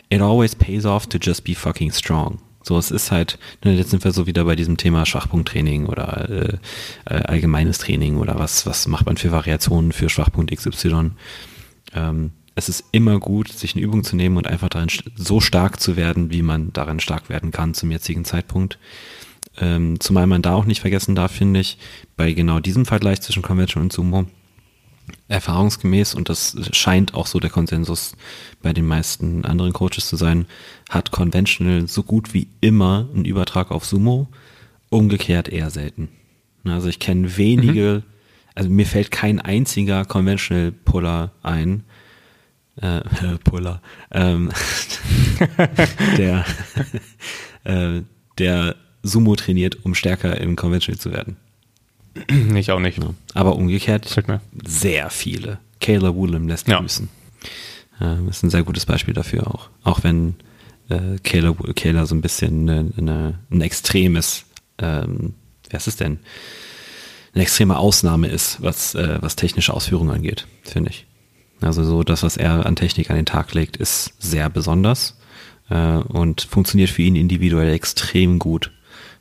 it 0.10 0.22
always 0.22 0.56
pays 0.56 0.86
off 0.86 1.08
to 1.08 1.18
just 1.18 1.44
be 1.44 1.56
fucking 1.56 1.92
strong. 1.92 2.40
So, 2.64 2.78
es 2.78 2.92
ist 2.92 3.12
halt, 3.12 3.40
ne, 3.64 3.74
jetzt 3.74 3.90
sind 3.90 4.04
wir 4.04 4.12
so 4.12 4.28
wieder 4.28 4.46
bei 4.46 4.56
diesem 4.56 4.78
Thema 4.78 5.06
Schwachpunkttraining 5.06 5.88
oder 5.88 6.30
äh, 6.30 6.58
äh, 7.06 7.24
allgemeines 7.24 7.80
Training 7.80 8.18
oder 8.18 8.38
was, 8.38 8.66
was 8.66 8.88
macht 8.88 9.06
man 9.06 9.18
für 9.18 9.32
Variationen 9.32 9.92
für 9.92 10.10
Schwachpunkt 10.10 10.56
XY. 10.56 11.12
Ähm, 11.94 12.32
es 12.56 12.70
ist 12.70 12.86
immer 12.92 13.20
gut, 13.20 13.52
sich 13.52 13.76
eine 13.76 13.84
Übung 13.84 14.04
zu 14.04 14.16
nehmen 14.16 14.38
und 14.38 14.48
einfach 14.48 14.70
darin 14.70 14.90
so 15.16 15.40
stark 15.40 15.80
zu 15.80 15.96
werden, 15.96 16.32
wie 16.32 16.42
man 16.42 16.74
darin 16.74 17.00
stark 17.00 17.30
werden 17.30 17.52
kann 17.52 17.74
zum 17.74 17.92
jetzigen 17.92 18.26
Zeitpunkt. 18.26 18.78
Ähm, 19.60 20.00
zumal 20.00 20.28
man 20.28 20.42
da 20.42 20.54
auch 20.54 20.66
nicht 20.66 20.82
vergessen 20.82 21.16
darf, 21.16 21.32
finde 21.32 21.60
ich, 21.60 21.78
bei 22.16 22.32
genau 22.34 22.60
diesem 22.60 22.86
Vergleich 22.86 23.22
zwischen 23.22 23.42
Convention 23.42 23.84
und 23.84 23.94
Sumo, 23.94 24.26
erfahrungsgemäß, 25.28 26.14
und 26.14 26.30
das 26.30 26.58
scheint 26.72 27.14
auch 27.14 27.28
so 27.28 27.40
der 27.40 27.50
Konsensus 27.50 28.14
bei 28.62 28.74
den 28.74 28.86
meisten 28.86 29.46
anderen 29.46 29.74
Coaches 29.74 30.08
zu 30.08 30.16
sein, 30.16 30.46
hat 30.90 31.12
Conventional 31.12 31.88
so 31.88 32.04
gut 32.04 32.34
wie 32.34 32.48
immer 32.60 33.08
einen 33.14 33.26
Übertrag 33.26 33.72
auf 33.72 33.86
Sumo, 33.86 34.28
umgekehrt 34.90 35.48
eher 35.48 35.70
selten. 35.70 36.10
Also 36.66 36.90
ich 36.90 37.00
kenne 37.00 37.38
wenige, 37.38 38.04
also 38.56 38.70
mir 38.70 38.86
fällt 38.86 39.10
kein 39.10 39.40
einziger 39.40 40.06
Conventional 40.06 40.72
Puller 40.72 41.32
ein, 41.42 41.84
äh, 42.76 43.02
Puller, 43.44 43.82
ähm, 44.12 44.52
der, 46.18 46.46
äh, 47.64 48.02
der 48.38 48.76
Sumo 49.04 49.36
trainiert, 49.36 49.84
um 49.84 49.96
stärker 49.96 50.40
im 50.40 50.56
Conventional 50.56 51.00
zu 51.00 51.12
werden. 51.12 51.38
ich 52.56 52.72
auch 52.72 52.80
nicht. 52.80 52.98
Ja. 52.98 53.14
Aber 53.34 53.56
umgekehrt 53.56 54.08
sehr 54.66 55.10
viele. 55.10 55.60
Kayla 55.80 56.14
Woolham 56.16 56.48
lässt 56.48 56.68
Ja. 56.68 56.80
grüßen. 56.80 57.10
Ähm, 58.00 58.30
ist 58.30 58.44
ein 58.44 58.50
sehr 58.50 58.64
gutes 58.64 58.86
Beispiel 58.86 59.14
dafür 59.14 59.48
auch. 59.48 59.70
Auch 59.84 60.04
wenn 60.04 60.36
äh, 60.90 61.18
Kayla, 61.24 61.56
Kayla 61.76 62.06
so 62.06 62.16
ein 62.16 62.22
bisschen 62.22 62.70
eine, 62.70 62.92
eine, 62.98 63.40
ein 63.50 63.62
extremes, 63.62 64.46
ähm, 64.78 65.34
wer 65.70 65.78
ist 65.78 65.88
es 65.88 65.96
denn? 65.96 66.20
Eine 67.34 67.44
extreme 67.44 67.78
Ausnahme 67.78 68.28
ist, 68.28 68.62
was, 68.62 68.94
äh, 68.96 69.18
was 69.22 69.36
technische 69.38 69.74
Ausführungen 69.74 70.12
angeht, 70.12 70.48
finde 70.64 70.90
ich. 70.90 71.06
Also 71.62 71.84
so 71.84 72.04
das, 72.04 72.24
was 72.24 72.38
er 72.38 72.66
an 72.66 72.76
Technik 72.76 73.10
an 73.10 73.16
den 73.16 73.26
Tag 73.26 73.54
legt, 73.54 73.78
ist 73.78 74.14
sehr 74.20 74.50
besonders 74.50 75.18
äh, 75.70 75.98
und 75.98 76.42
funktioniert 76.42 76.90
für 76.90 77.04
ihn 77.04 77.16
individuell 77.16 77.74
extrem 77.74 78.40
gut. 78.40 78.72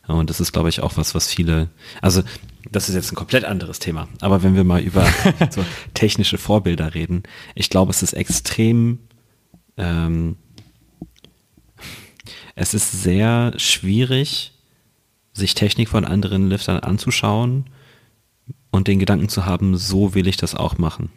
Und 0.09 0.29
das 0.31 0.41
ist, 0.41 0.53
glaube 0.53 0.71
ich, 0.71 0.81
auch 0.81 0.97
was, 0.97 1.15
was 1.15 1.29
viele, 1.29 1.69
also 2.03 2.23
das 2.71 2.89
ist 2.89 2.95
jetzt 2.95 3.13
ein 3.13 3.17
komplett 3.17 3.45
anderes 3.45 3.79
Thema, 3.79 4.09
aber 4.21 4.43
wenn 4.43 4.55
wir 4.55 4.65
mal 4.65 4.81
über 4.81 5.07
so 5.51 5.65
technische 5.95 6.39
Vorbilder 6.39 6.95
reden, 6.95 7.23
ich 7.55 7.71
glaube, 7.71 7.91
es 7.91 8.03
ist 8.03 8.13
extrem, 8.13 9.01
ähm, 9.77 10.37
es 12.55 12.75
ist 12.75 13.03
sehr 13.03 13.55
schwierig, 13.57 14.53
sich 15.33 15.55
Technik 15.55 15.89
von 15.89 16.05
anderen 16.05 16.49
Liftern 16.49 16.81
anzuschauen 16.81 17.71
und 18.71 18.89
den 18.89 18.99
Gedanken 18.99 19.29
zu 19.29 19.47
haben, 19.47 19.77
so 19.77 20.15
will 20.15 20.29
ich 20.29 20.37
das 20.37 20.55
auch 20.55 20.79
machen. 20.79 21.11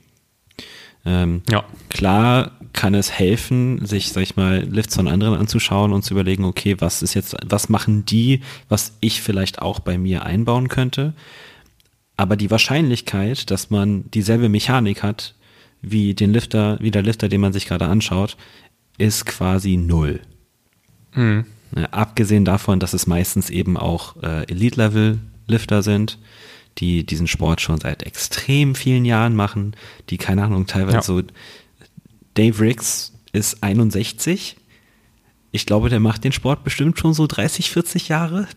Ähm, 1.05 1.41
Ja. 1.49 1.65
Klar 1.89 2.51
kann 2.73 2.95
es 2.95 3.11
helfen, 3.11 3.85
sich, 3.85 4.09
sag 4.09 4.23
ich 4.23 4.35
mal, 4.35 4.63
Lifts 4.63 4.95
von 4.95 5.07
anderen 5.07 5.35
anzuschauen 5.35 5.93
und 5.93 6.03
zu 6.03 6.13
überlegen, 6.13 6.43
okay, 6.43 6.75
was 6.79 7.01
ist 7.01 7.13
jetzt, 7.13 7.35
was 7.45 7.69
machen 7.69 8.05
die, 8.05 8.41
was 8.67 8.97
ich 8.99 9.21
vielleicht 9.21 9.61
auch 9.61 9.79
bei 9.79 9.97
mir 9.97 10.25
einbauen 10.25 10.69
könnte. 10.69 11.13
Aber 12.17 12.35
die 12.35 12.51
Wahrscheinlichkeit, 12.51 13.51
dass 13.51 13.69
man 13.69 14.09
dieselbe 14.11 14.49
Mechanik 14.49 15.03
hat 15.03 15.35
wie 15.81 16.13
den 16.13 16.31
Lifter, 16.31 16.77
wie 16.79 16.91
der 16.91 17.01
Lifter, 17.03 17.29
den 17.29 17.41
man 17.41 17.53
sich 17.53 17.65
gerade 17.67 17.85
anschaut, 17.85 18.37
ist 18.97 19.25
quasi 19.25 19.77
null. 19.77 20.21
Mhm. 21.13 21.45
Abgesehen 21.91 22.45
davon, 22.45 22.79
dass 22.79 22.93
es 22.93 23.07
meistens 23.07 23.49
eben 23.49 23.77
auch 23.77 24.15
äh, 24.21 24.43
Elite-Level-Lifter 24.47 25.81
sind, 25.81 26.19
die 26.79 27.05
diesen 27.05 27.27
Sport 27.27 27.61
schon 27.61 27.79
seit 27.79 28.03
extrem 28.03 28.75
vielen 28.75 29.05
Jahren 29.05 29.35
machen, 29.35 29.75
die, 30.09 30.17
keine 30.17 30.43
Ahnung, 30.43 30.65
teilweise 30.67 30.95
Ja. 30.97 31.01
so. 31.01 31.21
Dave 32.35 32.59
Riggs 32.59 33.13
ist 33.31 33.61
61. 33.63 34.57
Ich 35.51 35.67
glaube, 35.67 35.89
der 35.89 35.99
macht 35.99 36.23
den 36.23 36.31
Sport 36.31 36.63
bestimmt 36.63 36.97
schon 36.97 37.13
so 37.13 37.27
30, 37.27 37.69
40 37.69 38.09
Jahre. 38.09 38.47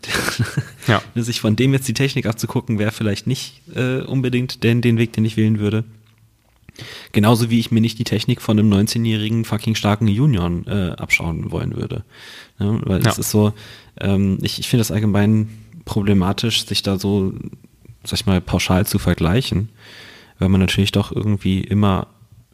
Ja. 0.87 1.01
Sich 1.15 1.41
von 1.41 1.55
dem 1.55 1.73
jetzt 1.73 1.87
die 1.87 1.93
Technik 1.93 2.25
abzugucken, 2.25 2.79
wäre 2.79 2.91
vielleicht 2.91 3.27
nicht 3.27 3.61
äh, 3.75 3.99
unbedingt 4.01 4.63
den, 4.63 4.81
den 4.81 4.97
Weg, 4.97 5.13
den 5.13 5.23
ich 5.25 5.37
wählen 5.37 5.59
würde. 5.59 5.83
Genauso 7.11 7.49
wie 7.49 7.59
ich 7.59 7.71
mir 7.71 7.81
nicht 7.81 7.97
die 7.99 8.03
Technik 8.03 8.41
von 8.41 8.57
einem 8.59 8.71
19-jährigen 8.71 9.45
fucking 9.45 9.75
starken 9.75 10.07
Junior 10.07 10.49
äh, 10.67 10.91
abschauen 10.91 11.51
wollen 11.51 11.75
würde. 11.75 12.03
Ja, 12.59 12.79
weil 12.87 13.03
Ja. 13.03 13.11
es 13.11 13.17
ist 13.19 13.31
so, 13.31 13.53
ähm, 13.99 14.37
ich, 14.41 14.59
ich 14.59 14.67
finde 14.67 14.81
das 14.81 14.91
allgemein 14.91 15.49
problematisch, 15.85 16.65
sich 16.65 16.83
da 16.83 16.99
so, 16.99 17.33
sag 18.07 18.19
ich 18.19 18.25
mal, 18.25 18.41
pauschal 18.41 18.85
zu 18.85 18.99
vergleichen, 18.99 19.69
weil 20.39 20.49
man 20.49 20.61
natürlich 20.61 20.91
doch 20.91 21.11
irgendwie 21.11 21.61
immer 21.61 22.07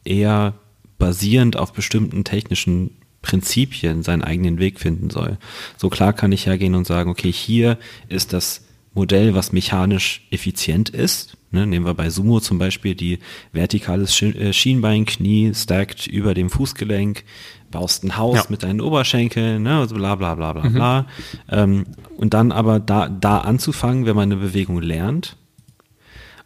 eher 0.04 0.54
basierend 0.98 1.56
auf 1.56 1.72
bestimmten 1.72 2.24
technischen 2.24 2.90
Prinzipien 3.22 4.02
seinen 4.02 4.22
eigenen 4.22 4.58
Weg 4.58 4.78
finden 4.78 5.10
soll. 5.10 5.38
So 5.76 5.88
klar 5.88 6.12
kann 6.12 6.32
ich 6.32 6.46
hergehen 6.46 6.74
und 6.74 6.86
sagen, 6.86 7.10
okay, 7.10 7.32
hier 7.32 7.78
ist 8.08 8.32
das 8.32 8.62
Modell, 8.92 9.34
was 9.34 9.52
mechanisch 9.52 10.26
effizient 10.30 10.90
ist. 10.90 11.36
Ne, 11.50 11.66
nehmen 11.66 11.86
wir 11.86 11.94
bei 11.94 12.10
Sumo 12.10 12.40
zum 12.40 12.58
Beispiel 12.58 12.94
die 12.96 13.20
vertikales 13.52 14.20
äh, 14.22 14.52
Schienbeinknie 14.52 15.52
stacked 15.54 16.06
über 16.08 16.34
dem 16.34 16.50
Fußgelenk, 16.50 17.24
baust 17.70 18.02
ein 18.04 18.16
Haus 18.16 18.36
Ja. 18.36 18.44
mit 18.48 18.62
deinen 18.64 18.80
Oberschenkeln, 18.80 19.62
ne, 19.62 19.78
also 19.78 19.94
bla 19.94 20.16
bla 20.16 20.34
bla 20.34 20.52
bla 20.52 20.68
bla. 20.68 21.06
Ähm, 21.48 21.86
und 22.16 22.34
dann 22.34 22.50
aber 22.52 22.80
da, 22.80 23.08
da 23.08 23.38
anzufangen, 23.38 24.04
wenn 24.04 24.16
man 24.16 24.32
eine 24.32 24.40
Bewegung 24.40 24.82
lernt 24.82 25.36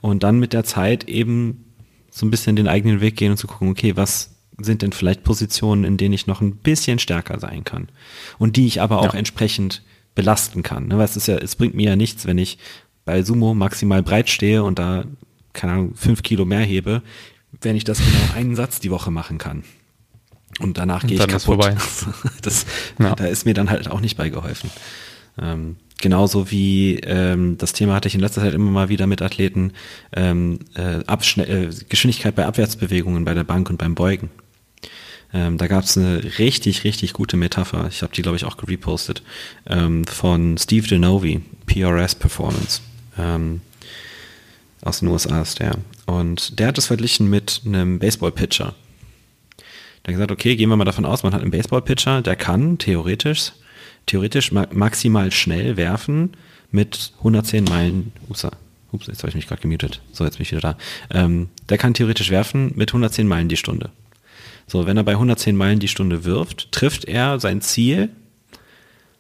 und 0.03 0.23
dann 0.23 0.39
mit 0.39 0.53
der 0.53 0.65
Zeit 0.65 1.05
eben 1.05 1.65
so 2.11 2.27
ein 2.27 2.31
bisschen 2.31 2.57
den 2.57 2.69
eigenen 2.69 3.01
Weg 3.01 3.17
gehen 3.17 3.33
und 3.33 3.37
zu 3.37 3.47
gucken, 3.47 3.69
okay, 3.71 3.97
was 3.97 4.31
sind 4.61 4.83
denn 4.83 4.93
vielleicht 4.93 5.23
Positionen, 5.23 5.85
in 5.85 5.97
denen 5.97 6.15
ich 6.15 6.27
noch 6.27 6.41
ein 6.41 6.57
bisschen 6.57 6.99
stärker 6.99 7.39
sein 7.39 7.63
kann 7.65 7.89
und 8.39 8.57
die 8.57 8.67
ich 8.67 8.81
aber 8.81 8.99
auch 9.01 9.13
Ja. 9.13 9.19
entsprechend 9.19 9.83
belasten 10.17 10.63
kann. 10.65 10.89
Ne? 10.89 10.99
Weil 10.99 11.05
es 11.05 11.17
ist 11.17 11.29
ja, 11.29 11.37
es 11.37 11.55
bringt 11.55 11.75
mir 11.75 11.91
ja 11.91 11.97
nichts, 11.97 12.27
wenn 12.27 12.39
ich 12.39 12.59
bei 13.05 13.23
Sumo 13.23 13.55
maximal 13.55 14.03
breit 14.03 14.29
stehe 14.29 14.65
und 14.65 14.79
da 14.81 15.05
keine 15.53 15.73
Ahnung, 15.75 15.95
fünf 15.95 16.23
Kilo 16.23 16.45
mehr 16.45 16.61
hebe, 16.61 17.03
wenn 17.61 17.75
ich 17.77 17.85
das 17.85 17.99
genau 17.99 18.35
einen 18.37 18.55
Satz 18.57 18.81
die 18.81 18.91
Woche 18.91 19.11
machen 19.11 19.39
kann. 19.39 19.65
Und 20.61 20.77
danach 20.79 21.07
gehe 21.07 21.15
ich 21.19 21.27
kaputt. 21.27 21.43
vorbei. 21.43 21.77
Das, 22.43 22.67
Ja. 22.99 23.15
Da 23.15 23.27
ist 23.27 23.45
mir 23.45 23.55
dann 23.55 23.71
halt 23.71 23.89
auch 23.91 24.01
nicht 24.01 24.17
bei 24.17 24.29
geholfen. 24.29 24.71
Ähm, 25.41 25.77
genauso 25.99 26.51
wie 26.51 26.99
ähm, 27.01 27.59
das 27.59 27.73
Thema 27.73 27.95
hatte 27.95 28.09
ich 28.09 28.15
in 28.15 28.21
letzter 28.21 28.41
Zeit 28.41 28.55
immer 28.55 28.71
mal 28.71 28.89
wieder 28.89 29.07
mit 29.07 29.23
Athleten, 29.23 29.73
ähm, 30.15 30.61
äh, 30.75 31.01
äh, 31.01 31.71
Geschwindigkeit 31.89 32.35
bei 32.35 32.47
Abwärtsbewegungen 32.47 33.25
bei 33.25 33.35
der 33.35 33.45
Bank 33.45 33.69
und 33.71 33.77
beim 33.77 33.95
Beugen. 33.95 34.31
Ähm, 35.35 35.59
da 35.59 35.67
gab 35.67 35.85
es 35.85 35.99
eine 35.99 36.39
richtig, 36.39 36.85
richtig 36.85 37.13
gute 37.13 37.37
Metapher. 37.37 37.87
Ich 37.91 38.03
habe 38.03 38.15
die, 38.15 38.23
glaube 38.23 38.37
ich, 38.37 38.45
auch 38.45 38.57
gerepostet. 38.57 39.23
Ähm, 39.67 40.07
von 40.07 40.57
Steve 40.57 40.87
Denovi, 40.87 41.43
PRS 41.67 42.15
Performance. 42.15 42.81
Ähm, 43.19 43.61
aus 44.83 45.01
den 45.01 45.09
USA 45.09 45.43
ist 45.43 45.59
der. 45.59 45.77
Und 46.07 46.59
der 46.59 46.69
hat 46.69 46.79
es 46.79 46.87
verglichen 46.87 47.29
mit 47.29 47.61
einem 47.67 47.99
Baseball-Pitcher. 47.99 48.75
Der 49.59 50.15
hat 50.15 50.15
gesagt, 50.15 50.31
okay, 50.31 50.57
gehen 50.57 50.71
wir 50.71 50.77
mal 50.77 50.85
davon 50.85 51.05
aus, 51.05 51.23
man 51.23 51.35
hat 51.35 51.43
einen 51.43 51.51
Baseball-Pitcher, 51.51 52.23
der 52.23 52.37
kann 52.37 52.79
theoretisch, 52.79 53.53
theoretisch 54.09 54.53
ma 54.53 54.67
maximal 54.73 55.31
schnell 55.31 55.77
werfen 55.77 56.33
mit 56.71 57.13
110 57.19 57.65
Meilen. 57.65 58.13
Ups, 58.29 58.47
ups 58.93 59.07
jetzt 59.07 59.19
habe 59.21 59.29
ich 59.29 59.37
mich 59.37 59.47
gerade 59.47 59.63
gemutet. 59.63 60.01
So, 60.13 60.25
jetzt 60.25 60.39
bin 60.39 60.43
ich 60.43 60.51
wieder 60.51 60.61
da. 60.61 60.79
Ähm, 61.11 61.49
der 61.69 61.79
kann 61.79 61.95
theoretisch 61.95 62.31
werfen 62.31 62.73
mit 62.75 62.91
110 62.91 63.29
Meilen 63.29 63.49
die 63.49 63.57
Stunde. 63.57 63.91
So, 64.67 64.87
wenn 64.87 64.97
er 64.97 65.05
bei 65.05 65.13
110 65.13 65.57
Meilen 65.57 65.79
die 65.79 65.89
Stunde 65.89 66.25
wirft, 66.25 66.73
trifft 66.73 67.05
er 67.05 67.41
sein 67.41 67.61
Ziel 67.61 68.11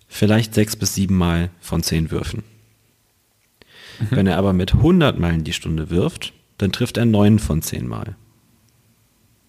vielleicht 0.08 0.54
sechs 0.54 0.74
bis 0.74 0.94
sieben 0.94 1.16
Mal 1.16 1.50
von 1.60 1.82
zehn 1.82 2.10
Würfen. 2.10 2.42
Wenn 4.10 4.26
er 4.26 4.38
aber 4.38 4.52
mit 4.52 4.74
100 4.74 5.18
Meilen 5.18 5.44
die 5.44 5.52
Stunde 5.52 5.90
wirft, 5.90 6.32
dann 6.56 6.72
trifft 6.72 6.96
er 6.96 7.04
neun 7.04 7.38
von 7.38 7.62
zehn 7.62 7.86
Mal. 7.86 8.16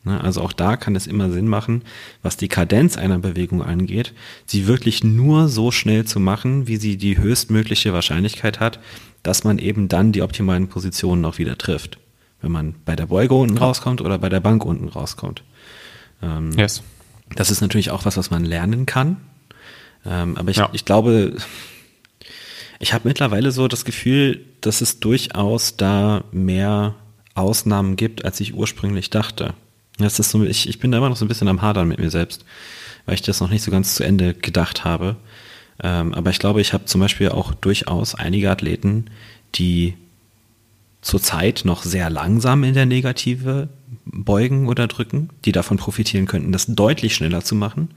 Ne, 0.03 0.21
Also 0.23 0.41
auch 0.41 0.53
da 0.53 0.77
kann 0.77 0.95
es 0.95 1.07
immer 1.07 1.29
Sinn 1.29 1.47
machen, 1.47 1.83
was 2.21 2.37
die 2.37 2.47
Kadenz 2.47 2.97
einer 2.97 3.19
Bewegung 3.19 3.61
angeht, 3.61 4.13
sie 4.45 4.65
wirklich 4.65 5.03
nur 5.03 5.49
so 5.49 5.71
schnell 5.71 6.05
zu 6.05 6.19
machen, 6.21 6.67
wie 6.67 6.77
sie 6.77 6.95
die 6.95 7.17
höchstmögliche 7.17 7.91
Wahrscheinlichkeit 7.91 8.61
hat, 8.61 8.79
dass 9.23 9.43
man 9.43 9.59
eben 9.59 9.89
dann 9.89 10.13
die 10.13 10.21
optimalen 10.21 10.69
Positionen 10.69 11.25
auch 11.25 11.37
wieder 11.37 11.57
trifft. 11.57 11.97
Wenn 12.41 12.51
man 12.53 12.75
bei 12.85 12.95
der 12.95 13.07
Beuge 13.07 13.33
unten 13.33 13.57
rauskommt 13.57 13.99
oder 13.99 14.17
bei 14.17 14.29
der 14.29 14.39
Bank 14.39 14.63
unten 14.63 14.87
rauskommt. 14.87 15.43
Ähm, 16.23 16.51
Yes. 16.57 16.81
das 17.35 17.51
ist 17.51 17.59
natürlich 17.59 17.91
auch 17.91 18.05
was, 18.05 18.15
was 18.15 18.31
man 18.31 18.45
lernen 18.45 18.85
kann. 18.85 19.17
Ähm, 20.05 20.37
aber 20.37 20.49
ich, 20.49 20.57
Ja. 20.57 20.69
ich 20.71 20.85
glaube, 20.85 21.35
ich 22.79 22.93
habe 22.93 23.05
mittlerweile 23.07 23.51
so 23.51 23.67
das 23.67 23.83
Gefühl, 23.83 24.45
dass 24.61 24.79
es 24.79 25.01
durchaus 25.01 25.75
da 25.75 26.23
mehr 26.31 26.95
Ausnahmen 27.35 27.97
gibt, 27.97 28.23
als 28.23 28.39
ich 28.39 28.53
ursprünglich 28.53 29.09
dachte. 29.09 29.53
Das 29.99 30.19
ist 30.19 30.31
so, 30.31 30.43
ich, 30.43 30.67
ich 30.67 30.79
bin 30.79 30.91
da 30.91 30.97
immer 30.97 31.09
noch 31.09 31.17
so 31.17 31.25
ein 31.25 31.27
bisschen 31.27 31.47
am 31.47 31.61
Hadern 31.61 31.87
mit 31.87 31.99
mir 31.99 32.09
selbst, 32.09 32.45
weil 33.05 33.15
ich 33.15 33.21
das 33.21 33.39
noch 33.41 33.49
nicht 33.49 33.63
so 33.63 33.71
ganz 33.71 33.95
zu 33.95 34.03
Ende 34.03 34.33
gedacht 34.33 34.85
habe. 34.85 35.17
Ähm, 35.81 36.13
aber 36.13 36.29
ich 36.29 36.39
glaube, 36.39 36.61
ich 36.61 36.73
habe 36.73 36.85
zum 36.85 37.01
Beispiel 37.01 37.29
auch 37.29 37.53
durchaus 37.53 38.15
einige 38.15 38.49
Athleten, 38.49 39.05
die 39.55 39.95
zurzeit 41.01 41.61
noch 41.63 41.83
sehr 41.83 42.09
langsam 42.09 42.63
in 42.63 42.73
der 42.73 42.85
Negative 42.85 43.69
beugen 44.05 44.67
oder 44.67 44.87
drücken, 44.87 45.29
die 45.45 45.51
davon 45.51 45.77
profitieren 45.77 46.25
könnten, 46.25 46.51
das 46.51 46.65
deutlich 46.67 47.15
schneller 47.15 47.43
zu 47.43 47.55
machen. 47.55 47.89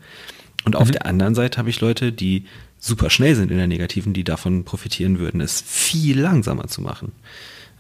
Und 0.64 0.76
auf 0.76 0.90
der 0.92 1.06
anderen 1.06 1.34
Seite 1.34 1.58
habe 1.58 1.70
ich 1.70 1.80
Leute, 1.80 2.12
die 2.12 2.44
super 2.78 3.10
schnell 3.10 3.34
sind 3.34 3.50
in 3.50 3.56
der 3.56 3.66
Negativen, 3.66 4.12
die 4.12 4.22
davon 4.22 4.64
profitieren 4.64 5.18
würden, 5.18 5.40
es 5.40 5.60
viel 5.60 6.20
langsamer 6.20 6.68
zu 6.68 6.80
machen. 6.80 7.12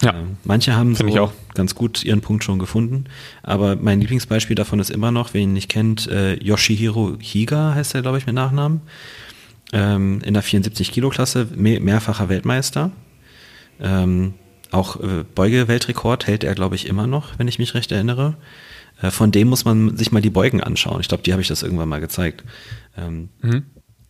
Ja. 0.02 0.14
Ähm, 0.14 0.36
manche 0.44 0.74
haben 0.74 0.94
so 0.94 1.06
ich 1.06 1.18
auch. 1.18 1.32
ganz 1.54 1.74
gut 1.74 2.04
ihren 2.04 2.20
Punkt 2.20 2.42
schon 2.44 2.58
gefunden, 2.58 3.04
aber 3.42 3.76
mein 3.76 4.00
Lieblingsbeispiel 4.00 4.56
davon 4.56 4.80
ist 4.80 4.90
immer 4.90 5.10
noch, 5.12 5.32
wer 5.34 5.42
ihn 5.42 5.52
nicht 5.52 5.68
kennt, 5.68 6.08
äh, 6.08 6.34
Yoshihiro 6.42 7.16
Higa 7.20 7.74
heißt 7.74 7.94
er, 7.94 8.02
glaube 8.02 8.18
ich, 8.18 8.26
mit 8.26 8.34
Nachnamen. 8.34 8.80
Ähm, 9.72 10.20
in 10.24 10.34
der 10.34 10.42
74-Kilo-Klasse, 10.44 11.48
me 11.56 11.80
mehrfacher 11.80 12.28
Weltmeister. 12.28 12.90
Ähm, 13.80 14.34
auch 14.70 15.00
äh, 15.00 15.24
Beuge-Weltrekord 15.34 16.26
hält 16.26 16.44
er, 16.44 16.54
glaube 16.54 16.74
ich, 16.74 16.86
immer 16.86 17.06
noch, 17.06 17.38
wenn 17.38 17.48
ich 17.48 17.58
mich 17.58 17.74
recht 17.74 17.90
erinnere. 17.92 18.36
Äh, 19.00 19.10
von 19.10 19.30
dem 19.32 19.48
muss 19.48 19.64
man 19.64 19.96
sich 19.96 20.12
mal 20.12 20.20
die 20.22 20.30
Beugen 20.30 20.62
anschauen. 20.62 21.00
Ich 21.00 21.08
glaube, 21.08 21.22
die 21.22 21.32
habe 21.32 21.40
ich 21.42 21.48
das 21.48 21.62
irgendwann 21.62 21.88
mal 21.88 22.00
gezeigt. 22.00 22.44
Ähm, 22.96 23.28
Mhm. 23.40 23.64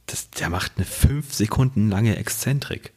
das, 0.06 0.30
der 0.30 0.50
macht 0.50 0.72
eine 0.76 0.84
fünf 0.84 1.32
Sekunden 1.32 1.90
lange 1.90 2.16
Exzentrik 2.16 2.92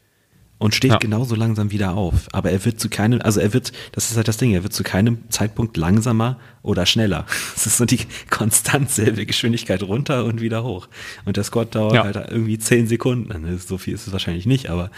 und 0.58 0.74
steht 0.74 0.91
Ja. 0.91 0.97
genauso 0.97 1.36
langsam 1.36 1.72
wieder 1.72 1.95
auf. 1.95 2.28
Aber 2.32 2.49
er 2.51 2.64
wird 2.64 2.80
zu 2.80 2.89
keinem, 2.89 3.22
also 3.22 3.39
er 3.39 3.53
wird, 3.53 3.72
das 3.91 4.10
ist 4.10 4.18
halt 4.18 4.28
das 4.28 4.38
Ding, 4.38 4.51
er 4.53 4.64
wird 4.64 4.74
zu 4.74 4.84
keinem 4.84 5.18
Zeitpunkt 5.30 5.76
langsamer 5.78 6.39
oder 6.62 6.86
schneller. 6.86 7.26
Es 7.56 7.66
ist 7.66 7.78
so 7.78 7.86
die 7.86 7.99
konstant 8.30 8.89
selbe 8.89 9.26
Geschwindigkeit 9.26 9.84
runter 9.84 10.26
und 10.26 10.41
wieder 10.41 10.64
hoch. 10.64 10.88
Und 11.26 11.38
der 11.38 11.43
Squat 11.43 11.76
dauert 11.76 11.93
Ja. 11.93 12.03
halt 12.03 12.16
irgendwie 12.32 12.58
zehn 12.58 12.88
Sekunden. 12.88 13.58
So 13.60 13.78
viel 13.78 13.93
ist 13.93 14.08
es 14.08 14.14
wahrscheinlich 14.14 14.45
nicht, 14.45 14.70
aber 14.70 14.91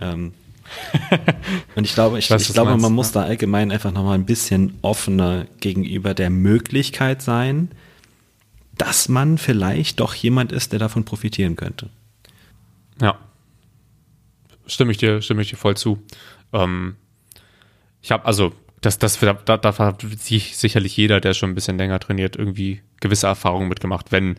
ähm, 0.00 0.32
und 1.76 1.84
ich 1.84 1.94
glaube, 1.94 2.18
ich, 2.18 2.30
weiß, 2.30 2.42
ich 2.42 2.52
glaube, 2.52 2.70
meinst, 2.70 2.82
man 2.82 2.92
ja. 2.92 2.94
muss 2.96 3.12
da 3.12 3.22
allgemein 3.22 3.70
einfach 3.72 3.92
nochmal 3.92 4.14
ein 4.16 4.26
bisschen 4.26 4.74
offener 4.82 5.46
gegenüber 5.60 6.12
der 6.14 6.28
Möglichkeit 6.30 7.22
sein, 7.22 7.70
dass 8.76 9.08
man 9.08 9.38
vielleicht 9.38 9.98
doch 10.00 10.14
jemand 10.14 10.52
ist, 10.52 10.72
der 10.72 10.78
davon 10.78 11.04
profitieren 11.04 11.56
könnte. 11.56 11.88
Ja. 13.00 13.18
Stimme 14.68 14.92
ich 14.92 14.98
dir, 14.98 15.22
stimme 15.22 15.42
ich 15.42 15.50
dir 15.50 15.56
voll 15.56 15.76
zu. 15.76 16.02
Ähm, 16.52 16.96
ich 18.02 18.12
habe 18.12 18.24
also, 18.24 18.52
das, 18.80 18.98
das, 18.98 19.18
da, 19.18 19.56
da, 19.56 19.78
hat 19.78 20.02
sich 20.02 20.56
sicherlich 20.56 20.96
jeder, 20.96 21.20
der 21.20 21.34
schon 21.34 21.50
ein 21.50 21.54
bisschen 21.54 21.78
länger 21.78 21.98
trainiert, 21.98 22.36
irgendwie 22.36 22.82
gewisse 23.00 23.26
Erfahrungen 23.26 23.68
mitgemacht, 23.68 24.12
wenn 24.12 24.38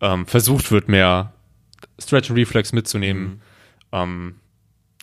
ähm, 0.00 0.26
versucht 0.26 0.70
wird, 0.70 0.88
mehr 0.88 1.32
Stretch 1.98 2.30
and 2.30 2.38
Reflex 2.38 2.72
mitzunehmen, 2.72 3.40
ähm, 3.92 4.36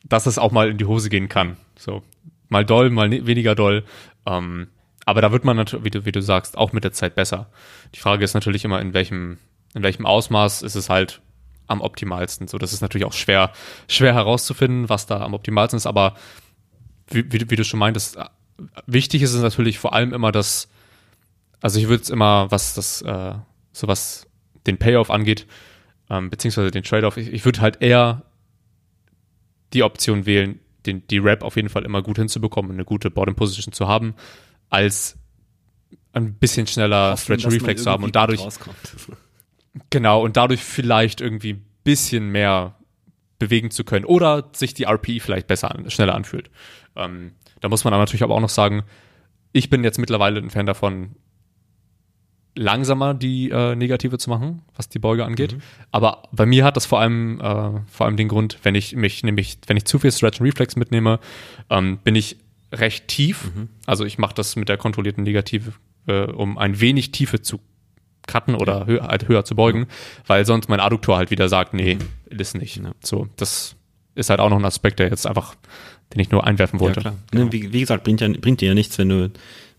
dass 0.03 0.25
es 0.25 0.37
auch 0.37 0.51
mal 0.51 0.69
in 0.69 0.77
die 0.77 0.85
Hose 0.85 1.09
gehen 1.09 1.29
kann. 1.29 1.57
So, 1.77 2.03
mal 2.49 2.65
doll, 2.65 2.89
mal 2.89 3.09
ne 3.09 3.25
weniger 3.25 3.55
doll. 3.55 3.83
Ähm, 4.25 4.67
aber 5.05 5.21
da 5.21 5.31
wird 5.31 5.45
man 5.45 5.55
natürlich, 5.57 5.85
wie 5.85 5.89
du, 5.89 6.05
wie 6.05 6.11
du 6.11 6.21
sagst, 6.21 6.57
auch 6.57 6.73
mit 6.73 6.83
der 6.83 6.91
Zeit 6.91 7.15
besser. 7.15 7.49
Die 7.95 7.99
Frage 7.99 8.23
ist 8.23 8.33
natürlich 8.33 8.65
immer, 8.65 8.81
in 8.81 8.93
welchem, 8.93 9.37
in 9.73 9.83
welchem 9.83 10.05
Ausmaß 10.05 10.61
ist 10.63 10.75
es 10.75 10.89
halt 10.89 11.21
am 11.67 11.81
optimalsten. 11.81 12.47
So, 12.47 12.57
das 12.57 12.73
ist 12.73 12.81
natürlich 12.81 13.05
auch 13.05 13.13
schwer, 13.13 13.51
schwer 13.87 14.13
herauszufinden, 14.13 14.89
was 14.89 15.05
da 15.05 15.21
am 15.21 15.33
optimalsten 15.33 15.77
ist, 15.77 15.85
aber 15.85 16.15
wie, 17.09 17.31
wie, 17.31 17.49
wie 17.49 17.55
du 17.55 17.63
schon 17.63 17.79
meintest, 17.79 18.17
äh, 18.17 18.25
wichtig 18.85 19.21
ist 19.21 19.33
es 19.33 19.41
natürlich 19.41 19.79
vor 19.79 19.93
allem 19.93 20.13
immer, 20.13 20.31
dass, 20.31 20.69
also 21.61 21.79
ich 21.79 21.87
würde 21.87 22.03
es 22.03 22.09
immer, 22.09 22.49
was 22.51 22.73
das, 22.73 23.01
äh, 23.01 23.33
so 23.71 23.87
was 23.87 24.27
den 24.65 24.77
Payoff 24.77 25.11
angeht, 25.11 25.47
ähm, 26.09 26.29
beziehungsweise 26.29 26.71
den 26.71 26.83
Trade-off, 26.83 27.17
ich, 27.17 27.31
ich 27.31 27.45
würde 27.45 27.61
halt 27.61 27.81
eher 27.81 28.23
die 29.73 29.83
Option 29.83 30.25
wählen, 30.25 30.59
den, 30.85 31.05
die 31.07 31.17
Rap 31.17 31.43
auf 31.43 31.55
jeden 31.55 31.69
Fall 31.69 31.83
immer 31.83 32.01
gut 32.01 32.17
hinzubekommen 32.17 32.71
und 32.71 32.77
eine 32.77 32.85
gute 32.85 33.11
Bottom 33.11 33.35
Position 33.35 33.73
zu 33.73 33.87
haben, 33.87 34.15
als 34.69 35.17
ein 36.13 36.33
bisschen 36.33 36.67
schneller 36.67 37.15
Stretch 37.17 37.45
and 37.45 37.53
Reflex 37.53 37.83
zu 37.83 37.91
haben 37.91 38.03
und 38.03 38.15
dadurch, 38.15 38.41
genau, 39.89 40.23
und 40.23 40.37
dadurch 40.37 40.61
vielleicht 40.61 41.21
irgendwie 41.21 41.53
ein 41.53 41.65
bisschen 41.83 42.29
mehr 42.29 42.75
bewegen 43.39 43.71
zu 43.71 43.83
können 43.83 44.05
oder 44.05 44.49
sich 44.53 44.73
die 44.73 44.85
RPE 44.85 45.19
vielleicht 45.19 45.47
besser, 45.47 45.73
an, 45.73 45.89
schneller 45.89 46.15
anfühlt. 46.15 46.49
Ähm, 46.95 47.33
da 47.61 47.69
muss 47.69 47.83
man 47.83 47.93
aber 47.93 48.01
natürlich 48.01 48.23
aber 48.23 48.35
auch 48.35 48.41
noch 48.41 48.49
sagen, 48.49 48.83
ich 49.51 49.69
bin 49.69 49.83
jetzt 49.83 49.99
mittlerweile 49.99 50.39
ein 50.39 50.49
Fan 50.49 50.65
davon, 50.65 51.15
langsamer 52.55 53.13
die 53.13 53.49
äh, 53.51 53.75
Negative 53.75 54.17
zu 54.17 54.29
machen, 54.29 54.63
was 54.75 54.89
die 54.89 54.99
Beuge 54.99 55.25
angeht. 55.25 55.55
Aber 55.91 56.23
bei 56.31 56.45
mir 56.45 56.65
hat 56.65 56.75
das 56.75 56.85
vor 56.85 56.99
allem, 56.99 57.39
äh, 57.39 57.81
vor 57.87 58.05
allem 58.05 58.17
den 58.17 58.27
Grund, 58.27 58.57
wenn 58.63 58.75
ich 58.75 58.95
mich 58.95 59.23
nämlich, 59.23 59.59
wenn 59.67 59.77
ich 59.77 59.85
zu 59.85 59.99
viel 59.99 60.11
Stretch 60.11 60.41
and 60.41 60.47
Reflex 60.47 60.75
mitnehme, 60.75 61.19
ähm, 61.69 61.99
bin 62.03 62.15
ich 62.15 62.37
recht 62.71 63.07
tief. 63.07 63.51
Also 63.85 64.05
ich 64.05 64.17
mache 64.17 64.33
das 64.33 64.55
mit 64.55 64.69
der 64.69 64.77
kontrollierten 64.77 65.23
Negative, 65.23 65.73
äh, 66.07 66.23
um 66.23 66.57
ein 66.57 66.79
wenig 66.79 67.11
Tiefe 67.11 67.41
zu 67.41 67.59
cutten 68.27 68.55
oder 68.55 68.85
hö 68.85 68.99
halt 69.01 69.27
höher 69.27 69.43
zu 69.45 69.55
beugen, 69.55 69.87
weil 70.27 70.45
sonst 70.45 70.69
mein 70.69 70.79
Adduktor 70.79 71.17
halt 71.17 71.31
wieder 71.31 71.49
sagt, 71.49 71.73
nee, 71.73 71.97
ist 72.29 72.55
nicht. 72.55 72.81
So, 73.03 73.27
das 73.37 73.75
ist 74.15 74.29
halt 74.29 74.39
auch 74.39 74.49
noch 74.49 74.57
ein 74.59 74.65
Aspekt, 74.65 74.99
der 74.99 75.09
jetzt 75.09 75.25
einfach, 75.27 75.55
den 76.13 76.19
ich 76.19 76.29
nur 76.31 76.45
einwerfen 76.45 76.79
Ja, 76.79 76.85
wollte. 76.85 77.01
klar. 77.01 77.15
Ne, 77.33 77.51
wie, 77.51 77.71
wie 77.73 77.79
gesagt, 77.79 78.03
bringt, 78.03 78.21
ja, 78.21 78.27
bringt 78.29 78.61
dir 78.61 78.69
ja 78.69 78.73
nichts, 78.73 78.97
wenn 78.97 79.09
du 79.09 79.31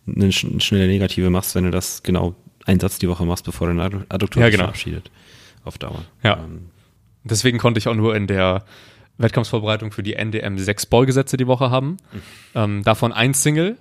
eine 0.06 0.26
sch- 0.30 0.60
schnelle 0.60 0.86
Negative 0.88 1.28
machst, 1.30 1.54
wenn 1.54 1.64
du 1.64 1.70
das 1.70 2.02
genau 2.02 2.34
einen 2.64 2.80
Satz 2.80 2.98
die 2.98 3.08
Woche 3.08 3.24
machst, 3.26 3.44
bevor 3.44 3.66
dein 3.68 3.80
Addu- 3.80 4.04
Adduktor 4.08 4.40
Ja, 4.42 4.46
sich 4.48 4.52
genau. 4.56 4.64
verabschiedet. 4.64 5.10
Auf 5.64 5.78
Dauer. 5.78 6.04
Ja. 6.22 6.38
Ähm, 6.44 6.70
Deswegen 7.24 7.58
konnte 7.58 7.78
ich 7.78 7.88
auch 7.88 7.94
nur 7.94 8.14
in 8.16 8.26
der 8.26 8.64
Wettkampfsvorbereitung 9.18 9.90
für 9.90 10.02
die 10.02 10.14
NDM 10.14 10.56
sechs 10.58 10.86
Beugesätze 10.86 11.36
die 11.36 11.46
Woche 11.46 11.70
haben. 11.70 11.96
Ähm, 12.54 12.82
davon 12.84 13.12
ein 13.12 13.34
Single 13.34 13.76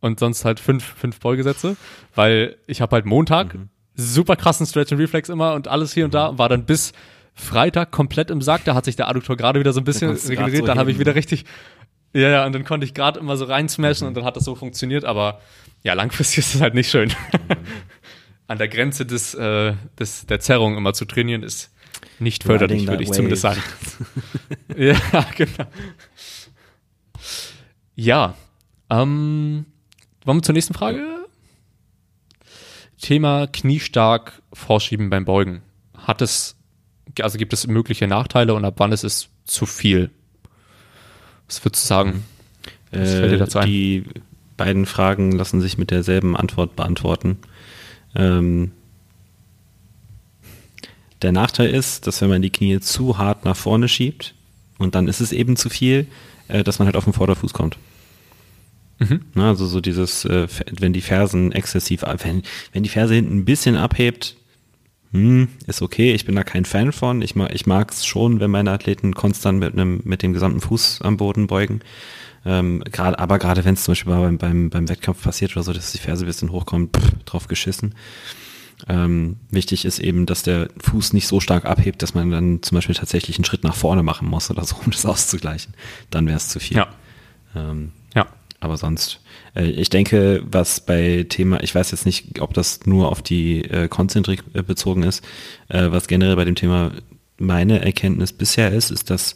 und 0.00 0.18
sonst 0.18 0.44
halt 0.44 0.58
fünf, 0.60 0.82
fünf 0.84 1.20
Beugesätze, 1.20 1.76
weil 2.14 2.56
ich 2.66 2.80
habe 2.80 2.96
halt 2.96 3.06
Montag 3.06 3.54
super 3.94 4.36
krassen 4.36 4.66
Stretch 4.66 4.92
and 4.92 5.00
Reflex 5.00 5.28
immer 5.28 5.54
und 5.54 5.68
alles 5.68 5.92
hier 5.92 6.04
und 6.04 6.14
da 6.14 6.26
und 6.26 6.38
war 6.38 6.48
dann 6.48 6.64
bis 6.64 6.92
Freitag 7.34 7.90
komplett 7.90 8.30
im 8.30 8.42
Sack. 8.42 8.64
Da 8.64 8.74
hat 8.74 8.84
sich 8.84 8.96
der 8.96 9.08
Adduktor 9.08 9.36
gerade 9.36 9.60
wieder 9.60 9.72
so 9.72 9.80
ein 9.80 9.84
bisschen 9.84 10.14
grad 10.14 10.28
regeneriert. 10.28 10.60
so 10.60 10.66
dann 10.66 10.78
habe 10.78 10.90
ich 10.90 10.98
wieder 10.98 11.14
richtig, 11.14 11.44
Ja, 12.12 12.28
ja, 12.28 12.46
und 12.46 12.52
dann 12.52 12.64
konnte 12.64 12.84
ich 12.84 12.94
gerade 12.94 13.20
immer 13.20 13.36
so 13.36 13.44
reinsmashen 13.44 14.04
mhm. 14.04 14.08
und 14.08 14.16
dann 14.16 14.24
hat 14.24 14.36
das 14.36 14.44
so 14.44 14.54
funktioniert, 14.54 15.04
aber 15.04 15.40
ja, 15.82 15.94
langfristig 15.94 16.38
ist 16.44 16.54
es 16.54 16.60
halt 16.60 16.74
nicht 16.74 16.90
schön. 16.90 17.12
An 18.46 18.58
der 18.58 18.68
Grenze 18.68 19.06
des, 19.06 19.34
äh, 19.34 19.74
des, 19.98 20.26
der 20.26 20.40
Zerrung 20.40 20.76
immer 20.76 20.92
zu 20.92 21.04
trainieren 21.04 21.42
ist 21.42 21.70
nicht 22.18 22.44
förderlich, 22.44 22.86
würde 22.86 23.02
ich 23.02 23.08
wave. 23.08 23.16
zumindest 23.16 23.42
sagen. 23.42 23.62
ja, 24.76 24.96
genau. 25.36 25.70
Ja, 27.94 28.34
ähm, 28.90 29.66
wollen 30.24 30.38
wir 30.38 30.42
zur 30.42 30.54
nächsten 30.54 30.74
Frage? 30.74 31.19
Thema 33.00 33.46
kniestark 33.46 34.42
vorschieben 34.52 35.10
beim 35.10 35.24
Beugen. 35.24 35.62
Hat 35.96 36.22
es, 36.22 36.56
also 37.20 37.38
gibt 37.38 37.52
es 37.52 37.66
mögliche 37.66 38.06
Nachteile 38.06 38.54
und 38.54 38.64
ab 38.64 38.74
wann 38.76 38.92
ist 38.92 39.04
es 39.04 39.28
zu 39.44 39.66
viel? 39.66 40.10
Was 41.48 41.64
würdest 41.64 41.84
du 41.84 41.88
sagen? 41.88 42.24
Was 42.92 43.10
äh, 43.10 43.20
fällt 43.20 43.32
dir 43.32 43.38
dazu 43.38 43.58
ein? 43.58 43.66
Die 43.66 44.04
beiden 44.56 44.86
Fragen 44.86 45.32
lassen 45.32 45.60
sich 45.60 45.78
mit 45.78 45.90
derselben 45.90 46.36
Antwort 46.36 46.76
beantworten. 46.76 47.38
Ähm, 48.14 48.72
der 51.22 51.32
Nachteil 51.32 51.70
ist, 51.70 52.06
dass 52.06 52.20
wenn 52.20 52.30
man 52.30 52.42
die 52.42 52.50
Knie 52.50 52.80
zu 52.80 53.18
hart 53.18 53.44
nach 53.44 53.56
vorne 53.56 53.88
schiebt 53.88 54.34
und 54.78 54.94
dann 54.94 55.08
ist 55.08 55.20
es 55.20 55.32
eben 55.32 55.56
zu 55.56 55.68
viel, 55.68 56.06
äh, 56.48 56.62
dass 56.62 56.78
man 56.78 56.86
halt 56.86 56.96
auf 56.96 57.04
den 57.04 57.12
Vorderfuß 57.12 57.52
kommt. 57.52 57.78
Mhm. 59.00 59.22
Na, 59.34 59.48
also 59.48 59.66
so 59.66 59.80
dieses, 59.80 60.24
äh, 60.26 60.46
wenn 60.78 60.92
die 60.92 61.00
Fersen 61.00 61.52
exzessiv, 61.52 62.02
wenn, 62.02 62.42
wenn 62.72 62.82
die 62.82 62.88
Ferse 62.88 63.14
hinten 63.14 63.38
ein 63.38 63.44
bisschen 63.44 63.76
abhebt, 63.76 64.36
hm, 65.12 65.48
ist 65.66 65.82
okay. 65.82 66.12
Ich 66.12 66.24
bin 66.24 66.36
da 66.36 66.44
kein 66.44 66.64
Fan 66.64 66.92
von. 66.92 67.20
Ich 67.22 67.34
mag, 67.34 67.52
ich 67.52 67.66
es 67.66 68.06
schon, 68.06 68.38
wenn 68.38 68.50
meine 68.50 68.70
Athleten 68.70 69.14
konstant 69.14 69.58
mit 69.58 69.72
einem, 69.72 70.00
mit 70.04 70.22
dem 70.22 70.32
gesamten 70.32 70.60
Fuß 70.60 71.00
am 71.02 71.16
Boden 71.16 71.48
beugen. 71.48 71.80
Ähm, 72.44 72.82
grad, 72.90 73.18
aber 73.18 73.38
gerade 73.38 73.64
wenn 73.64 73.74
es 73.74 73.84
zum 73.84 73.92
Beispiel 73.92 74.12
beim, 74.12 74.38
beim, 74.38 74.70
beim 74.70 74.88
Wettkampf 74.88 75.22
passiert 75.22 75.52
oder 75.52 75.62
so, 75.62 75.72
dass 75.72 75.92
die 75.92 75.98
Ferse 75.98 76.24
ein 76.24 76.26
bisschen 76.26 76.52
hochkommt, 76.52 76.96
pff, 76.96 77.12
drauf 77.24 77.48
geschissen. 77.48 77.94
Ähm, 78.88 79.36
wichtig 79.50 79.84
ist 79.84 79.98
eben, 79.98 80.26
dass 80.26 80.42
der 80.42 80.68
Fuß 80.78 81.12
nicht 81.12 81.26
so 81.26 81.40
stark 81.40 81.64
abhebt, 81.66 82.02
dass 82.02 82.14
man 82.14 82.30
dann 82.30 82.62
zum 82.62 82.76
Beispiel 82.76 82.94
tatsächlich 82.94 83.36
einen 83.36 83.44
Schritt 83.44 83.64
nach 83.64 83.74
vorne 83.74 84.02
machen 84.02 84.28
muss 84.28 84.50
oder 84.50 84.64
so, 84.64 84.76
um 84.84 84.90
das 84.90 85.04
auszugleichen. 85.04 85.74
Dann 86.10 86.26
wäre 86.26 86.36
es 86.36 86.48
zu 86.48 86.60
viel. 86.60 86.76
Ja. 86.76 86.88
Ähm. 87.54 87.92
Aber 88.60 88.76
sonst, 88.76 89.20
äh, 89.56 89.64
ich 89.64 89.88
denke, 89.88 90.42
was 90.44 90.80
bei 90.84 91.26
Thema, 91.28 91.62
ich 91.62 91.74
weiß 91.74 91.90
jetzt 91.90 92.06
nicht, 92.06 92.40
ob 92.40 92.54
das 92.54 92.86
nur 92.86 93.10
auf 93.10 93.22
die 93.22 93.64
äh, 93.64 93.88
Konzentrik 93.88 94.44
äh, 94.52 94.62
bezogen 94.62 95.02
ist, 95.02 95.24
äh, 95.68 95.90
was 95.90 96.06
generell 96.06 96.36
bei 96.36 96.44
dem 96.44 96.54
Thema 96.54 96.92
meine 97.38 97.82
Erkenntnis 97.82 98.34
bisher 98.34 98.70
ist, 98.70 98.90
ist, 98.90 99.08
dass 99.10 99.34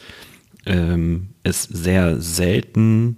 ähm, 0.66 1.31
es 1.43 1.62
sehr 1.64 2.20
selten 2.20 3.16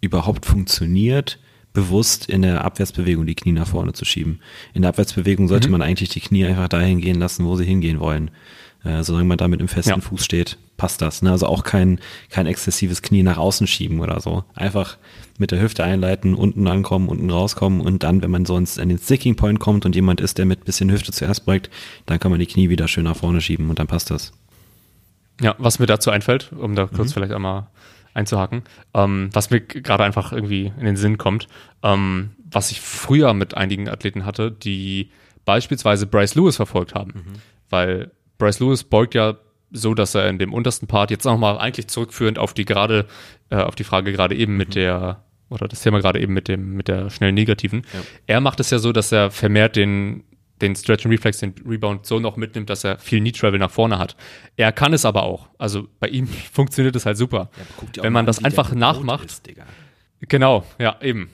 überhaupt 0.00 0.46
funktioniert, 0.46 1.40
bewusst 1.72 2.28
in 2.28 2.42
der 2.42 2.64
Abwärtsbewegung 2.64 3.26
die 3.26 3.34
Knie 3.34 3.52
nach 3.52 3.66
vorne 3.66 3.92
zu 3.92 4.04
schieben. 4.04 4.40
In 4.72 4.82
der 4.82 4.90
Abwärtsbewegung 4.90 5.48
sollte 5.48 5.68
mhm. 5.68 5.72
man 5.72 5.82
eigentlich 5.82 6.08
die 6.08 6.20
Knie 6.20 6.46
einfach 6.46 6.68
dahin 6.68 7.00
gehen 7.00 7.18
lassen, 7.18 7.44
wo 7.44 7.56
sie 7.56 7.64
hingehen 7.64 8.00
wollen. 8.00 8.30
Äh, 8.84 9.02
solange 9.02 9.26
man 9.26 9.38
da 9.38 9.48
mit 9.48 9.60
dem 9.60 9.68
festen 9.68 9.90
ja. 9.90 10.00
Fuß 10.00 10.24
steht, 10.24 10.56
passt 10.76 11.02
das. 11.02 11.22
Ne? 11.22 11.30
Also 11.30 11.46
auch 11.46 11.64
kein, 11.64 12.00
kein 12.30 12.46
exzessives 12.46 13.02
Knie 13.02 13.22
nach 13.22 13.38
außen 13.38 13.66
schieben 13.66 14.00
oder 14.00 14.20
so. 14.20 14.44
Einfach 14.54 14.98
mit 15.38 15.50
der 15.50 15.60
Hüfte 15.60 15.84
einleiten, 15.84 16.34
unten 16.34 16.66
ankommen, 16.66 17.08
unten 17.08 17.30
rauskommen 17.30 17.80
und 17.80 18.02
dann, 18.02 18.22
wenn 18.22 18.30
man 18.30 18.46
sonst 18.46 18.78
an 18.78 18.88
den 18.88 18.98
Sticking 18.98 19.36
Point 19.36 19.60
kommt 19.60 19.84
und 19.84 19.94
jemand 19.94 20.20
ist, 20.20 20.38
der 20.38 20.46
mit 20.46 20.64
bisschen 20.64 20.90
Hüfte 20.90 21.12
zuerst 21.12 21.44
beugt, 21.44 21.70
dann 22.06 22.18
kann 22.18 22.30
man 22.30 22.40
die 22.40 22.46
Knie 22.46 22.68
wieder 22.68 22.88
schön 22.88 23.04
nach 23.04 23.16
vorne 23.16 23.40
schieben 23.40 23.68
und 23.68 23.78
dann 23.78 23.86
passt 23.86 24.10
das. 24.10 24.32
Ja, 25.40 25.54
was 25.58 25.78
mir 25.78 25.86
dazu 25.86 26.10
einfällt, 26.10 26.52
um 26.52 26.74
da 26.74 26.86
kurz 26.86 27.10
mhm. 27.10 27.14
vielleicht 27.14 27.32
einmal 27.32 27.66
einzuhaken, 28.14 28.62
ähm, 28.94 29.28
was 29.32 29.50
mir 29.50 29.60
gerade 29.60 30.04
einfach 30.04 30.32
irgendwie 30.32 30.72
in 30.78 30.86
den 30.86 30.96
Sinn 30.96 31.18
kommt, 31.18 31.48
ähm, 31.82 32.30
was 32.50 32.70
ich 32.70 32.80
früher 32.80 33.34
mit 33.34 33.54
einigen 33.54 33.88
Athleten 33.88 34.24
hatte, 34.24 34.50
die 34.50 35.10
beispielsweise 35.44 36.06
Bryce 36.06 36.34
Lewis 36.34 36.56
verfolgt 36.56 36.94
haben. 36.94 37.12
Mhm. 37.14 37.32
Weil 37.68 38.10
Bryce 38.38 38.60
Lewis 38.60 38.84
beugt 38.84 39.14
ja 39.14 39.36
so, 39.80 39.94
dass 39.94 40.14
er 40.14 40.28
in 40.28 40.38
dem 40.38 40.52
untersten 40.52 40.86
Part 40.86 41.10
jetzt 41.10 41.24
nochmal 41.24 41.58
eigentlich 41.58 41.88
zurückführend 41.88 42.38
auf 42.38 42.54
die 42.54 42.64
gerade, 42.64 43.06
äh, 43.50 43.56
auf 43.56 43.74
die 43.74 43.84
Frage 43.84 44.12
gerade 44.12 44.34
eben 44.34 44.52
mhm. 44.52 44.58
mit 44.58 44.74
der, 44.74 45.24
oder 45.48 45.68
das 45.68 45.82
Thema 45.82 46.00
gerade 46.00 46.20
eben 46.20 46.34
mit 46.34 46.48
dem, 46.48 46.74
mit 46.74 46.88
der 46.88 47.10
schnell 47.10 47.32
negativen. 47.32 47.82
Ja. 47.92 48.00
Er 48.26 48.40
macht 48.40 48.60
es 48.60 48.70
ja 48.70 48.78
so, 48.78 48.92
dass 48.92 49.12
er 49.12 49.30
vermehrt 49.30 49.76
den 49.76 50.24
den 50.60 50.74
Stretch 50.74 51.04
and 51.04 51.12
Reflex, 51.12 51.38
den 51.38 51.54
Rebound 51.66 52.06
so 52.06 52.18
noch 52.18 52.36
mitnimmt, 52.36 52.70
dass 52.70 52.84
er 52.84 52.98
viel 52.98 53.20
Knee 53.20 53.32
Travel 53.32 53.58
nach 53.58 53.70
vorne 53.70 53.98
hat. 53.98 54.16
Er 54.56 54.72
kann 54.72 54.92
es 54.92 55.04
aber 55.04 55.22
auch. 55.22 55.48
Also 55.58 55.88
bei 56.00 56.08
ihm 56.08 56.26
funktioniert 56.52 56.96
es 56.96 57.06
halt 57.06 57.16
super. 57.16 57.50
Ja, 57.94 58.02
Wenn 58.02 58.12
man 58.12 58.20
an, 58.20 58.26
das 58.26 58.42
einfach 58.42 58.72
nachmacht. 58.72 59.26
Ist, 59.26 59.50
genau, 60.20 60.64
ja, 60.78 60.96
eben. 61.02 61.30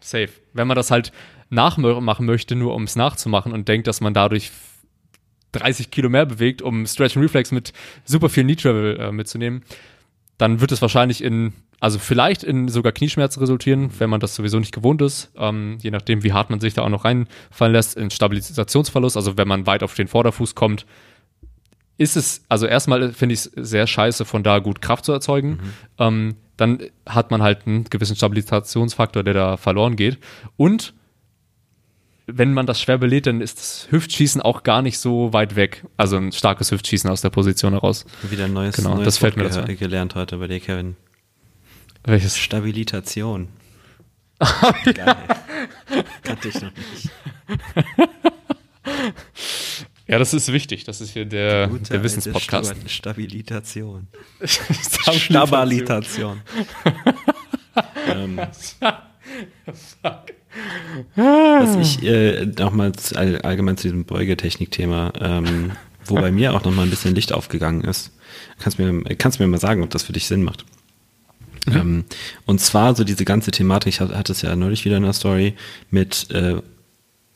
Safe. 0.00 0.30
Wenn 0.52 0.66
man 0.66 0.76
das 0.76 0.90
halt 0.90 1.12
nachmachen 1.50 2.26
möchte, 2.26 2.56
nur 2.56 2.74
um 2.74 2.84
es 2.84 2.96
nachzumachen 2.96 3.52
und 3.52 3.68
denkt, 3.68 3.86
dass 3.86 4.00
man 4.00 4.14
dadurch 4.14 4.50
30 5.52 5.90
Kilo 5.90 6.08
mehr 6.08 6.26
bewegt, 6.26 6.62
um 6.62 6.86
Stretch 6.86 7.16
and 7.16 7.24
Reflex 7.24 7.52
mit 7.52 7.72
super 8.04 8.28
viel 8.28 8.44
Knee 8.44 8.56
Travel 8.56 8.98
äh, 8.98 9.12
mitzunehmen, 9.12 9.62
dann 10.36 10.60
wird 10.60 10.72
es 10.72 10.82
wahrscheinlich 10.82 11.22
in 11.22 11.52
also 11.80 11.98
vielleicht 11.98 12.42
in 12.42 12.68
sogar 12.68 12.92
Knieschmerzen 12.92 13.40
resultieren, 13.40 13.90
wenn 13.98 14.10
man 14.10 14.20
das 14.20 14.34
sowieso 14.34 14.58
nicht 14.58 14.74
gewohnt 14.74 15.00
ist, 15.00 15.30
ähm, 15.36 15.78
je 15.80 15.90
nachdem, 15.90 16.24
wie 16.24 16.32
hart 16.32 16.50
man 16.50 16.58
sich 16.58 16.74
da 16.74 16.82
auch 16.82 16.88
noch 16.88 17.04
reinfallen 17.04 17.72
lässt, 17.72 17.96
in 17.96 18.10
Stabilisationsverlust, 18.10 19.16
also 19.16 19.36
wenn 19.36 19.46
man 19.46 19.66
weit 19.66 19.82
auf 19.82 19.94
den 19.94 20.08
Vorderfuß 20.08 20.54
kommt, 20.56 20.86
ist 21.96 22.16
es, 22.16 22.44
also 22.48 22.66
erstmal 22.66 23.12
finde 23.12 23.34
ich 23.34 23.40
es 23.40 23.52
sehr 23.54 23.86
scheiße, 23.86 24.24
von 24.24 24.42
da 24.42 24.58
gut 24.58 24.80
Kraft 24.80 25.04
zu 25.04 25.12
erzeugen. 25.12 25.50
Mhm. 25.50 25.72
Ähm, 25.98 26.36
dann 26.56 26.78
hat 27.06 27.30
man 27.30 27.42
halt 27.42 27.66
einen 27.66 27.84
gewissen 27.84 28.16
Stabilisationsfaktor, 28.16 29.22
der 29.22 29.34
da 29.34 29.56
verloren 29.56 29.94
geht. 29.94 30.18
Und 30.56 30.94
wenn 32.30 32.52
man 32.52 32.66
das 32.66 32.80
schwer 32.80 32.98
belädt, 32.98 33.26
dann 33.26 33.40
ist 33.40 33.58
das 33.58 33.88
Hüftschießen 33.90 34.40
auch 34.42 34.62
gar 34.62 34.82
nicht 34.82 34.98
so 34.98 35.32
weit 35.32 35.56
weg. 35.56 35.84
Also 35.96 36.16
ein 36.16 36.30
starkes 36.30 36.70
Hüftschießen 36.70 37.08
aus 37.08 37.22
der 37.22 37.30
Position 37.30 37.72
heraus. 37.72 38.04
Wieder 38.22 38.44
ein 38.44 38.52
neues, 38.52 38.76
genau, 38.76 38.94
neues 38.94 39.04
das 39.06 39.18
fällt 39.18 39.36
mir 39.36 39.44
dazu. 39.44 39.64
gelernt 39.64 40.14
heute 40.14 40.36
bei 40.36 40.46
dir, 40.46 40.60
Kevin. 40.60 40.96
Welches? 42.04 42.36
Stabilitation. 42.36 43.48
Geil. 44.38 45.16
Kannte 46.22 46.48
ich 46.48 46.54
noch 46.60 46.70
nicht. 46.74 47.10
Ja, 50.06 50.18
das 50.18 50.32
ist 50.32 50.50
wichtig. 50.52 50.84
Das 50.84 51.00
ist 51.02 51.10
hier 51.10 51.26
der, 51.26 51.66
der 51.66 52.02
Wissenspodcast. 52.02 52.74
Stabilitation. 52.90 54.08
Stabilitation. 54.44 56.40
ähm, 58.06 58.40
was 61.16 61.76
ich 61.76 62.02
äh, 62.02 62.46
nochmal 62.46 62.92
all, 63.14 63.40
allgemein 63.42 63.76
zu 63.76 63.84
diesem 63.84 64.04
Beugetechnik-Thema, 64.04 65.12
ähm, 65.20 65.72
wo 66.04 66.14
bei 66.14 66.30
mir 66.30 66.54
auch 66.54 66.64
nochmal 66.64 66.86
ein 66.86 66.90
bisschen 66.90 67.14
Licht 67.14 67.32
aufgegangen 67.32 67.82
ist. 67.82 68.12
Kannst 68.58 68.78
mir, 68.78 69.02
kannst 69.16 69.40
mir 69.40 69.46
mal 69.46 69.60
sagen, 69.60 69.82
ob 69.82 69.90
das 69.90 70.04
für 70.04 70.12
dich 70.12 70.26
Sinn 70.26 70.42
macht. 70.42 70.64
Mhm. 71.66 71.76
Ähm, 71.76 72.04
und 72.46 72.60
zwar 72.60 72.94
so 72.94 73.04
diese 73.04 73.24
ganze 73.24 73.50
Thematik, 73.50 73.94
ich 73.94 74.00
hatte 74.00 74.32
es 74.32 74.42
ja 74.42 74.56
neulich 74.56 74.84
wieder 74.84 74.96
in 74.96 75.02
der 75.02 75.12
Story, 75.12 75.54
mit 75.90 76.30
äh, 76.30 76.56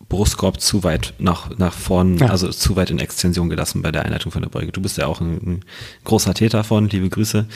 Brustkorb 0.09 0.61
zu 0.61 0.85
weit 0.85 1.15
nach, 1.19 1.57
nach 1.59 1.73
vorn, 1.73 2.19
ja. 2.19 2.27
also 2.27 2.51
zu 2.51 2.77
weit 2.77 2.91
in 2.91 2.99
Extension 2.99 3.49
gelassen 3.49 3.81
bei 3.81 3.91
der 3.91 4.05
Einleitung 4.05 4.31
von 4.31 4.43
der 4.43 4.51
Beuge. 4.51 4.71
Du 4.73 4.83
bist 4.83 4.99
ja 4.99 5.07
auch 5.07 5.23
ein, 5.23 5.37
ein 5.37 5.65
großer 6.05 6.35
Täter 6.35 6.65
von, 6.65 6.89
liebe 6.89 7.09
Grüße. 7.09 7.47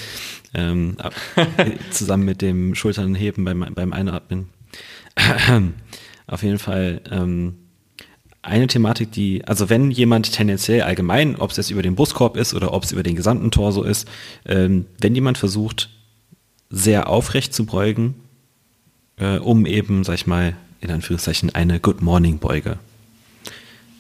Ähm, 0.55 0.97
zusammen 1.91 2.25
mit 2.25 2.41
dem 2.41 2.75
Schulternheben 2.75 3.45
beim, 3.45 3.67
beim 3.75 3.93
Einatmen. 3.93 4.49
Auf 6.27 6.43
jeden 6.43 6.59
Fall 6.59 7.01
ähm, 7.11 7.55
eine 8.43 8.67
Thematik, 8.67 9.13
die, 9.13 9.45
also 9.45 9.69
wenn 9.71 9.91
jemand 9.91 10.33
tendenziell 10.33 10.83
allgemein, 10.83 11.37
ob 11.37 11.51
es 11.51 11.57
jetzt 11.57 11.71
über 11.71 11.83
den 11.83 11.95
Brustkorb 11.95 12.37
ist 12.37 12.55
oder 12.55 12.73
ob 12.73 12.85
es 12.85 12.93
über 12.93 13.03
den 13.03 13.17
gesamten 13.17 13.51
Torso 13.51 13.83
ist, 13.83 14.09
ähm, 14.45 14.87
wenn 15.01 15.15
jemand 15.15 15.39
versucht, 15.39 15.91
sehr 16.71 17.09
aufrecht 17.09 17.55
zu 17.55 17.67
beugen, 17.67 18.15
äh, 19.17 19.39
um 19.39 19.67
eben, 19.67 20.05
sag 20.05 20.15
ich 20.15 20.27
mal, 20.27 20.57
in 20.81 20.91
Anführungszeichen 20.91 21.55
eine 21.55 21.81
Good 21.81 22.03
Morning 22.03 22.39
Beuge 22.39 22.79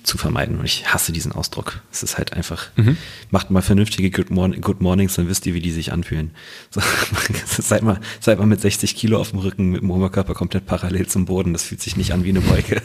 zu 0.07 0.19
vermeiden. 0.19 0.59
Und 0.59 0.65
ich 0.65 0.87
hasse 0.93 1.13
diesen 1.13 1.33
Ausdruck. 1.33 1.81
Es 1.91 2.03
ist 2.03 2.17
halt 2.17 2.33
einfach, 2.33 2.69
mhm. 2.77 2.97
macht 3.31 3.51
mal 3.51 3.61
vernünftige 3.61 4.11
Good, 4.11 4.31
Morning, 4.31 4.61
Good 4.61 4.81
Mornings, 4.81 5.15
dann 5.15 5.29
wisst 5.29 5.47
ihr, 5.47 5.55
wie 5.55 5.61
die 5.61 5.73
sich 5.73 5.93
anfühlen. 5.93 6.31
So, 6.71 6.81
seid, 7.61 7.83
mal, 7.83 8.01
seid 8.21 8.39
mal 8.39 8.47
mit 8.47 8.61
60 8.61 8.95
Kilo 8.95 9.21
auf 9.21 9.31
dem 9.31 9.41
Rücken, 9.41 9.71
mit 9.71 9.83
dem 9.83 9.91
Oberkörper 9.91 10.35
komplett 10.35 10.67
parallel 10.67 11.07
zum 11.09 11.27
Boden. 11.27 11.53
Das 11.53 11.65
fühlt 11.65 11.83
sich 11.83 11.97
nicht 11.97 12.13
an 12.13 12.25
wie 12.25 12.31
eine 12.31 12.41
Beuge. 12.41 12.81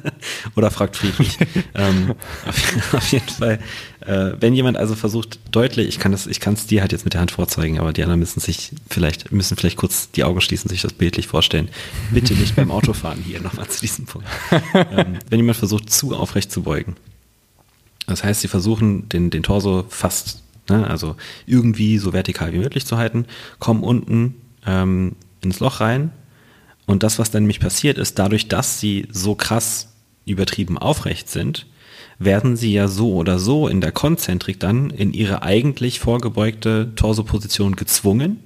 Oder 0.56 0.70
fragt 0.70 0.96
Friedrich. 0.96 1.38
ähm, 1.74 2.14
auf, 2.46 2.94
auf, 2.94 3.12
jeden 3.12 3.28
Fall, 3.28 3.60
äh, 4.00 4.32
wenn 4.40 4.54
jemand 4.54 4.76
also 4.76 4.96
versucht, 4.96 5.38
deutlich, 5.52 5.88
ich 5.88 5.98
kann 6.00 6.12
das, 6.12 6.26
ich 6.26 6.40
kann 6.40 6.54
es 6.54 6.66
dir 6.66 6.80
halt 6.80 6.92
jetzt 6.92 7.04
mit 7.04 7.14
der 7.14 7.20
Hand 7.20 7.30
vorzeigen, 7.30 7.78
aber 7.78 7.92
die 7.92 8.02
anderen 8.02 8.20
müssen 8.20 8.40
sich 8.40 8.72
vielleicht, 8.90 9.30
müssen 9.30 9.56
vielleicht 9.56 9.76
kurz 9.76 10.10
die 10.10 10.24
Augen 10.24 10.40
schließen, 10.40 10.68
sich 10.68 10.82
das 10.82 10.92
bildlich 10.92 11.28
vorstellen. 11.28 11.68
Bitte 12.10 12.34
nicht 12.34 12.56
beim 12.56 12.72
Autofahren 12.72 13.22
hier 13.22 13.40
nochmal 13.40 13.68
zu 13.68 13.80
diesem 13.80 14.06
Punkt. 14.06 14.26
Ähm, 14.74 15.18
wenn 15.30 15.38
jemand 15.38 15.56
versucht, 15.56 15.90
zu 15.90 16.16
aufrecht 16.16 16.50
zu 16.50 16.63
beugen. 16.64 16.96
Das 18.06 18.24
heißt, 18.24 18.40
sie 18.40 18.48
versuchen, 18.48 19.08
den, 19.08 19.30
den 19.30 19.42
Torso 19.42 19.84
fast, 19.88 20.42
ne, 20.68 20.88
also 20.88 21.16
irgendwie 21.46 21.98
so 21.98 22.12
vertikal 22.12 22.52
wie 22.52 22.58
möglich 22.58 22.84
zu 22.86 22.98
halten, 22.98 23.26
kommen 23.58 23.82
unten 23.82 24.34
ähm, 24.66 25.16
ins 25.40 25.60
Loch 25.60 25.80
rein. 25.80 26.10
Und 26.86 27.02
das, 27.02 27.18
was 27.18 27.30
dann 27.30 27.44
nämlich 27.44 27.60
passiert, 27.60 27.96
ist, 27.96 28.18
dadurch, 28.18 28.48
dass 28.48 28.78
sie 28.80 29.08
so 29.10 29.34
krass 29.34 29.94
übertrieben 30.26 30.76
aufrecht 30.76 31.30
sind, 31.30 31.66
werden 32.18 32.56
sie 32.56 32.72
ja 32.72 32.88
so 32.88 33.14
oder 33.14 33.38
so 33.38 33.68
in 33.68 33.80
der 33.80 33.92
Konzentrik 33.92 34.60
dann 34.60 34.90
in 34.90 35.12
ihre 35.12 35.42
eigentlich 35.42 35.98
vorgebeugte 35.98 36.92
Torsoposition 36.94 37.76
gezwungen. 37.76 38.40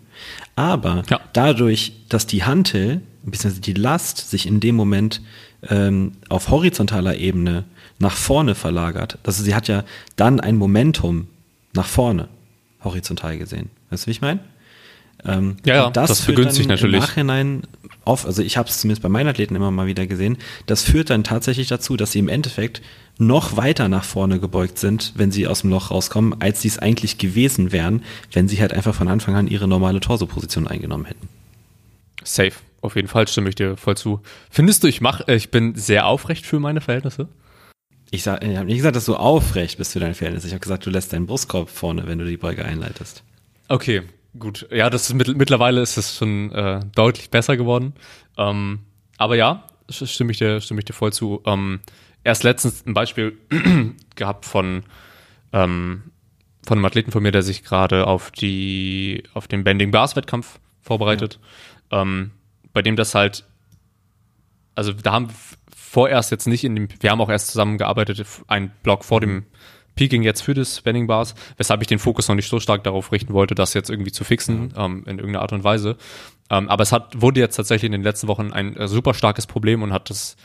Aber 0.57 1.03
ja. 1.11 1.21
dadurch, 1.33 1.93
dass 2.09 2.27
die 2.27 2.45
Hantel, 2.45 3.03
bzw. 3.25 3.61
die 3.61 3.75
Last 3.75 4.31
sich 4.31 4.47
in 4.47 4.61
dem 4.61 4.75
Moment 4.75 5.21
ähm, 5.69 6.13
auf 6.29 6.51
horizontaler 6.51 7.17
Ebene 7.17 7.65
nach 7.99 8.17
vorne 8.17 8.55
verlagert, 8.55 9.19
also 9.25 9.43
sie 9.43 9.55
hat 9.55 9.69
ja 9.69 9.85
dann 10.17 10.41
ein 10.41 10.57
Momentum 10.57 11.29
nach 11.75 11.87
vorne, 11.87 12.29
horizontal 12.85 13.39
gesehen. 13.39 13.71
Weißt 13.91 14.05
du, 14.05 14.07
wie 14.07 14.13
ich 14.13 14.21
meine? 14.21 14.41
Ähm, 15.25 15.57
ja, 15.65 15.75
ja 15.75 15.91
das, 15.91 16.11
das 16.11 16.23
begünstigt 16.23 16.69
natürlich. 16.69 17.01
Im 17.01 17.01
Nachhinein 17.01 17.63
auf, 18.05 18.25
also 18.25 18.43
ich 18.43 18.57
habe 18.57 18.69
es 18.69 18.81
zumindest 18.81 19.03
bei 19.03 19.09
meinen 19.09 19.29
Athleten 19.29 19.55
immer 19.55 19.71
mal 19.71 19.87
wieder 19.87 20.07
gesehen, 20.07 20.39
das 20.67 20.83
führt 20.83 21.11
dann 21.11 21.25
tatsächlich 21.25 21.69
dazu, 21.69 21.97
dass 21.97 22.13
sie 22.13 22.21
im 22.21 22.29
Endeffekt 22.29 22.83
noch 23.19 23.57
weiter 23.57 23.89
nach 23.89 24.05
vorne 24.05 24.39
gebeugt 24.39 24.79
sind, 24.79 25.13
wenn 25.17 25.33
sie 25.33 25.49
aus 25.49 25.63
dem 25.63 25.71
Loch 25.71 25.91
rauskommen, 25.91 26.41
als 26.41 26.63
sie 26.63 26.69
es 26.69 26.79
eigentlich 26.79 27.19
gewesen 27.19 27.73
wären, 27.73 28.05
wenn 28.33 28.49
sie 28.49 28.61
halt 28.61 28.73
einfach 28.73 28.95
von 28.95 29.09
Anfang 29.09 29.35
an 29.35 29.49
ihre 29.49 29.67
normale 29.67 29.99
Torso-Position 29.99 30.69
eingenommen 30.69 31.05
hätten. 31.05 31.29
Safe, 32.23 32.53
auf 32.81 32.95
jeden 32.95 33.09
Fall 33.09 33.27
stimme 33.27 33.49
ich 33.49 33.57
dir 33.57 33.77
voll 33.77 33.97
zu. 33.97 34.21
Findest 34.51 34.85
du, 34.85 34.87
ich 34.87 35.01
mach, 35.01 35.27
äh, 35.27 35.35
ich 35.35 35.51
bin 35.51 35.75
sehr 35.75 36.07
aufrecht 36.07 36.47
für 36.47 36.61
meine 36.61 36.81
Verhältnisse? 36.81 37.29
Ich, 38.11 38.23
sag, 38.23 38.43
ich 38.43 38.57
habe 38.57 38.67
nicht 38.67 38.79
gesagt, 38.79 38.97
dass 38.97 39.05
du 39.05 39.17
aufrecht 39.17 39.79
bist 39.79 39.93
für 39.93 40.01
deine 40.01 40.15
Verhältnisse. 40.15 40.47
Ich 40.47 40.53
habe 40.53 40.61
gesagt, 40.61 40.87
du 40.87 40.91
lässt 40.91 41.13
deinen 41.13 41.27
Brustkorb 41.27 41.69
vorne, 41.69 42.07
wenn 42.07 42.19
du 42.19 42.25
die 42.25 42.37
Beuge 42.37 42.65
einleitest. 42.65 43.23
Okay, 43.69 44.03
gut. 44.39 44.67
Ja, 44.71 44.89
das 44.89 45.09
ist 45.09 45.15
mit, 45.15 45.37
mittlerweile 45.37 45.83
ist 45.83 45.99
es 45.99 46.17
schon 46.17 46.51
äh, 46.53 46.81
deutlich 46.95 47.31
besser 47.31 47.57
geworden. 47.57 47.93
Ähm, 48.39 48.81
aber 49.19 49.37
ja, 49.37 49.65
stimme 49.91 50.33
ich 50.33 50.39
dir, 50.39 50.61
stimme 50.61 50.81
ich 50.81 50.87
dir 50.87 50.95
voll 50.95 51.13
zu. 51.13 51.43
Ähm, 51.45 51.81
erst 52.25 52.45
letztens 52.45 52.87
ein 52.87 52.95
Beispiel 52.95 53.37
gehabt 54.17 54.47
von 54.47 54.85
ähm, 55.53 56.03
von 56.67 56.79
einem 56.79 56.85
Athleten 56.85 57.13
von 57.13 57.23
mir, 57.23 57.33
der 57.33 57.43
sich 57.43 57.65
gerade 57.65 58.07
auf 58.07 58.31
die 58.31 59.23
auf 59.33 59.49
den 59.49 59.65
Bending 59.65 59.91
Bars 59.91 60.17
Wettkampf 60.17 60.61
vorbereitet, 60.81 61.41
ja. 61.91 62.03
ähm, 62.03 62.31
bei 62.73 62.83
dem 62.83 62.97
das 62.97 63.15
halt, 63.15 63.45
also 64.75 64.93
da 64.93 65.13
haben 65.13 65.29
vorerst 65.89 66.31
jetzt 66.31 66.47
nicht 66.47 66.65
in 66.65 66.75
dem, 66.75 66.89
wir 67.01 67.11
haben 67.11 67.21
auch 67.21 67.31
erst 67.31 67.49
zusammengearbeitet, 67.49 68.25
ein 68.47 68.71
Blog 68.83 69.05
vor 69.05 69.21
dem 69.21 69.47
Peaking 69.95 70.23
jetzt 70.23 70.43
für 70.43 70.55
das 70.55 70.81
Bending 70.83 71.07
Bars, 71.07 71.35
weshalb 71.57 71.81
ich 71.81 71.89
den 71.89 71.99
Fokus 71.99 72.29
noch 72.29 72.37
nicht 72.37 72.49
so 72.49 72.61
stark 72.61 72.85
darauf 72.85 73.11
richten 73.11 73.33
wollte, 73.33 73.55
das 73.55 73.75
jetzt 73.75 73.91
irgendwie 73.91 74.13
zu 74.13 74.23
fixen, 74.23 74.61
mhm. 74.61 74.73
ähm, 74.77 75.03
in 75.07 75.19
irgendeiner 75.19 75.41
Art 75.41 75.53
und 75.53 75.65
Weise. 75.65 75.97
Ähm, 76.51 76.69
aber 76.69 76.83
es 76.83 76.93
hat, 76.93 77.21
wurde 77.21 77.41
jetzt 77.41 77.57
tatsächlich 77.57 77.87
in 77.87 77.93
den 77.93 78.03
letzten 78.03 78.29
Wochen 78.29 78.53
ein 78.53 78.77
äh, 78.77 78.87
super 78.87 79.15
starkes 79.15 79.47
Problem 79.47 79.83
und 79.83 79.93
hat 79.93 80.09
das 80.11 80.37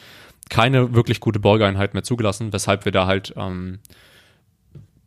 keine 0.50 0.94
wirklich 0.96 1.20
gute 1.20 1.39
Beugeeinheit 1.39 1.94
mehr 1.94 2.04
zugelassen, 2.04 2.52
weshalb 2.52 2.86
wir 2.86 2.91
da 2.91 3.06
halt 3.06 3.34
ähm, 3.38 3.80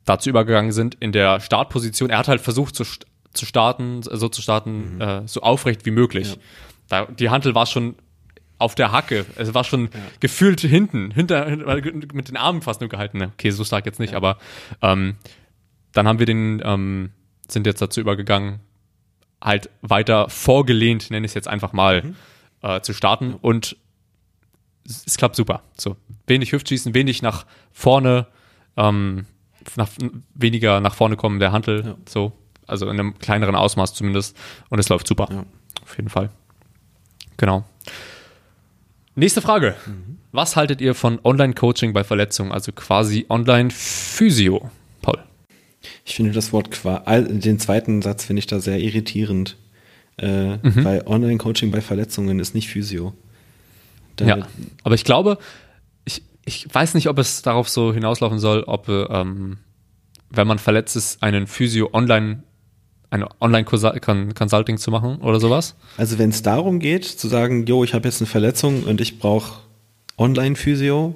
dazu 0.04 0.30
übergegangen 0.30 0.72
sind 0.72 0.96
in 1.00 1.12
der 1.12 1.40
Startposition. 1.40 2.10
Er 2.10 2.18
hat 2.18 2.28
halt 2.28 2.40
versucht 2.40 2.76
zu, 2.76 2.84
zu 3.32 3.46
starten, 3.46 4.02
so 4.02 4.28
zu 4.28 4.42
starten, 4.42 4.96
mhm. 4.96 5.00
äh, 5.00 5.22
so 5.26 5.40
aufrecht 5.40 5.84
wie 5.86 5.90
möglich. 5.90 6.30
Ja. 6.30 6.36
Da, 6.88 7.06
die 7.06 7.30
Hantel 7.30 7.54
war 7.54 7.66
schon 7.66 7.96
auf 8.58 8.74
der 8.74 8.92
Hacke. 8.92 9.26
Es 9.36 9.52
war 9.54 9.64
schon 9.64 9.84
ja. 9.84 10.00
gefühlt 10.20 10.60
hinten, 10.60 11.10
hinter, 11.10 11.48
mit 12.12 12.28
den 12.28 12.36
Armen 12.36 12.62
fast 12.62 12.80
nur 12.80 12.88
gehalten. 12.88 13.22
Okay, 13.22 13.50
so 13.50 13.64
stark 13.64 13.86
jetzt 13.86 14.00
nicht, 14.00 14.12
ja. 14.12 14.16
aber 14.16 14.38
ähm, 14.82 15.16
dann 15.92 16.08
haben 16.08 16.18
wir 16.18 16.26
den, 16.26 16.62
ähm, 16.64 17.10
sind 17.48 17.66
jetzt 17.66 17.80
dazu 17.80 18.00
übergegangen, 18.00 18.60
halt 19.42 19.70
weiter 19.82 20.28
vorgelehnt, 20.28 21.10
nenne 21.10 21.26
ich 21.26 21.30
es 21.30 21.34
jetzt 21.34 21.48
einfach 21.48 21.72
mal, 21.72 22.02
mhm. 22.02 22.16
äh, 22.62 22.80
zu 22.80 22.92
starten 22.92 23.34
und 23.34 23.76
es, 24.86 25.04
es, 25.06 25.16
klappt 25.16 25.36
super. 25.36 25.62
So 25.76 25.96
wenig 26.26 26.52
Hüftschießen, 26.52 26.94
wenig 26.94 27.22
nach 27.22 27.46
vorne, 27.72 28.26
ähm, 28.76 29.26
nach, 29.76 29.88
weniger 30.34 30.80
nach 30.80 30.94
vorne 30.94 31.16
kommen 31.16 31.40
der 31.40 31.52
Handel, 31.52 31.84
ja. 31.84 31.96
so, 32.08 32.32
also 32.66 32.86
in 32.86 32.98
einem 32.98 33.18
kleineren 33.18 33.54
Ausmaß 33.54 33.94
zumindest 33.94 34.36
und 34.70 34.78
es 34.78 34.88
läuft 34.88 35.06
super, 35.06 35.44
auf 35.82 35.96
jeden 35.96 36.08
Fall. 36.08 36.30
Genau. 37.36 37.64
Nächste 39.16 39.40
Frage. 39.40 39.74
Mhm. 39.86 40.18
Was 40.30 40.56
haltet 40.56 40.82
ihr 40.82 40.94
von 40.94 41.18
Online-Coaching 41.24 41.94
bei 41.94 42.04
Verletzungen, 42.04 42.52
also 42.52 42.70
quasi 42.72 43.24
Online-Physio, 43.30 44.70
Paul? 45.00 45.18
Ich 46.04 46.14
finde 46.16 46.32
das 46.32 46.52
Wort, 46.52 46.68
den 46.84 47.58
zweiten 47.58 48.02
Satz 48.02 48.26
finde 48.26 48.40
ich 48.40 48.46
da 48.46 48.60
sehr 48.60 48.78
irritierend, 48.78 49.56
äh, 50.18 50.56
mhm. 50.56 50.84
weil 50.84 51.02
Online-Coaching 51.06 51.70
bei 51.70 51.80
Verletzungen 51.80 52.38
ist 52.38 52.54
nicht 52.54 52.68
Physio. 52.68 53.14
Da 54.16 54.26
ja, 54.26 54.48
aber 54.82 54.94
ich 54.94 55.04
glaube, 55.04 55.38
ich, 56.04 56.22
ich 56.44 56.66
weiß 56.72 56.92
nicht, 56.92 57.08
ob 57.08 57.18
es 57.18 57.40
darauf 57.40 57.70
so 57.70 57.94
hinauslaufen 57.94 58.38
soll, 58.38 58.64
ob, 58.64 58.90
ähm, 58.90 59.56
wenn 60.28 60.46
man 60.46 60.58
verletzt 60.58 60.94
ist, 60.94 61.22
einen 61.22 61.46
Physio 61.46 61.88
online 61.94 62.42
ein 63.10 63.24
Online-Consulting 63.40 64.78
zu 64.78 64.90
machen 64.90 65.16
oder 65.18 65.40
sowas? 65.40 65.76
Also 65.96 66.18
wenn 66.18 66.30
es 66.30 66.42
darum 66.42 66.80
geht, 66.80 67.04
zu 67.04 67.28
sagen, 67.28 67.66
jo, 67.66 67.84
ich 67.84 67.94
habe 67.94 68.08
jetzt 68.08 68.20
eine 68.20 68.26
Verletzung 68.26 68.84
und 68.84 69.00
ich 69.00 69.18
brauche 69.18 69.60
Online-Physio, 70.18 71.14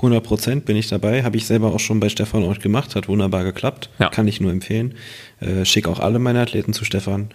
100% 0.00 0.60
bin 0.60 0.76
ich 0.76 0.88
dabei, 0.88 1.22
habe 1.22 1.36
ich 1.36 1.46
selber 1.46 1.72
auch 1.72 1.80
schon 1.80 2.00
bei 2.00 2.08
Stefan 2.08 2.44
Ort 2.44 2.60
gemacht, 2.60 2.94
hat 2.94 3.08
wunderbar 3.08 3.44
geklappt, 3.44 3.90
ja. 3.98 4.08
kann 4.10 4.28
ich 4.28 4.40
nur 4.40 4.52
empfehlen. 4.52 4.94
Äh, 5.40 5.64
schick 5.64 5.88
auch 5.88 6.00
alle 6.00 6.18
meine 6.18 6.40
Athleten 6.40 6.72
zu 6.72 6.84
Stefan. 6.84 7.30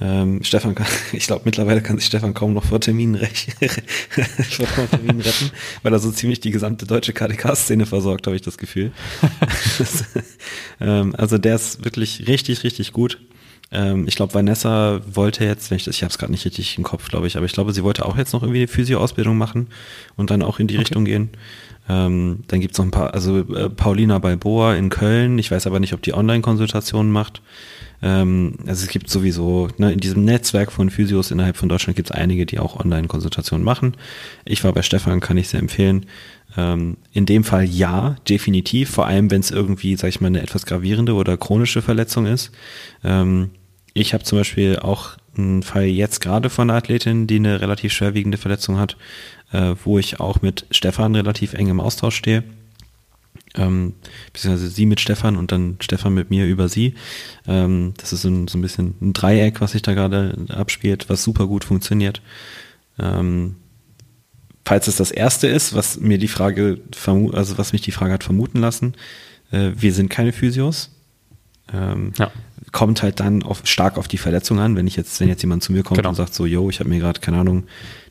Ähm, 0.00 0.42
Stefan 0.44 0.74
kann, 0.74 0.86
ich 1.12 1.26
glaube 1.26 1.42
mittlerweile 1.44 1.82
kann 1.82 1.98
sich 1.98 2.06
Stefan 2.06 2.32
kaum 2.32 2.54
noch 2.54 2.64
vor 2.64 2.80
Terminen, 2.80 3.16
vor 4.76 4.90
Terminen 4.90 5.20
retten, 5.20 5.50
weil 5.82 5.92
er 5.92 5.98
so 5.98 6.10
ziemlich 6.10 6.40
die 6.40 6.50
gesamte 6.50 6.86
deutsche 6.86 7.12
KDK-Szene 7.12 7.84
versorgt, 7.84 8.26
habe 8.26 8.36
ich 8.36 8.42
das 8.42 8.58
Gefühl. 8.58 8.92
ähm, 10.80 11.14
also 11.16 11.36
der 11.36 11.56
ist 11.56 11.84
wirklich 11.84 12.26
richtig, 12.28 12.64
richtig 12.64 12.92
gut. 12.92 13.18
Ähm, 13.70 14.06
ich 14.08 14.16
glaube, 14.16 14.34
Vanessa 14.34 15.00
wollte 15.12 15.44
jetzt, 15.44 15.70
wenn 15.70 15.76
ich 15.76 15.84
das, 15.84 15.96
ich 15.96 16.02
habe 16.02 16.10
es 16.10 16.18
gerade 16.18 16.32
nicht 16.32 16.44
richtig 16.44 16.78
im 16.78 16.84
Kopf, 16.84 17.08
glaube 17.08 17.26
ich, 17.26 17.36
aber 17.36 17.46
ich 17.46 17.52
glaube, 17.52 17.72
sie 17.72 17.84
wollte 17.84 18.06
auch 18.06 18.16
jetzt 18.16 18.32
noch 18.32 18.42
irgendwie 18.42 18.60
eine 18.60 18.68
Physio-Ausbildung 18.68 19.36
machen 19.36 19.68
und 20.16 20.30
dann 20.30 20.42
auch 20.42 20.58
in 20.58 20.66
die 20.66 20.74
okay. 20.74 20.82
Richtung 20.82 21.04
gehen. 21.04 21.30
Ähm, 21.88 22.40
dann 22.48 22.60
gibt 22.60 22.72
es 22.72 22.78
noch 22.78 22.84
ein 22.84 22.90
paar, 22.90 23.14
also 23.14 23.38
äh, 23.38 23.70
Paulina 23.70 24.18
Balboa 24.18 24.74
in 24.74 24.90
Köln, 24.90 25.38
ich 25.38 25.50
weiß 25.50 25.66
aber 25.66 25.80
nicht, 25.80 25.94
ob 25.94 26.02
die 26.02 26.12
Online-Konsultationen 26.12 27.10
macht. 27.10 27.40
Ähm, 28.02 28.54
also 28.66 28.84
es 28.84 28.90
gibt 28.90 29.10
sowieso, 29.10 29.68
ne, 29.78 29.92
in 29.92 29.98
diesem 29.98 30.24
Netzwerk 30.24 30.70
von 30.70 30.90
Physios 30.90 31.30
innerhalb 31.30 31.56
von 31.56 31.68
Deutschland 31.68 31.96
gibt 31.96 32.10
es 32.10 32.16
einige, 32.16 32.46
die 32.46 32.58
auch 32.58 32.78
Online-Konsultationen 32.78 33.64
machen. 33.64 33.96
Ich 34.44 34.64
war 34.64 34.72
bei 34.72 34.82
Stefan, 34.82 35.20
kann 35.20 35.38
ich 35.38 35.48
sehr 35.48 35.60
empfehlen. 35.60 36.06
Ähm, 36.58 36.96
in 37.12 37.24
dem 37.24 37.44
Fall 37.44 37.64
ja, 37.64 38.16
definitiv, 38.28 38.90
vor 38.90 39.06
allem 39.06 39.30
wenn 39.30 39.40
es 39.40 39.52
irgendwie, 39.52 39.94
sag 39.94 40.08
ich 40.08 40.20
mal, 40.20 40.26
eine 40.26 40.42
etwas 40.42 40.66
gravierende 40.66 41.14
oder 41.14 41.36
chronische 41.36 41.82
Verletzung 41.82 42.26
ist. 42.26 42.50
Ähm, 43.04 43.50
ich 43.94 44.12
habe 44.12 44.24
zum 44.24 44.38
Beispiel 44.38 44.76
auch 44.80 45.16
einen 45.36 45.62
Fall 45.62 45.84
jetzt 45.84 46.20
gerade 46.20 46.50
von 46.50 46.68
einer 46.68 46.78
Athletin, 46.78 47.28
die 47.28 47.36
eine 47.36 47.60
relativ 47.60 47.92
schwerwiegende 47.92 48.38
Verletzung 48.38 48.76
hat, 48.76 48.96
äh, 49.52 49.76
wo 49.84 50.00
ich 50.00 50.18
auch 50.18 50.42
mit 50.42 50.66
Stefan 50.72 51.14
relativ 51.14 51.54
eng 51.54 51.68
im 51.68 51.78
Austausch 51.78 52.16
stehe. 52.16 52.42
Ähm, 53.54 53.94
beziehungsweise 54.32 54.68
sie 54.68 54.84
mit 54.84 55.00
Stefan 55.00 55.36
und 55.36 55.52
dann 55.52 55.76
Stefan 55.80 56.12
mit 56.12 56.28
mir 56.28 56.44
über 56.46 56.68
sie. 56.68 56.94
Ähm, 57.46 57.94
das 57.98 58.12
ist 58.12 58.22
so 58.22 58.28
ein, 58.28 58.48
so 58.48 58.58
ein 58.58 58.62
bisschen 58.62 58.96
ein 59.00 59.12
Dreieck, 59.12 59.60
was 59.60 59.72
sich 59.72 59.82
da 59.82 59.94
gerade 59.94 60.36
abspielt, 60.48 61.08
was 61.08 61.22
super 61.22 61.46
gut 61.46 61.62
funktioniert. 61.62 62.20
Ähm, 62.98 63.54
falls 64.68 64.86
es 64.86 64.96
das 64.96 65.10
erste 65.10 65.46
ist, 65.46 65.74
was 65.74 65.98
mir 65.98 66.18
die 66.18 66.28
Frage, 66.28 66.80
also 67.32 67.58
was 67.58 67.72
mich 67.72 67.82
die 67.82 67.92
Frage 67.92 68.12
hat 68.12 68.24
vermuten 68.24 68.60
lassen, 68.60 68.94
äh, 69.50 69.70
wir 69.74 69.92
sind 69.92 70.08
keine 70.10 70.32
Physios. 70.32 70.90
Ähm, 71.72 72.12
ja 72.18 72.30
kommt 72.72 73.02
halt 73.02 73.20
dann 73.20 73.42
auf, 73.42 73.62
stark 73.64 73.98
auf 73.98 74.08
die 74.08 74.18
Verletzung 74.18 74.58
an. 74.58 74.76
Wenn 74.76 74.86
ich 74.86 74.96
jetzt, 74.96 75.20
wenn 75.20 75.28
jetzt 75.28 75.42
jemand 75.42 75.62
zu 75.62 75.72
mir 75.72 75.82
kommt 75.82 75.98
genau. 75.98 76.10
und 76.10 76.14
sagt 76.14 76.34
so, 76.34 76.46
yo, 76.46 76.70
ich 76.70 76.80
habe 76.80 76.88
mir 76.88 76.98
gerade, 76.98 77.20
keine 77.20 77.38
Ahnung, 77.38 77.64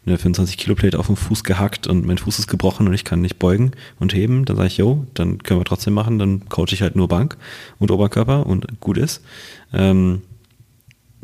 eine 0.06 0.18
25 0.18 0.58
Kilo 0.58 0.76
Plate 0.76 0.98
auf 1.00 1.08
den 1.08 1.16
Fuß 1.16 1.44
gehackt 1.44 1.88
und 1.88 2.06
mein 2.06 2.18
Fuß 2.18 2.40
ist 2.40 2.48
gebrochen 2.48 2.88
und 2.88 2.94
ich 2.94 3.04
kann 3.04 3.22
nicht 3.22 3.40
beugen 3.40 3.72
und 4.00 4.14
heben, 4.14 4.46
dann 4.46 4.56
sage 4.56 4.68
ich, 4.68 4.78
yo, 4.78 5.06
dann 5.14 5.44
können 5.44 5.60
wir 5.60 5.66
trotzdem 5.66 5.94
machen, 5.94 6.18
dann 6.18 6.48
coache 6.48 6.74
ich 6.74 6.82
halt 6.82 6.96
nur 6.96 7.08
Bank 7.08 7.38
und 7.80 7.92
Oberkörper 7.92 8.46
und 8.46 8.80
gut 8.80 8.98
ist. 8.98 9.22
Ähm, 9.74 10.22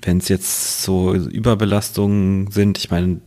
wenn 0.01 0.17
es 0.17 0.27
jetzt 0.27 0.83
so 0.83 1.13
Überbelastungen 1.13 2.51
sind, 2.51 2.77
ich 2.77 2.91
meine, 2.91 3.21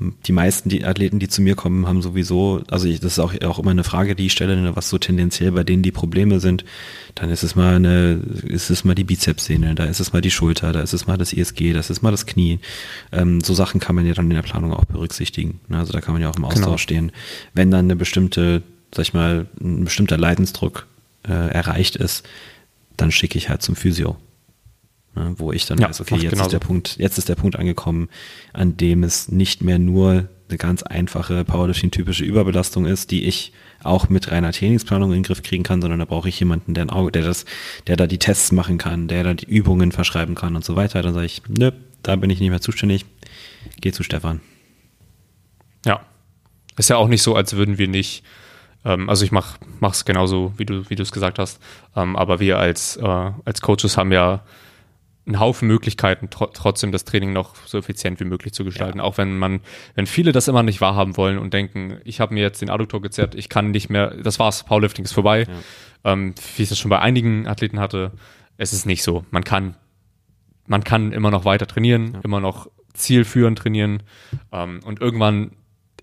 die 0.00 0.32
meisten 0.32 0.68
die 0.68 0.84
Athleten, 0.84 1.18
die 1.18 1.28
zu 1.28 1.42
mir 1.42 1.56
kommen, 1.56 1.86
haben 1.86 2.02
sowieso, 2.02 2.62
also 2.70 2.86
ich, 2.86 3.00
das 3.00 3.12
ist 3.12 3.18
auch, 3.18 3.34
auch 3.42 3.58
immer 3.58 3.72
eine 3.72 3.84
Frage, 3.84 4.14
die 4.14 4.26
ich 4.26 4.32
stelle, 4.32 4.56
ne, 4.56 4.76
was 4.76 4.88
so 4.88 4.98
tendenziell 4.98 5.52
bei 5.52 5.64
denen 5.64 5.82
die 5.82 5.90
Probleme 5.90 6.38
sind. 6.40 6.64
Dann 7.14 7.30
ist 7.30 7.42
es 7.42 7.56
mal 7.56 7.76
eine, 7.76 8.20
ist 8.44 8.70
es 8.70 8.84
mal 8.84 8.94
die 8.94 9.04
Bizepssehne, 9.04 9.74
da 9.74 9.84
ist 9.84 10.00
es 10.00 10.12
mal 10.12 10.20
die 10.20 10.30
Schulter, 10.30 10.72
da 10.72 10.80
ist 10.80 10.92
es 10.92 11.06
mal 11.06 11.18
das 11.18 11.32
ISG, 11.32 11.72
das 11.72 11.90
ist 11.90 12.02
mal 12.02 12.12
das 12.12 12.26
Knie. 12.26 12.60
Ähm, 13.10 13.40
so 13.40 13.54
Sachen 13.54 13.80
kann 13.80 13.96
man 13.96 14.06
ja 14.06 14.14
dann 14.14 14.30
in 14.30 14.36
der 14.36 14.42
Planung 14.42 14.72
auch 14.72 14.84
berücksichtigen. 14.84 15.60
Ne? 15.68 15.78
Also 15.78 15.92
da 15.92 16.00
kann 16.00 16.14
man 16.14 16.22
ja 16.22 16.30
auch 16.30 16.36
im 16.36 16.44
Austausch 16.44 16.64
genau. 16.64 16.76
stehen. 16.76 17.12
Wenn 17.54 17.70
dann 17.70 17.86
eine 17.86 17.96
bestimmte, 17.96 18.62
sag 18.94 19.02
ich 19.02 19.14
mal, 19.14 19.46
ein 19.60 19.84
bestimmter 19.84 20.16
Leidensdruck 20.16 20.86
äh, 21.26 21.32
erreicht 21.32 21.96
ist, 21.96 22.24
dann 22.96 23.10
schicke 23.10 23.38
ich 23.38 23.48
halt 23.48 23.62
zum 23.62 23.74
Physio. 23.74 24.16
Ne, 25.14 25.34
wo 25.38 25.52
ich 25.52 25.66
dann 25.66 25.78
Ja, 25.78 25.88
weiß, 25.88 26.00
okay, 26.00 26.16
jetzt 26.16 26.30
genauso. 26.30 26.48
ist 26.48 26.52
der 26.52 26.58
Punkt, 26.58 26.96
jetzt 26.98 27.18
ist 27.18 27.28
der 27.28 27.34
Punkt 27.34 27.56
angekommen, 27.56 28.08
an 28.52 28.76
dem 28.76 29.02
es 29.04 29.28
nicht 29.28 29.62
mehr 29.62 29.78
nur 29.78 30.28
eine 30.48 30.58
ganz 30.58 30.82
einfache 30.82 31.44
Powerlifting-typische 31.44 32.24
Überbelastung 32.24 32.86
ist, 32.86 33.10
die 33.10 33.24
ich 33.24 33.52
auch 33.82 34.08
mit 34.08 34.30
reiner 34.30 34.52
Trainingsplanung 34.52 35.10
in 35.10 35.18
den 35.18 35.22
Griff 35.22 35.42
kriegen 35.42 35.62
kann, 35.62 35.80
sondern 35.80 35.98
da 35.98 36.04
brauche 36.04 36.28
ich 36.28 36.38
jemanden, 36.40 36.74
der 36.74 36.84
ein 36.86 36.90
Auge, 36.90 37.12
der 37.12 37.22
das, 37.22 37.44
der 37.86 37.96
da 37.96 38.06
die 38.06 38.18
Tests 38.18 38.50
machen 38.52 38.78
kann, 38.78 39.08
der 39.08 39.24
da 39.24 39.34
die 39.34 39.46
Übungen 39.46 39.92
verschreiben 39.92 40.34
kann 40.34 40.56
und 40.56 40.64
so 40.64 40.74
weiter. 40.76 41.02
Dann 41.02 41.14
sage 41.14 41.26
ich, 41.26 41.42
nö, 41.48 41.70
da 42.02 42.16
bin 42.16 42.30
ich 42.30 42.40
nicht 42.40 42.50
mehr 42.50 42.60
zuständig. 42.60 43.04
Geh 43.80 43.92
zu 43.92 44.02
Stefan. 44.02 44.40
Ja. 45.84 46.00
Ist 46.76 46.90
ja 46.90 46.96
auch 46.96 47.08
nicht 47.08 47.22
so, 47.22 47.34
als 47.34 47.54
würden 47.54 47.76
wir 47.78 47.88
nicht, 47.88 48.24
ähm, 48.84 49.08
also 49.08 49.24
ich 49.24 49.32
mach, 49.32 49.58
mach's 49.80 50.04
genauso, 50.04 50.54
wie 50.56 50.64
du, 50.64 50.88
wie 50.88 50.96
du 50.96 51.02
es 51.02 51.12
gesagt 51.12 51.38
hast, 51.38 51.60
ähm, 51.94 52.16
aber 52.16 52.40
wir 52.40 52.58
als, 52.58 52.96
äh, 52.96 53.02
als 53.44 53.60
Coaches 53.60 53.96
haben 53.96 54.12
ja 54.12 54.42
einen 55.28 55.38
Haufen 55.40 55.68
Möglichkeiten, 55.68 56.30
tro 56.30 56.46
trotzdem 56.46 56.90
das 56.90 57.04
Training 57.04 57.32
noch 57.32 57.54
so 57.66 57.78
effizient 57.78 58.18
wie 58.18 58.24
möglich 58.24 58.52
zu 58.52 58.64
gestalten. 58.64 59.00
Auch 59.00 59.18
wenn 59.18 59.38
man, 59.38 59.60
wenn 59.94 60.06
viele 60.06 60.32
das 60.32 60.48
immer 60.48 60.62
nicht 60.62 60.80
wahrhaben 60.80 61.16
wollen 61.16 61.38
und 61.38 61.54
denken, 61.54 61.98
ich 62.04 62.20
habe 62.20 62.34
mir 62.34 62.40
jetzt 62.40 62.62
den 62.62 62.70
Adduktor 62.70 63.00
gezerrt, 63.00 63.34
ich 63.34 63.48
kann 63.48 63.70
nicht 63.70 63.90
mehr, 63.90 64.14
das 64.22 64.38
war's, 64.38 64.64
Powerlifting 64.64 65.04
ist 65.04 65.12
vorbei. 65.12 65.46
Ähm, 66.04 66.34
wie 66.56 66.62
ich 66.62 66.68
das 66.68 66.78
schon 66.78 66.88
bei 66.88 66.98
einigen 66.98 67.46
Athleten 67.46 67.78
hatte, 67.78 68.12
es 68.56 68.72
ist 68.72 68.86
nicht 68.86 69.02
so. 69.02 69.24
Man 69.30 69.44
kann, 69.44 69.76
man 70.66 70.82
kann 70.82 71.12
immer 71.12 71.30
noch 71.30 71.44
weiter 71.44 71.66
trainieren, 71.66 72.18
immer 72.24 72.40
noch 72.40 72.68
zielführend 72.94 73.58
trainieren 73.58 74.02
ähm, 74.52 74.80
und 74.84 75.00
irgendwann 75.00 75.52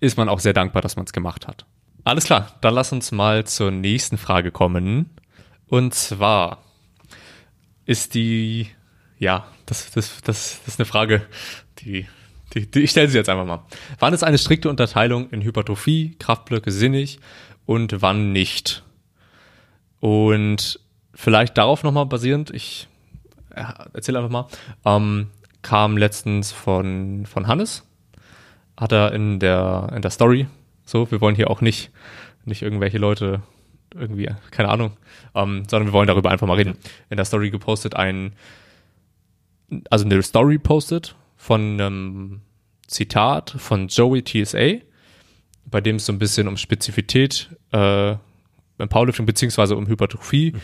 ist 0.00 0.16
man 0.16 0.28
auch 0.28 0.40
sehr 0.40 0.52
dankbar, 0.52 0.82
dass 0.82 0.96
man 0.96 1.06
es 1.06 1.12
gemacht 1.12 1.46
hat. 1.46 1.66
Alles 2.04 2.24
klar, 2.24 2.54
dann 2.60 2.74
lass 2.74 2.92
uns 2.92 3.10
mal 3.10 3.44
zur 3.44 3.70
nächsten 3.70 4.18
Frage 4.18 4.52
kommen. 4.52 5.10
Und 5.66 5.94
zwar 5.94 6.62
ist 7.86 8.14
die, 8.14 8.68
ja, 9.18 9.46
das, 9.66 9.90
das, 9.90 10.20
das, 10.22 10.60
das 10.64 10.68
ist 10.68 10.80
eine 10.80 10.86
Frage, 10.86 11.26
die, 11.78 12.06
die, 12.54 12.70
die 12.70 12.80
ich 12.80 12.90
stelle 12.90 13.08
sie 13.08 13.16
jetzt 13.16 13.28
einfach 13.28 13.46
mal. 13.46 13.64
Wann 13.98 14.14
ist 14.14 14.24
eine 14.24 14.38
strikte 14.38 14.68
Unterteilung 14.70 15.30
in 15.30 15.42
Hypertrophie, 15.42 16.16
Kraftblöcke 16.18 16.70
sinnig 16.70 17.18
und 17.64 18.02
wann 18.02 18.32
nicht? 18.32 18.82
Und 20.00 20.80
vielleicht 21.14 21.56
darauf 21.58 21.82
nochmal 21.82 22.06
basierend, 22.06 22.50
ich 22.50 22.88
äh, 23.50 23.64
erzähle 23.94 24.18
einfach 24.18 24.30
mal, 24.30 24.46
ähm, 24.84 25.28
kam 25.62 25.96
letztens 25.96 26.52
von, 26.52 27.26
von 27.26 27.46
Hannes, 27.46 27.84
hat 28.76 28.92
er 28.92 29.12
in 29.12 29.40
der, 29.40 29.90
in 29.94 30.02
der 30.02 30.10
Story, 30.10 30.46
so, 30.84 31.10
wir 31.10 31.20
wollen 31.20 31.34
hier 31.34 31.50
auch 31.50 31.60
nicht, 31.60 31.90
nicht 32.44 32.62
irgendwelche 32.62 32.98
Leute 32.98 33.42
irgendwie, 33.94 34.28
keine 34.50 34.68
Ahnung, 34.68 34.96
ähm, 35.34 35.64
sondern 35.68 35.88
wir 35.88 35.92
wollen 35.92 36.06
darüber 36.06 36.30
einfach 36.30 36.46
mal 36.46 36.54
reden. 36.56 36.76
In 37.10 37.16
der 37.16 37.24
Story 37.24 37.50
gepostet 37.50 37.96
ein, 37.96 38.32
also 39.90 40.04
eine 40.04 40.22
Story 40.22 40.58
postet 40.58 41.16
von 41.36 41.80
einem 41.80 42.40
Zitat 42.86 43.54
von 43.58 43.88
Joey 43.88 44.22
TSA, 44.22 44.80
bei 45.66 45.80
dem 45.80 45.96
es 45.96 46.06
so 46.06 46.12
ein 46.12 46.18
bisschen 46.18 46.48
um 46.48 46.56
Spezifität 46.56 47.50
äh, 47.72 48.12
im 48.78 48.88
Powerlifting 48.88 49.26
beziehungsweise 49.26 49.76
um 49.76 49.86
Hypertrophie 49.86 50.54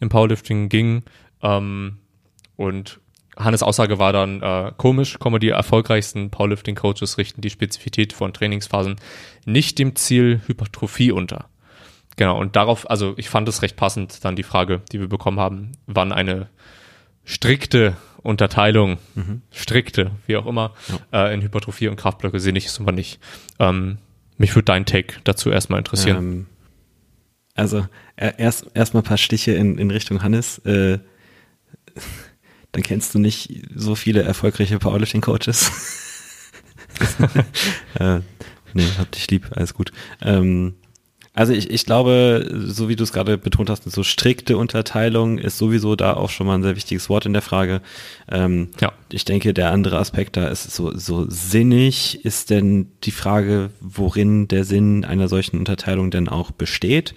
im 0.00 0.08
Powerlifting 0.08 0.68
ging. 0.68 1.02
Ähm, 1.42 1.98
und 2.56 3.00
Hannes 3.36 3.62
Aussage 3.62 3.98
war 3.98 4.12
dann 4.12 4.42
äh, 4.42 4.72
komisch, 4.76 5.18
kommen 5.18 5.40
die 5.40 5.48
erfolgreichsten 5.48 6.30
Powerlifting-Coaches 6.30 7.18
richten 7.18 7.40
die 7.40 7.50
Spezifität 7.50 8.12
von 8.12 8.32
Trainingsphasen 8.32 8.96
nicht 9.46 9.78
dem 9.78 9.96
Ziel 9.96 10.42
Hypertrophie 10.46 11.12
unter. 11.12 11.48
Genau, 12.16 12.38
und 12.38 12.56
darauf, 12.56 12.88
also 12.90 13.14
ich 13.16 13.30
fand 13.30 13.48
es 13.48 13.62
recht 13.62 13.76
passend, 13.76 14.22
dann 14.24 14.36
die 14.36 14.42
Frage, 14.42 14.82
die 14.92 15.00
wir 15.00 15.08
bekommen 15.08 15.40
haben, 15.40 15.72
wann 15.86 16.12
eine 16.12 16.50
strikte 17.24 17.96
Unterteilung, 18.22 18.98
strikte, 19.50 20.12
wie 20.26 20.36
auch 20.36 20.46
immer, 20.46 20.74
äh, 21.12 21.34
in 21.34 21.42
Hypertrophie 21.42 21.88
und 21.88 21.96
Kraftblöcke 21.96 22.40
sinnig 22.40 22.66
ist 22.66 22.78
und 22.78 22.86
wann 22.86 22.94
nicht. 22.94 23.18
Ähm, 23.58 23.98
mich 24.38 24.54
würde 24.54 24.66
dein 24.66 24.86
Take 24.86 25.14
dazu 25.24 25.50
erstmal 25.50 25.78
interessieren. 25.78 26.16
Ähm, 26.16 26.46
also 27.54 27.86
äh, 28.16 28.32
erst 28.38 28.66
erstmal 28.74 29.02
ein 29.02 29.06
paar 29.06 29.18
Stiche 29.18 29.52
in, 29.52 29.78
in 29.78 29.90
Richtung 29.90 30.22
Hannes. 30.22 30.58
Äh, 30.58 30.98
dann 32.72 32.82
kennst 32.82 33.14
du 33.14 33.18
nicht 33.18 33.66
so 33.74 33.94
viele 33.94 34.22
erfolgreiche 34.22 34.78
Powerlifting-Coaches. 34.78 35.70
äh, 37.98 38.20
nee, 38.72 38.86
hab 38.98 39.10
dich 39.12 39.30
lieb, 39.30 39.50
alles 39.54 39.74
gut. 39.74 39.92
Ähm, 40.22 40.74
also 41.34 41.54
ich, 41.54 41.70
ich 41.70 41.86
glaube, 41.86 42.46
so 42.66 42.90
wie 42.90 42.96
du 42.96 43.04
es 43.04 43.12
gerade 43.12 43.38
betont 43.38 43.70
hast, 43.70 43.90
so 43.90 44.02
strikte 44.02 44.58
Unterteilung 44.58 45.38
ist 45.38 45.56
sowieso 45.56 45.96
da 45.96 46.12
auch 46.14 46.28
schon 46.28 46.46
mal 46.46 46.56
ein 46.56 46.62
sehr 46.62 46.76
wichtiges 46.76 47.08
Wort 47.08 47.24
in 47.24 47.32
der 47.32 47.40
Frage. 47.40 47.80
Ähm, 48.30 48.68
Ja. 48.80 48.92
Ich 49.10 49.24
denke, 49.24 49.54
der 49.54 49.70
andere 49.70 49.98
Aspekt 49.98 50.36
da 50.36 50.48
ist 50.48 50.70
so, 50.70 50.96
so 50.96 51.24
sinnig 51.28 52.24
ist 52.24 52.50
denn 52.50 52.88
die 53.04 53.10
Frage, 53.12 53.70
worin 53.80 54.46
der 54.48 54.64
Sinn 54.64 55.04
einer 55.06 55.28
solchen 55.28 55.58
Unterteilung 55.58 56.10
denn 56.10 56.28
auch 56.28 56.50
besteht. 56.50 57.14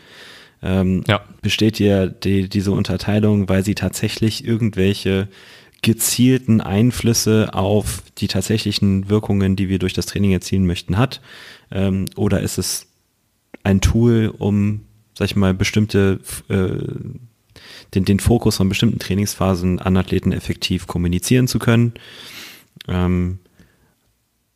Ähm, 0.64 1.04
Ja. 1.08 1.22
Besteht 1.42 1.80
ja 1.80 2.06
die, 2.08 2.48
diese 2.48 2.72
Unterteilung, 2.72 3.50
weil 3.50 3.66
sie 3.66 3.76
tatsächlich 3.76 4.46
irgendwelche 4.46 5.28
gezielten 5.82 6.62
Einflüsse 6.62 7.50
auf 7.54 8.02
die 8.18 8.28
tatsächlichen 8.28 9.10
Wirkungen, 9.10 9.58
die 9.58 9.68
wir 9.68 9.78
durch 9.78 9.94
das 9.94 10.06
Training 10.06 10.32
erzielen 10.32 10.66
möchten, 10.66 10.98
hat? 10.98 11.22
Ähm, 11.70 12.06
oder 12.16 12.40
ist 12.40 12.58
es 12.58 12.85
ein 13.66 13.82
Tool, 13.82 14.34
um, 14.38 14.82
sag 15.18 15.26
ich 15.26 15.36
mal, 15.36 15.54
bestimmte, 15.54 16.20
äh, 16.50 16.78
den, 17.94 18.06
den 18.06 18.20
Fokus 18.20 18.58
von 18.58 18.70
bestimmten 18.70 19.00
Trainingsphasen 19.00 19.80
an 19.80 19.98
Athleten 19.98 20.32
effektiv 20.32 20.88
kommunizieren 20.88 21.48
zu 21.48 21.58
können? 21.60 21.94
Ähm, 22.88 23.40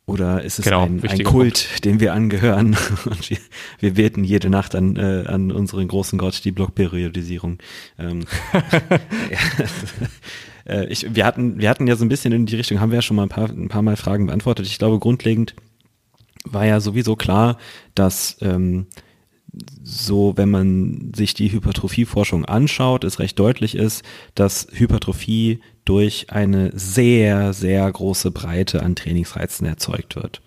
oder 0.06 0.42
ist 0.42 0.58
es 0.58 0.64
Genau, 0.64 0.84
ein, 0.84 1.02
ein 1.04 1.24
Kult, 1.24 1.84
dem 1.84 2.00
wir 2.00 2.12
angehören? 2.12 2.76
Und 3.04 3.30
wir, 3.30 3.38
wir 3.80 3.94
beten 3.94 4.22
jede 4.22 4.48
Nacht 4.48 4.74
an, 4.74 4.96
äh, 4.96 5.24
an 5.26 5.50
unseren 5.50 5.88
großen 5.88 6.18
Gott 6.18 6.44
die 6.44 6.52
Blockperiodisierung. 6.52 7.58
Ähm, 7.98 8.26
äh, 10.66 10.86
ich, 10.86 11.14
wir, 11.14 11.26
hatten, 11.26 11.58
wir 11.58 11.68
hatten 11.68 11.86
ja 11.86 11.96
so 11.96 12.04
ein 12.04 12.08
bisschen 12.08 12.32
in 12.32 12.46
die 12.46 12.56
Richtung, 12.56 12.80
haben 12.80 12.90
wir 12.90 12.96
ja 12.98 13.02
schon 13.02 13.16
mal 13.16 13.24
ein 13.24 13.28
paar, 13.28 13.48
ein 13.48 13.68
paar 13.68 13.82
Mal 13.82 13.96
Fragen 13.96 14.26
beantwortet. 14.26 14.66
Ich 14.66 14.78
glaube, 14.78 15.00
grundlegend 15.00 15.54
war 16.44 16.66
ja 16.66 16.80
sowieso 16.80 17.16
klar, 17.16 17.58
dass 17.94 18.36
ähm, 18.40 18.86
so, 19.82 20.36
wenn 20.36 20.50
man 20.50 21.12
sich 21.14 21.34
die 21.34 21.50
Hypertrophieforschung 21.50 22.44
anschaut, 22.44 23.04
es 23.04 23.18
recht 23.18 23.38
deutlich 23.38 23.74
ist, 23.74 24.04
dass 24.34 24.68
Hypertrophie 24.72 25.60
durch 25.84 26.26
eine 26.30 26.70
sehr, 26.74 27.52
sehr 27.52 27.90
große 27.90 28.30
Breite 28.30 28.82
an 28.82 28.94
Trainingsreizen 28.94 29.66
erzeugt 29.66 30.16
wird. 30.16 30.40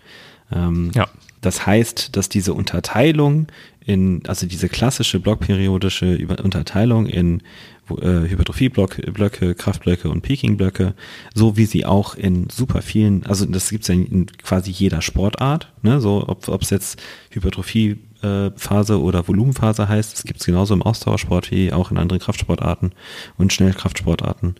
Ähm, 0.51 0.91
Ja. 0.95 1.07
Das 1.41 1.65
heißt, 1.65 2.15
dass 2.15 2.29
diese 2.29 2.53
Unterteilung 2.53 3.47
in, 3.85 4.21
also 4.27 4.47
diese 4.47 4.69
klassische 4.69 5.19
blockperiodische 5.19 6.25
Unterteilung 6.41 7.05
in 7.05 7.43
äh, 7.89 8.29
Hypertrophieblöcke, 8.29 9.55
Kraftblöcke 9.55 10.09
und 10.09 10.21
Peakingblöcke, 10.21 10.93
so 11.33 11.57
wie 11.57 11.65
sie 11.65 11.85
auch 11.85 12.15
in 12.15 12.49
super 12.49 12.81
vielen, 12.81 13.25
also 13.25 13.45
das 13.45 13.69
gibt 13.69 13.83
es 13.83 13.87
ja 13.89 13.95
in 13.95 14.27
quasi 14.43 14.71
jeder 14.71 15.01
Sportart, 15.01 15.71
ne? 15.81 15.99
so 15.99 16.25
ob 16.27 16.61
es 16.61 16.69
jetzt 16.69 17.01
Hypertrophiephase 17.31 19.01
oder 19.01 19.27
Volumenphase 19.27 19.87
heißt, 19.87 20.13
das 20.13 20.23
gibt 20.23 20.39
es 20.39 20.45
genauso 20.45 20.73
im 20.73 20.81
Ausdauersport 20.81 21.51
wie 21.51 21.73
auch 21.73 21.91
in 21.91 21.97
anderen 21.97 22.21
Kraftsportarten 22.21 22.93
und 23.37 23.51
Schnellkraftsportarten. 23.51 24.55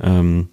Ähm, 0.00 0.48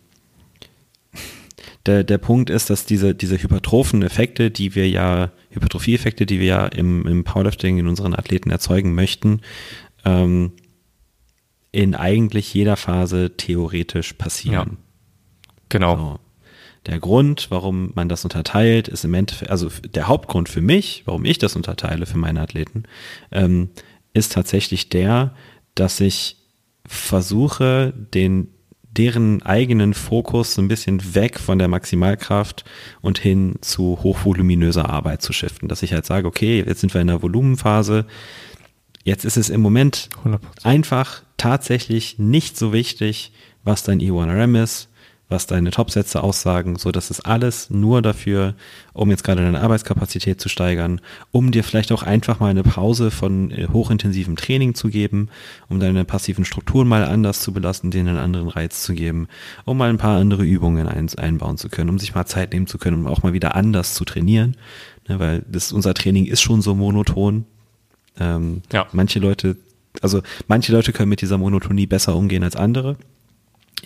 der, 1.86 2.03
der 2.03 2.17
Punkt 2.17 2.49
ist, 2.49 2.69
dass 2.69 2.86
diese, 2.86 3.13
diese 3.13 3.41
hypertrophen 3.41 4.01
Effekte, 4.01 4.49
die 4.49 4.73
wir 4.73 4.89
ja, 4.89 5.32
Hypertrophie-Effekte, 5.51 6.26
die 6.26 6.39
wir 6.39 6.47
ja 6.47 6.65
im, 6.65 7.05
im 7.05 7.23
Powerlifting 7.23 7.78
in 7.78 7.88
unseren 7.88 8.15
Athleten 8.15 8.49
erzeugen 8.49 8.95
möchten, 8.95 9.41
ähm, 10.03 10.53
in 11.76 11.93
eigentlich 11.93 12.53
jeder 12.53 12.78
Phase 12.78 13.36
theoretisch 13.36 14.13
passieren. 14.13 14.78
Genau. 15.69 15.97
So. 15.97 16.19
Der 16.86 16.99
Grund, 16.99 17.47
warum 17.49 17.91
man 17.95 18.07
das 18.07 18.23
unterteilt, 18.23 18.88
ist 18.88 19.03
im 19.03 19.13
Endeffekt, 19.13 19.51
also 19.51 19.69
der 19.84 20.07
Hauptgrund 20.07 20.47
für 20.47 20.61
mich, 20.61 21.03
warum 21.05 21.26
ich 21.26 21.38
das 21.38 21.55
unterteile 21.55 22.05
für 22.05 22.17
meine 22.17 22.39
Athleten, 22.41 22.84
ähm, 23.32 23.69
ist 24.13 24.32
tatsächlich 24.32 24.89
der, 24.89 25.36
dass 25.73 25.99
ich 25.99 26.38
versuche, 26.88 27.93
den 28.13 28.49
deren 28.84 29.41
eigenen 29.41 29.93
Fokus 29.93 30.53
so 30.53 30.61
ein 30.61 30.69
bisschen 30.69 31.15
weg 31.15 31.38
von 31.38 31.59
der 31.59 31.67
Maximalkraft 31.67 32.63
und 33.01 33.19
hin 33.19 33.55
zu 33.59 33.99
hochvoluminöser 34.01 34.89
Arbeit 34.89 35.21
zu 35.21 35.34
shiften. 35.34 35.67
Dass 35.67 35.84
ich 35.84 35.91
halt 35.91 36.05
sage, 36.05 36.26
okay, 36.26 36.63
jetzt 36.65 36.80
sind 36.80 36.93
wir 36.93 37.01
in 37.01 37.07
der 37.07 37.21
Volumenphase, 37.21 38.05
jetzt 39.03 39.26
ist 39.26 39.36
es 39.36 39.49
im 39.49 39.59
Moment 39.59 40.07
100%. 40.23 40.39
einfach 40.63 41.24
tatsächlich 41.38 42.20
nicht 42.20 42.58
so 42.58 42.74
wichtig, 42.74 43.32
was 43.64 43.84
dein 43.84 44.00
E1RM 44.00 44.62
ist, 44.62 44.90
was 45.28 45.48
deine 45.48 45.72
Topsätze 45.72 46.22
aussagen, 46.22 46.76
so 46.78 46.92
das 46.92 47.10
ist 47.10 47.22
alles 47.22 47.72
nur 47.72 48.04
dafür, 48.04 48.54
um 48.94 49.10
jetzt 49.10 49.24
gerade 49.24 49.42
deine 49.42 49.60
Arbeitskapazität 49.60 50.40
zu 50.40 50.50
steigern, 50.50 51.02
um 51.32 51.52
dir 51.52 51.64
vielleicht 51.64 51.92
auch 51.92 52.04
einfach 52.04 52.40
mal 52.40 52.50
eine 52.50 52.62
Pause 52.62 53.10
von 53.10 53.50
äh, 53.50 53.68
hochintensivem 53.72 54.36
Training 54.36 54.76
zu 54.76 54.90
geben, 54.90 55.30
um 55.68 55.80
deine 55.80 56.06
passiven 56.06 56.46
Strukturen 56.46 56.88
mal 56.88 57.04
anders 57.04 57.42
zu 57.42 57.54
belasten, 57.54 57.90
denen 57.90 58.10
einen 58.10 58.18
anderen 58.20 58.50
Reiz 58.50 58.84
zu 58.84 58.94
geben, 58.94 59.28
um 59.66 59.78
mal 59.78 59.90
ein 59.90 59.98
paar 59.98 60.20
andere 60.20 60.44
Übungen 60.44 60.88
ein, 60.88 61.10
einbauen 61.18 61.58
zu 61.58 61.70
können, 61.70 61.90
um 61.90 61.98
sich 61.98 62.14
mal 62.14 62.26
Zeit 62.26 62.54
nehmen 62.54 62.68
zu 62.68 62.78
können, 62.78 62.98
um 62.98 63.08
auch 63.08 63.24
mal 63.24 63.34
wieder 63.34 63.56
anders 63.56 63.96
zu 63.96 64.06
trainieren, 64.06 64.56
ne, 65.08 65.20
weil 65.20 65.44
das, 65.50 65.72
unser 65.72 65.96
Training 65.96 66.26
ist 66.26 66.42
schon 66.42 66.62
so 66.62 66.76
monoton. 66.76 67.46
Ähm, 68.20 68.62
ja. 68.72 68.86
Manche 68.92 69.20
Leute, 69.20 69.58
also 70.02 70.22
manche 70.48 70.72
Leute 70.72 70.93
können 70.93 71.10
mit 71.10 71.22
dieser 71.22 71.38
Monotonie 71.38 71.88
besser 71.88 72.16
umgehen 72.16 72.43
als 72.43 72.56
andere 72.56 72.98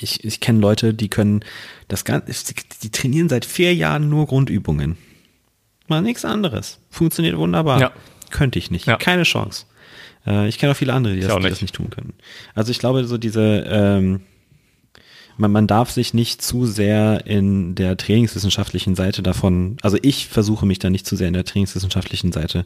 ich, 0.02 0.24
ich 0.24 0.40
kenne 0.40 0.60
Leute, 0.60 0.94
die 0.94 1.10
können 1.10 1.44
das 1.88 2.06
Ganze, 2.06 2.54
die 2.84 2.92
trainieren 2.92 3.30
seit 3.30 3.46
vier 3.46 3.74
Jahren 3.74 4.10
nur 4.10 4.28
Grundübungen. 4.28 4.98
Mal 5.88 6.02
nichts 6.02 6.26
anderes. 6.26 6.80
Funktioniert 6.90 7.38
wunderbar. 7.38 7.80
Ja. 7.80 7.92
Könnte 8.30 8.60
ich 8.60 8.70
nicht. 8.70 8.86
Ja. 8.86 8.98
Keine 8.98 9.24
Chance. 9.24 9.66
Äh, 10.26 10.48
ich 10.48 10.60
kenne 10.60 10.74
auch 10.74 10.78
viele 10.78 10.94
andere, 10.94 11.16
die, 11.16 11.22
das, 11.22 11.36
die 11.36 11.50
das, 11.50 11.62
nicht 11.62 11.76
tun 11.76 11.90
können. 11.90 12.14
Also 12.54 12.72
ich 12.72 12.80
glaube, 12.80 13.06
so 13.06 13.18
diese, 13.18 13.66
ähm, 13.68 14.22
man, 15.40 15.52
man 15.52 15.68
darf 15.68 15.90
sich 15.90 16.14
nicht 16.14 16.42
zu 16.42 16.66
sehr 16.66 17.26
in 17.26 17.74
der 17.76 17.98
trainingswissenschaftlichen 17.98 18.96
Seite 18.96 19.24
davon, 19.24 19.78
also 19.82 19.98
ich 20.02 20.28
versuche 20.28 20.66
mich 20.66 20.80
da 20.80 20.90
nicht 20.90 21.06
zu 21.06 21.16
sehr 21.16 21.30
in 21.30 21.34
der 21.34 21.46
trainingswissenschaftlichen 21.46 22.32
Seite 22.32 22.66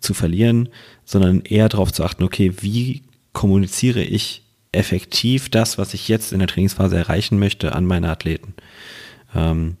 zu 0.00 0.14
verlieren, 0.14 0.68
sondern 1.04 1.40
eher 1.42 1.68
darauf 1.68 1.92
zu 1.92 2.04
achten, 2.04 2.22
okay, 2.22 2.52
wie 2.60 3.02
kommuniziere 3.32 4.02
ich 4.02 4.42
effektiv 4.70 5.50
das, 5.50 5.78
was 5.78 5.94
ich 5.94 6.08
jetzt 6.08 6.32
in 6.32 6.38
der 6.38 6.48
Trainingsphase 6.48 6.96
erreichen 6.96 7.38
möchte, 7.38 7.74
an 7.74 7.86
meine 7.86 8.08
Athleten. 8.08 8.54
Ähm, 9.34 9.76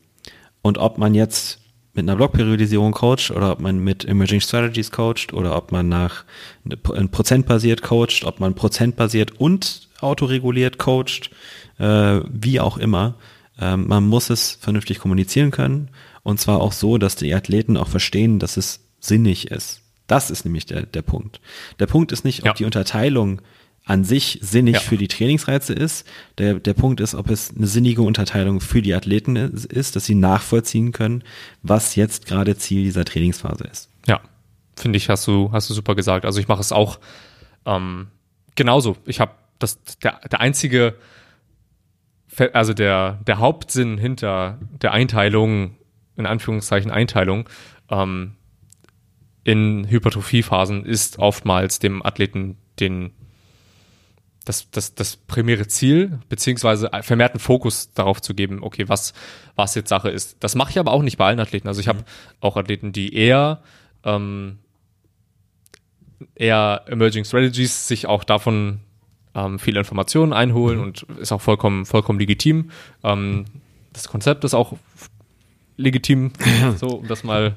und 0.62 0.78
ob 0.78 0.98
man 0.98 1.14
jetzt 1.14 1.60
mit 1.94 2.08
einer 2.08 2.16
Blockperiodisierung 2.16 2.92
coacht 2.92 3.30
oder 3.30 3.52
ob 3.52 3.60
man 3.60 3.78
mit 3.78 4.04
Emerging 4.04 4.40
Strategies 4.40 4.90
coacht 4.90 5.32
oder 5.32 5.56
ob 5.56 5.72
man 5.72 5.88
nach 5.88 6.24
prozentbasiert 7.10 7.82
coacht, 7.82 8.24
ob 8.24 8.40
man 8.40 8.54
prozentbasiert 8.54 9.32
und 9.38 9.88
autoreguliert 10.00 10.78
coacht, 10.78 11.30
äh, 11.82 12.20
wie 12.30 12.60
auch 12.60 12.78
immer. 12.78 13.16
Äh, 13.58 13.76
man 13.76 14.06
muss 14.06 14.30
es 14.30 14.56
vernünftig 14.60 15.00
kommunizieren 15.00 15.50
können 15.50 15.90
und 16.22 16.40
zwar 16.40 16.60
auch 16.60 16.72
so, 16.72 16.96
dass 16.96 17.16
die 17.16 17.34
Athleten 17.34 17.76
auch 17.76 17.88
verstehen, 17.88 18.38
dass 18.38 18.56
es 18.56 18.80
sinnig 19.00 19.50
ist. 19.50 19.82
Das 20.06 20.30
ist 20.30 20.44
nämlich 20.44 20.66
der, 20.66 20.86
der 20.86 21.02
Punkt. 21.02 21.40
Der 21.78 21.86
Punkt 21.86 22.12
ist 22.12 22.24
nicht, 22.24 22.40
ob 22.40 22.46
ja. 22.46 22.52
die 22.54 22.64
Unterteilung 22.64 23.42
an 23.84 24.04
sich 24.04 24.38
sinnig 24.42 24.74
ja. 24.74 24.80
für 24.80 24.96
die 24.96 25.08
Trainingsreize 25.08 25.72
ist. 25.72 26.06
Der, 26.38 26.54
der 26.54 26.74
Punkt 26.74 27.00
ist, 27.00 27.16
ob 27.16 27.30
es 27.30 27.52
eine 27.56 27.66
sinnige 27.66 28.02
Unterteilung 28.02 28.60
für 28.60 28.80
die 28.80 28.94
Athleten 28.94 29.34
ist, 29.34 29.96
dass 29.96 30.04
sie 30.04 30.14
nachvollziehen 30.14 30.92
können, 30.92 31.24
was 31.62 31.96
jetzt 31.96 32.26
gerade 32.26 32.56
Ziel 32.56 32.84
dieser 32.84 33.04
Trainingsphase 33.04 33.64
ist. 33.64 33.88
Ja, 34.06 34.20
finde 34.76 34.98
ich, 34.98 35.08
hast 35.08 35.26
du, 35.26 35.50
hast 35.50 35.68
du 35.68 35.74
super 35.74 35.96
gesagt. 35.96 36.24
Also 36.24 36.38
ich 36.38 36.46
mache 36.46 36.60
es 36.60 36.70
auch 36.70 37.00
ähm, 37.66 38.06
genauso. 38.54 38.96
Ich 39.06 39.18
habe 39.18 39.32
das, 39.58 39.82
der, 40.02 40.20
der 40.30 40.40
einzige, 40.40 40.94
also 42.52 42.74
der, 42.74 43.18
der 43.26 43.38
Hauptsinn 43.38 43.98
hinter 43.98 44.58
der 44.70 44.92
Einteilung, 44.92 45.76
in 46.16 46.26
Anführungszeichen 46.26 46.90
Einteilung, 46.90 47.48
ähm, 47.90 48.36
in 49.44 49.88
Hypertrophiephasen 49.88 50.84
ist 50.84 51.18
oftmals 51.18 51.78
dem 51.78 52.04
Athleten 52.04 52.56
den 52.78 53.12
das, 54.44 54.70
das, 54.70 54.94
das 54.94 55.16
primäre 55.16 55.68
Ziel, 55.68 56.18
beziehungsweise 56.28 56.90
vermehrten 57.02 57.38
Fokus 57.38 57.92
darauf 57.92 58.20
zu 58.20 58.34
geben, 58.34 58.62
okay, 58.62 58.88
was, 58.88 59.12
was 59.54 59.74
jetzt 59.74 59.88
Sache 59.88 60.10
ist. 60.10 60.36
Das 60.40 60.54
mache 60.54 60.70
ich 60.70 60.78
aber 60.78 60.92
auch 60.92 61.02
nicht 61.02 61.16
bei 61.16 61.26
allen 61.26 61.40
Athleten. 61.40 61.68
Also 61.68 61.80
ich 61.80 61.88
habe 61.88 62.00
mhm. 62.00 62.04
auch 62.40 62.56
Athleten, 62.56 62.92
die 62.92 63.14
eher, 63.14 63.62
ähm, 64.04 64.58
eher 66.34 66.82
Emerging 66.86 67.24
Strategies 67.24 67.86
sich 67.86 68.06
auch 68.06 68.24
davon 68.24 68.80
ähm, 69.34 69.58
viele 69.58 69.78
Informationen 69.78 70.32
einholen 70.32 70.78
mhm. 70.78 70.84
und 70.84 71.02
ist 71.18 71.32
auch 71.32 71.40
vollkommen, 71.40 71.86
vollkommen 71.86 72.18
legitim. 72.18 72.70
Ähm, 73.02 73.44
das 73.92 74.08
Konzept 74.08 74.44
ist 74.44 74.54
auch 74.54 74.76
legitim, 75.76 76.32
so, 76.76 76.88
um 76.98 77.08
das 77.08 77.24
mal 77.24 77.56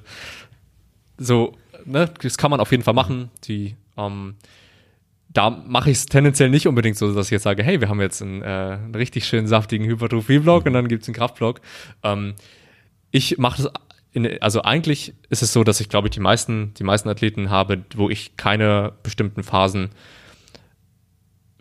so, 1.18 1.54
ne, 1.86 2.12
das 2.22 2.38
kann 2.38 2.52
man 2.52 2.60
auf 2.60 2.72
jeden 2.72 2.84
Fall 2.84 2.94
machen. 2.94 3.30
Die, 3.46 3.76
ähm, 3.98 4.36
da 5.30 5.50
mache 5.50 5.92
ich 5.92 5.98
es 5.98 6.06
tendenziell 6.06 6.50
nicht 6.50 6.68
unbedingt 6.68 6.98
so, 6.98 7.14
dass 7.14 7.28
ich 7.28 7.32
jetzt 7.32 7.44
sage, 7.44 7.64
hey, 7.64 7.82
wir 7.82 7.90
haben 7.90 8.02
jetzt 8.02 8.22
einen, 8.22 8.42
äh, 8.42 8.46
einen 8.46 8.96
richtig 8.96 9.26
schönen 9.26 9.48
saftigen 9.48 9.86
Hypertrophie-Block 9.86 10.66
und 10.66 10.74
dann 10.74 10.88
gibt 10.88 11.04
es 11.04 11.10
einen 11.10 11.16
Kraftblock. 11.16 11.62
Ähm, 12.04 12.36
ich 13.12 13.38
mache 13.38 13.64
das, 13.64 13.72
in, 14.14 14.42
also 14.42 14.62
eigentlich 14.62 15.14
ist 15.30 15.44
es 15.44 15.52
so, 15.52 15.64
dass 15.64 15.82
ich 15.82 15.90
glaube 15.90 16.08
ich 16.08 16.14
die 16.14 16.22
meisten, 16.22 16.74
die 16.76 16.84
meisten 16.84 17.10
Athleten 17.10 17.50
habe, 17.50 17.84
wo 17.96 18.10
ich 18.10 18.38
keine 18.38 18.94
bestimmten 19.04 19.44
Phasen 19.44 19.90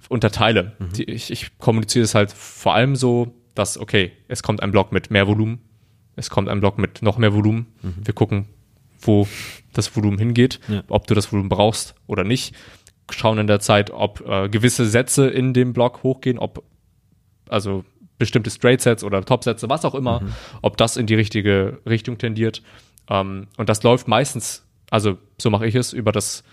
unterteile. 0.08 0.72
Mhm. 0.78 0.92
Die, 0.92 1.04
ich, 1.04 1.30
ich 1.30 1.58
kommuniziere 1.58 2.04
es 2.04 2.14
halt 2.14 2.32
vor 2.32 2.74
allem 2.74 2.96
so, 2.96 3.34
dass, 3.54 3.78
okay, 3.78 4.12
es 4.28 4.42
kommt 4.42 4.62
ein 4.62 4.70
Block 4.70 4.92
mit 4.92 5.10
mehr 5.10 5.26
Volumen, 5.26 5.60
es 6.16 6.30
kommt 6.30 6.48
ein 6.48 6.60
Block 6.60 6.78
mit 6.78 7.02
noch 7.02 7.18
mehr 7.18 7.34
Volumen. 7.34 7.66
Mhm. 7.82 7.94
Wir 8.04 8.14
gucken, 8.14 8.46
wo 9.00 9.26
das 9.72 9.94
Volumen 9.96 10.18
hingeht, 10.18 10.60
ja. 10.68 10.82
ob 10.88 11.06
du 11.06 11.14
das 11.14 11.32
Volumen 11.32 11.48
brauchst 11.48 11.94
oder 12.06 12.24
nicht 12.24 12.54
schauen 13.10 13.38
in 13.38 13.46
der 13.46 13.60
Zeit, 13.60 13.90
ob 13.90 14.26
äh, 14.26 14.48
gewisse 14.48 14.86
Sätze 14.86 15.28
in 15.28 15.52
dem 15.52 15.72
Block 15.72 16.02
hochgehen, 16.02 16.38
ob 16.38 16.64
also 17.48 17.84
bestimmte 18.18 18.50
Straight 18.50 18.80
Sets 18.80 19.04
oder 19.04 19.24
Top 19.24 19.44
Sätze, 19.44 19.68
was 19.68 19.84
auch 19.84 19.94
immer, 19.94 20.20
mhm. 20.20 20.32
ob 20.62 20.76
das 20.76 20.96
in 20.96 21.06
die 21.06 21.14
richtige 21.14 21.80
Richtung 21.86 22.16
tendiert. 22.18 22.62
Ähm, 23.08 23.48
und 23.56 23.68
das 23.68 23.82
läuft 23.82 24.08
meistens, 24.08 24.64
also 24.90 25.18
so 25.40 25.50
mache 25.50 25.66
ich 25.66 25.74
es, 25.74 25.92
über 25.92 26.12
das 26.12 26.44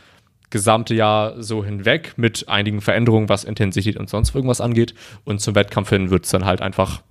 gesamte 0.51 0.93
Jahr 0.93 1.41
so 1.41 1.65
hinweg 1.65 2.13
mit 2.17 2.47
einigen 2.47 2.81
Veränderungen, 2.81 3.29
was 3.29 3.43
Intensität 3.43 3.97
und 3.97 4.09
sonst 4.09 4.35
irgendwas 4.35 4.61
angeht. 4.61 4.93
Und 5.23 5.41
zum 5.41 5.55
Wettkampf 5.55 5.89
hin 5.89 6.09
wird 6.11 6.25
es 6.25 6.31
dann 6.31 6.45
halt 6.45 6.61
einfach, 6.61 7.01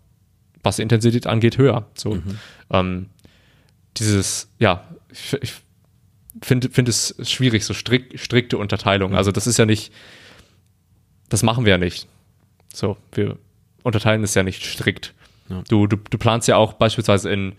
was 0.62 0.78
Intensität 0.78 1.26
angeht, 1.26 1.58
höher. 1.58 1.86
So 1.94 2.14
mhm. 2.14 2.38
ähm, 2.70 3.06
dieses, 3.96 4.48
ja, 4.58 4.84
ich, 5.10 5.36
ich 5.40 5.52
finde 6.42 6.70
find 6.70 6.88
es 6.88 7.16
schwierig, 7.22 7.64
so 7.64 7.74
strikt, 7.74 8.20
strikte 8.20 8.58
Unterteilung. 8.58 9.14
Also 9.14 9.32
das 9.32 9.46
ist 9.46 9.58
ja 9.58 9.66
nicht, 9.66 9.92
das 11.28 11.42
machen 11.42 11.64
wir 11.64 11.72
ja 11.72 11.78
nicht. 11.78 12.06
So, 12.72 12.96
wir 13.12 13.36
unterteilen 13.82 14.22
es 14.22 14.34
ja 14.34 14.42
nicht 14.42 14.64
strikt. 14.64 15.14
Ja. 15.48 15.62
Du, 15.68 15.86
du, 15.86 15.96
du 15.96 16.18
planst 16.18 16.46
ja 16.46 16.56
auch 16.56 16.74
beispielsweise 16.74 17.30
in, 17.30 17.54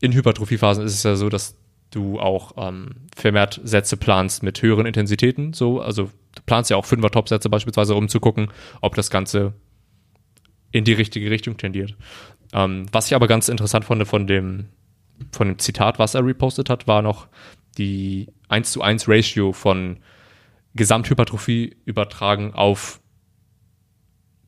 in 0.00 0.12
Hypertrophiephasen 0.12 0.84
ist 0.84 0.94
es 0.94 1.02
ja 1.02 1.16
so, 1.16 1.28
dass 1.28 1.54
du 1.96 2.20
auch 2.20 2.52
ähm, 2.56 2.90
vermehrt 3.14 3.60
Sätze 3.64 3.96
planst 3.96 4.42
mit 4.42 4.60
höheren 4.62 4.86
Intensitäten. 4.86 5.52
So, 5.52 5.80
also 5.80 6.10
du 6.34 6.42
planst 6.44 6.70
ja 6.70 6.76
auch 6.76 6.84
fünfer 6.84 7.10
Top-Sätze 7.10 7.48
beispielsweise, 7.48 7.94
um 7.94 8.08
zu 8.08 8.20
gucken, 8.20 8.48
ob 8.80 8.94
das 8.94 9.10
Ganze 9.10 9.54
in 10.70 10.84
die 10.84 10.92
richtige 10.92 11.30
Richtung 11.30 11.56
tendiert. 11.56 11.96
Ähm, 12.52 12.86
was 12.92 13.06
ich 13.06 13.14
aber 13.14 13.26
ganz 13.26 13.48
interessant 13.48 13.86
fand 13.86 14.06
von 14.06 14.26
dem, 14.26 14.66
von 15.32 15.48
dem 15.48 15.58
Zitat, 15.58 15.98
was 15.98 16.14
er 16.14 16.24
repostet 16.24 16.70
hat, 16.70 16.86
war 16.86 17.02
noch, 17.02 17.28
die 17.78 18.28
1 18.48 18.72
zu 18.72 18.82
1 18.82 19.08
Ratio 19.08 19.52
von 19.52 19.98
Gesamthypertrophie 20.74 21.76
übertragen 21.84 22.52
auf 22.54 23.00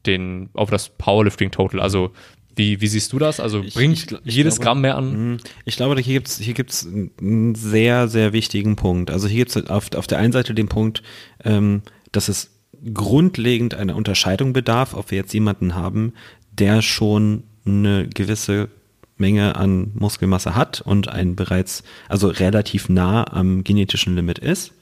den, 0.06 0.50
auf 0.52 0.70
das 0.70 0.90
Powerlifting 0.90 1.50
Total. 1.50 1.80
Also 1.80 2.12
wie, 2.58 2.80
wie 2.80 2.86
siehst 2.86 3.12
du 3.12 3.18
das? 3.18 3.40
Also 3.40 3.62
bringt 3.62 4.12
ich, 4.12 4.18
ich 4.24 4.34
jedes 4.34 4.56
glaube, 4.56 4.64
Gramm 4.64 4.80
mehr 4.82 4.96
an? 4.96 5.30
Mhm. 5.30 5.36
Ich 5.64 5.76
glaube, 5.76 5.98
hier 6.00 6.14
gibt's 6.14 6.38
hier 6.38 6.54
gibt's 6.54 6.86
einen 6.86 7.54
sehr, 7.54 8.08
sehr 8.08 8.32
wichtigen 8.32 8.76
Punkt. 8.76 9.10
Also 9.10 9.28
hier 9.28 9.38
gibt's 9.38 9.56
auf, 9.68 9.94
auf 9.94 10.06
der 10.06 10.18
einen 10.18 10.32
Seite 10.32 10.54
den 10.54 10.68
Punkt, 10.68 11.02
ähm, 11.44 11.82
dass 12.12 12.28
es 12.28 12.50
grundlegend 12.92 13.74
eine 13.74 13.94
Unterscheidung 13.94 14.52
bedarf, 14.52 14.94
ob 14.94 15.10
wir 15.10 15.18
jetzt 15.18 15.32
jemanden 15.32 15.74
haben, 15.74 16.12
der 16.52 16.82
schon 16.82 17.44
eine 17.64 18.08
gewisse 18.08 18.68
Menge 19.16 19.56
an 19.56 19.92
Muskelmasse 19.94 20.54
hat 20.54 20.80
und 20.80 21.08
ein 21.08 21.36
bereits, 21.36 21.82
also 22.08 22.28
relativ 22.28 22.88
nah 22.88 23.24
am 23.32 23.64
genetischen 23.64 24.14
Limit 24.14 24.38
ist, 24.38 24.72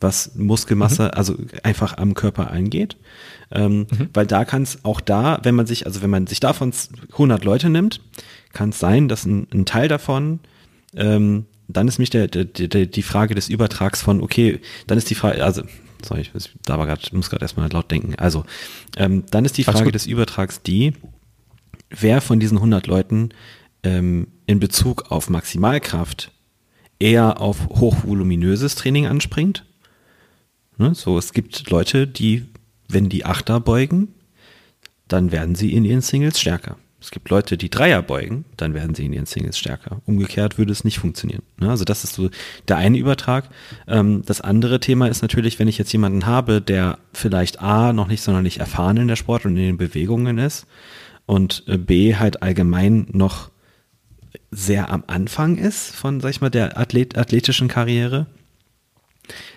was 0.00 0.34
Muskelmasse, 0.34 1.04
mhm. 1.04 1.10
also 1.10 1.36
einfach 1.62 1.96
am 1.96 2.14
Körper 2.14 2.50
eingeht. 2.50 2.96
Ähm, 3.50 3.86
mhm. 3.90 4.08
Weil 4.12 4.26
da 4.26 4.44
kann 4.44 4.62
es 4.62 4.84
auch 4.84 5.00
da, 5.00 5.40
wenn 5.42 5.54
man 5.54 5.66
sich, 5.66 5.86
also 5.86 6.02
wenn 6.02 6.10
man 6.10 6.26
sich 6.26 6.40
davon 6.40 6.72
100 7.12 7.44
Leute 7.44 7.70
nimmt, 7.70 8.00
kann 8.52 8.70
es 8.70 8.78
sein, 8.78 9.08
dass 9.08 9.24
ein, 9.24 9.46
ein 9.52 9.64
Teil 9.64 9.88
davon 9.88 10.40
ähm, 10.96 11.46
dann 11.68 11.88
ist 11.88 11.98
mich 11.98 12.10
der, 12.10 12.28
der, 12.28 12.44
der, 12.44 12.86
die 12.86 13.02
Frage 13.02 13.34
des 13.34 13.48
Übertrags 13.48 14.02
von, 14.02 14.22
okay, 14.22 14.60
dann 14.86 14.98
ist 14.98 15.10
die 15.10 15.14
Frage, 15.14 15.44
also, 15.44 15.62
sorry, 16.04 16.20
ich 16.22 16.32
da 16.64 16.78
war 16.78 16.86
grad, 16.86 17.12
muss 17.12 17.30
gerade 17.30 17.42
erstmal 17.44 17.70
laut 17.70 17.90
denken. 17.90 18.14
Also, 18.16 18.44
ähm, 18.96 19.24
dann 19.30 19.44
ist 19.44 19.58
die 19.58 19.64
Frage 19.64 19.92
des 19.92 20.06
Übertrags 20.06 20.62
die, 20.62 20.92
wer 21.90 22.20
von 22.20 22.40
diesen 22.40 22.58
100 22.58 22.86
Leuten 22.86 23.30
ähm, 23.82 24.28
in 24.46 24.60
Bezug 24.60 25.10
auf 25.10 25.28
Maximalkraft 25.28 26.32
eher 26.98 27.40
auf 27.40 27.68
hochvoluminöses 27.68 28.74
Training 28.74 29.06
anspringt. 29.06 29.66
Ne? 30.78 30.94
So, 30.94 31.18
es 31.18 31.32
gibt 31.32 31.70
Leute, 31.70 32.06
die, 32.06 32.46
wenn 32.88 33.08
die 33.08 33.24
Achter 33.24 33.60
beugen, 33.60 34.08
dann 35.08 35.32
werden 35.32 35.54
sie 35.54 35.72
in 35.72 35.84
ihren 35.84 36.02
Singles 36.02 36.40
stärker. 36.40 36.76
Es 37.00 37.10
gibt 37.10 37.28
Leute, 37.28 37.56
die 37.56 37.70
Dreier 37.70 38.02
beugen, 38.02 38.46
dann 38.56 38.74
werden 38.74 38.94
sie 38.94 39.04
in 39.04 39.12
ihren 39.12 39.26
Singles 39.26 39.58
stärker. 39.58 40.00
Umgekehrt 40.06 40.58
würde 40.58 40.72
es 40.72 40.82
nicht 40.82 40.98
funktionieren. 40.98 41.42
Ne? 41.58 41.70
Also 41.70 41.84
das 41.84 42.04
ist 42.04 42.14
so 42.14 42.30
der 42.68 42.78
eine 42.78 42.98
Übertrag. 42.98 43.48
Ähm, 43.86 44.22
das 44.24 44.40
andere 44.40 44.80
Thema 44.80 45.06
ist 45.06 45.22
natürlich, 45.22 45.58
wenn 45.58 45.68
ich 45.68 45.78
jetzt 45.78 45.92
jemanden 45.92 46.26
habe, 46.26 46.60
der 46.60 46.98
vielleicht 47.12 47.60
A, 47.60 47.92
noch 47.92 48.08
nicht 48.08 48.22
sonderlich 48.22 48.60
erfahren 48.60 48.96
in 48.96 49.08
der 49.08 49.16
Sport 49.16 49.44
und 49.44 49.56
in 49.56 49.62
den 49.62 49.76
Bewegungen 49.76 50.38
ist 50.38 50.66
und 51.26 51.64
äh, 51.68 51.76
B, 51.76 52.16
halt 52.16 52.42
allgemein 52.42 53.06
noch 53.12 53.50
sehr 54.50 54.90
am 54.90 55.04
Anfang 55.06 55.58
ist 55.58 55.94
von, 55.94 56.20
sag 56.20 56.30
ich 56.30 56.40
mal, 56.40 56.50
der 56.50 56.78
Athlet, 56.78 57.18
athletischen 57.18 57.68
Karriere, 57.68 58.26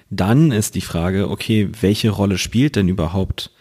dann 0.09 0.51
ist 0.51 0.75
die 0.75 0.81
Frage, 0.81 1.29
okay, 1.29 1.69
welche 1.81 2.09
Rolle 2.09 2.37
spielt 2.37 2.75
denn 2.75 2.87
überhaupt 2.87 3.51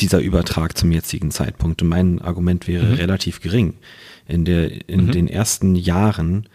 dieser 0.00 0.20
Übertrag 0.20 0.76
zum 0.76 0.90
jetzigen 0.92 1.30
Zeitpunkt? 1.30 1.82
Und 1.82 1.88
mein 1.88 2.20
Argument 2.20 2.66
wäre 2.66 2.86
mhm. 2.86 2.94
relativ 2.94 3.40
gering. 3.40 3.74
In, 4.26 4.44
der, 4.44 4.88
in 4.88 5.06
mhm. 5.06 5.12
den 5.12 5.28
ersten 5.28 5.74
Jahren 5.74 6.48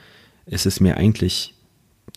ist 0.45 0.66
es 0.66 0.80
mir 0.80 0.98
eigentlich, 0.98 1.54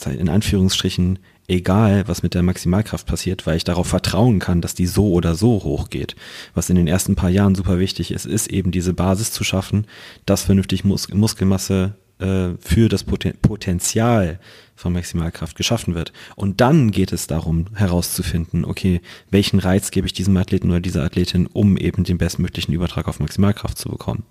in 0.07 0.29
Anführungsstrichen, 0.29 1.19
egal, 1.51 2.07
was 2.07 2.23
mit 2.23 2.35
der 2.35 2.43
Maximalkraft 2.43 3.07
passiert, 3.07 3.47
weil 3.47 3.57
ich 3.57 3.65
darauf 3.65 3.89
vertrauen 3.89 4.39
kann, 4.39 4.61
dass 4.61 4.75
die 4.75 4.87
so 4.87 5.13
oder 5.13 5.35
so 5.35 5.63
hoch 5.65 5.91
geht. 5.91 6.15
Was 6.55 6.71
in 6.71 6.77
den 6.77 6.87
ersten 6.87 7.17
paar 7.17 7.31
Jahren 7.31 7.55
super 7.55 7.79
wichtig 7.79 8.13
ist, 8.13 8.25
ist 8.25 8.47
eben 8.49 8.71
diese 8.71 8.95
Basis 8.95 9.33
zu 9.33 9.45
schaffen, 9.45 9.87
dass 10.27 10.45
vernünftig 10.45 10.85
Mus 10.85 11.13
Muskelmasse 11.13 11.97
äh, 12.19 12.51
für 12.61 12.89
das 12.89 13.05
Poten 13.05 13.35
Potenzial 13.43 14.39
von 14.81 14.93
Maximalkraft 14.95 15.57
geschaffen 15.57 15.95
wird. 15.95 16.13
Und 16.37 16.61
dann 16.61 16.91
geht 16.91 17.13
es 17.13 17.27
darum 17.27 17.67
herauszufinden, 17.75 18.65
okay, 18.65 19.01
welchen 19.31 19.59
Reiz 19.59 19.91
gebe 19.91 20.07
ich 20.07 20.13
diesem 20.13 20.37
Athleten 20.37 20.71
oder 20.71 20.81
dieser 20.81 21.05
Athletin, 21.05 21.47
um 21.47 21.77
eben 21.77 22.05
den 22.05 22.19
bestmöglichen 22.19 22.75
Übertrag 22.75 23.07
auf 23.07 23.21
Maximalkraft 23.21 23.77
zu 23.77 23.91
bekommen. 23.91 24.25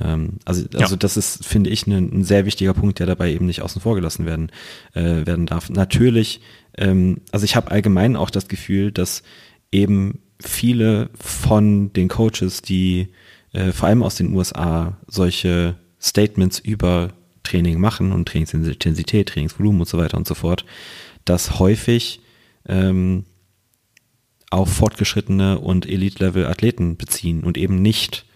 Ähm, 0.00 0.34
also, 0.44 0.66
also 0.74 0.94
ja. 0.94 0.98
das 0.98 1.16
ist, 1.16 1.46
finde 1.46 1.70
ich, 1.70 1.86
ein, 1.86 1.92
ein, 2.12 2.24
sehr 2.24 2.44
wichtiger 2.44 2.74
Punkt, 2.74 2.98
der 2.98 3.06
dabei 3.06 3.32
eben 3.32 3.46
nicht 3.46 3.62
außen 3.62 3.80
vor 3.80 3.94
gelassen 3.94 4.26
werden, 4.26 4.50
äh, 4.94 5.26
werden 5.26 5.46
darf. 5.46 5.70
Natürlich, 5.70 6.42
ähm, 6.76 7.22
also 7.30 7.44
ich 7.44 7.56
habe 7.56 7.70
allgemein 7.70 8.14
auch 8.14 8.30
das 8.30 8.48
Gefühl, 8.48 8.92
dass 8.92 9.22
eben 9.70 10.20
viele 10.38 11.08
von 11.14 11.92
den 11.94 12.08
Coaches, 12.08 12.60
die 12.60 13.08
äh, 13.52 13.72
vor 13.72 13.88
allem 13.88 14.02
aus 14.02 14.16
den 14.16 14.34
USA 14.34 14.98
solche 15.06 15.76
Statements 16.00 16.58
über 16.58 17.10
Training 17.42 17.80
machen 17.80 18.12
und 18.12 18.28
Trainingsintensität, 18.28 19.28
Trainingsvolumen 19.28 19.80
und 19.80 19.88
so 19.88 19.98
weiter 19.98 20.16
und 20.16 20.26
so 20.26 20.34
fort, 20.34 20.64
das 21.24 21.58
häufig 21.58 22.20
ähm, 22.68 23.24
auf 24.50 24.70
fortgeschrittene 24.72 25.58
und 25.58 25.86
Elite-Level-Athleten 25.86 26.96
beziehen 26.96 27.42
und 27.42 27.56
eben 27.56 27.80
nicht 27.80 28.26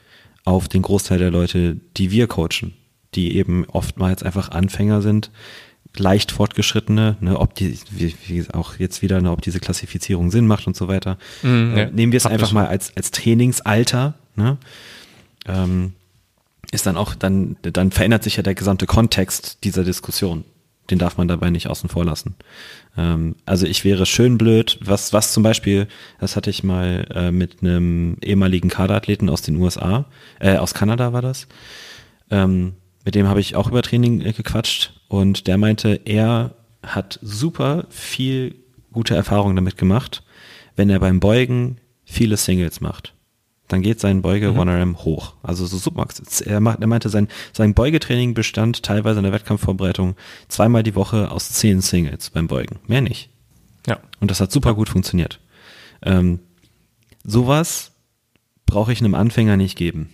auf 0.44 0.68
den 0.68 0.82
Großteil 0.82 1.18
der 1.18 1.30
Leute, 1.30 1.76
die 1.96 2.10
wir 2.10 2.26
coachen, 2.26 2.74
die 3.14 3.36
eben 3.36 3.66
oftmals 3.66 4.22
einfach 4.22 4.50
Anfänger 4.50 5.02
sind, 5.02 5.30
leicht 5.98 6.32
fortgeschrittene, 6.32 7.16
ne, 7.20 7.38
ob 7.38 7.54
die, 7.54 7.78
wie, 7.90 8.14
wie 8.26 8.44
auch 8.52 8.78
jetzt 8.78 9.02
wieder, 9.02 9.20
ne, 9.20 9.30
ob 9.30 9.42
diese 9.42 9.60
Klassifizierung 9.60 10.30
Sinn 10.30 10.46
macht 10.46 10.66
und 10.66 10.76
so 10.76 10.88
weiter. 10.88 11.18
Mm, 11.42 11.76
äh, 11.76 11.90
nehmen 11.90 12.12
wir 12.12 12.18
es 12.18 12.26
einfach 12.26 12.52
mal 12.52 12.66
als, 12.66 12.96
als 12.96 13.10
Trainingsalter, 13.10 14.14
ne? 14.36 14.58
Ähm, 15.46 15.92
ist 16.76 16.86
dann 16.86 16.96
auch, 16.96 17.14
dann, 17.14 17.56
dann 17.62 17.90
verändert 17.90 18.22
sich 18.22 18.36
ja 18.36 18.42
der 18.42 18.54
gesamte 18.54 18.86
Kontext 18.86 19.64
dieser 19.64 19.82
Diskussion. 19.82 20.44
Den 20.90 20.98
darf 21.00 21.16
man 21.16 21.26
dabei 21.26 21.50
nicht 21.50 21.66
außen 21.66 21.88
vor 21.88 22.04
lassen. 22.04 22.36
Ähm, 22.96 23.34
also 23.44 23.66
ich 23.66 23.84
wäre 23.84 24.06
schön 24.06 24.38
blöd, 24.38 24.78
was, 24.80 25.12
was 25.12 25.32
zum 25.32 25.42
Beispiel, 25.42 25.88
das 26.20 26.36
hatte 26.36 26.50
ich 26.50 26.62
mal 26.62 27.08
äh, 27.12 27.32
mit 27.32 27.62
einem 27.62 28.18
ehemaligen 28.22 28.68
Kaderathleten 28.68 29.28
aus 29.28 29.42
den 29.42 29.56
USA, 29.56 30.04
äh, 30.38 30.56
aus 30.58 30.74
Kanada 30.74 31.12
war 31.12 31.22
das. 31.22 31.48
Ähm, 32.30 32.74
mit 33.04 33.14
dem 33.14 33.26
habe 33.26 33.40
ich 33.40 33.56
auch 33.56 33.68
über 33.68 33.82
Training 33.82 34.20
äh, 34.20 34.32
gequatscht 34.32 35.00
und 35.08 35.48
der 35.48 35.58
meinte, 35.58 36.00
er 36.04 36.54
hat 36.82 37.18
super 37.22 37.86
viel 37.88 38.54
gute 38.92 39.16
Erfahrungen 39.16 39.56
damit 39.56 39.76
gemacht, 39.76 40.22
wenn 40.76 40.90
er 40.90 41.00
beim 41.00 41.18
Beugen 41.18 41.78
viele 42.04 42.36
Singles 42.36 42.80
macht 42.80 43.15
dann 43.68 43.82
geht 43.82 44.00
sein 44.00 44.22
Beuge 44.22 44.52
mhm. 44.52 44.60
1RM 44.60 44.96
hoch. 44.98 45.34
Also 45.42 45.66
so 45.66 45.76
Submax. 45.76 46.40
Er, 46.40 46.60
macht, 46.60 46.80
er 46.80 46.86
meinte, 46.86 47.08
sein, 47.08 47.28
sein 47.52 47.74
Beugetraining 47.74 48.34
bestand 48.34 48.82
teilweise 48.82 49.18
in 49.18 49.24
der 49.24 49.32
Wettkampfvorbereitung 49.32 50.14
zweimal 50.48 50.82
die 50.82 50.94
Woche 50.94 51.30
aus 51.30 51.50
zehn 51.50 51.80
Singles 51.80 52.30
beim 52.30 52.46
Beugen. 52.46 52.78
Mehr 52.86 53.00
nicht. 53.00 53.28
Ja. 53.86 53.98
Und 54.20 54.30
das 54.30 54.40
hat 54.40 54.52
super 54.52 54.74
gut 54.74 54.88
funktioniert. 54.88 55.40
Ähm, 56.02 56.40
sowas 57.24 57.92
brauche 58.66 58.92
ich 58.92 59.00
einem 59.00 59.14
Anfänger 59.14 59.56
nicht 59.56 59.76
geben, 59.76 60.10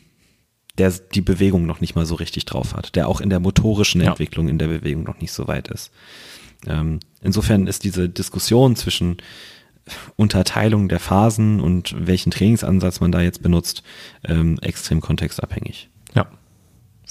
der 0.79 0.91
die 0.91 1.21
Bewegung 1.21 1.67
noch 1.67 1.81
nicht 1.81 1.95
mal 1.95 2.07
so 2.07 2.15
richtig 2.15 2.45
drauf 2.45 2.75
hat, 2.75 2.97
der 2.97 3.09
auch 3.09 3.21
in 3.21 3.31
der 3.31 3.41
motorischen 3.41 4.01
ja. 4.01 4.11
Entwicklung 4.11 4.49
in 4.49 4.59
der 4.59 4.69
Bewegung 4.69 5.05
noch 5.05 5.21
nicht 5.21 5.33
so 5.33 5.49
weit 5.49 5.69
ist. 5.69 5.91
Ähm, 6.67 7.01
insofern 7.21 7.67
ist 7.67 7.85
diese 7.85 8.09
Diskussion 8.09 8.77
zwischen 8.77 9.17
Unterteilung 10.17 10.89
der 10.89 11.01
Phasen 11.01 11.61
und 11.61 11.95
welchen 11.99 12.31
Trainingsansatz 12.31 13.01
man 13.01 13.13
da 13.13 13.21
jetzt 13.21 13.43
benutzt, 13.43 13.83
ähm, 14.25 14.59
extrem 14.61 15.01
kontextabhängig. 15.01 15.91
Ja, 16.15 16.29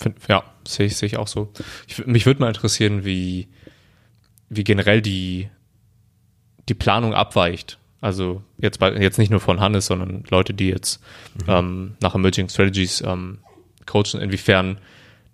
Find, 0.01 0.15
ja, 0.27 0.43
sehe 0.67 0.87
ich, 0.87 0.97
sehe 0.97 1.07
ich 1.07 1.17
auch 1.17 1.27
so. 1.27 1.51
Ich, 1.87 2.05
mich 2.05 2.25
würde 2.25 2.39
mal 2.39 2.47
interessieren, 2.47 3.05
wie, 3.05 3.47
wie 4.49 4.63
generell 4.63 5.01
die, 5.01 5.49
die 6.69 6.73
Planung 6.73 7.13
abweicht. 7.13 7.77
Also 7.99 8.41
jetzt, 8.57 8.79
bei, 8.79 8.91
jetzt 8.93 9.19
nicht 9.19 9.29
nur 9.29 9.39
von 9.39 9.59
Hannes, 9.59 9.85
sondern 9.85 10.23
Leute, 10.29 10.53
die 10.53 10.69
jetzt 10.69 11.01
mhm. 11.35 11.49
ähm, 11.49 11.95
nach 12.01 12.15
Emerging 12.15 12.49
Strategies 12.49 13.01
ähm, 13.01 13.39
coachen, 13.85 14.19
inwiefern 14.19 14.79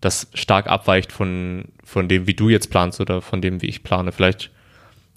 das 0.01 0.27
stark 0.33 0.67
abweicht 0.67 1.11
von, 1.11 1.65
von 1.83 2.07
dem, 2.07 2.27
wie 2.27 2.33
du 2.33 2.49
jetzt 2.49 2.69
planst 2.69 2.99
oder 2.99 3.21
von 3.21 3.41
dem, 3.41 3.61
wie 3.61 3.67
ich 3.67 3.83
plane. 3.83 4.11
Vielleicht 4.11 4.51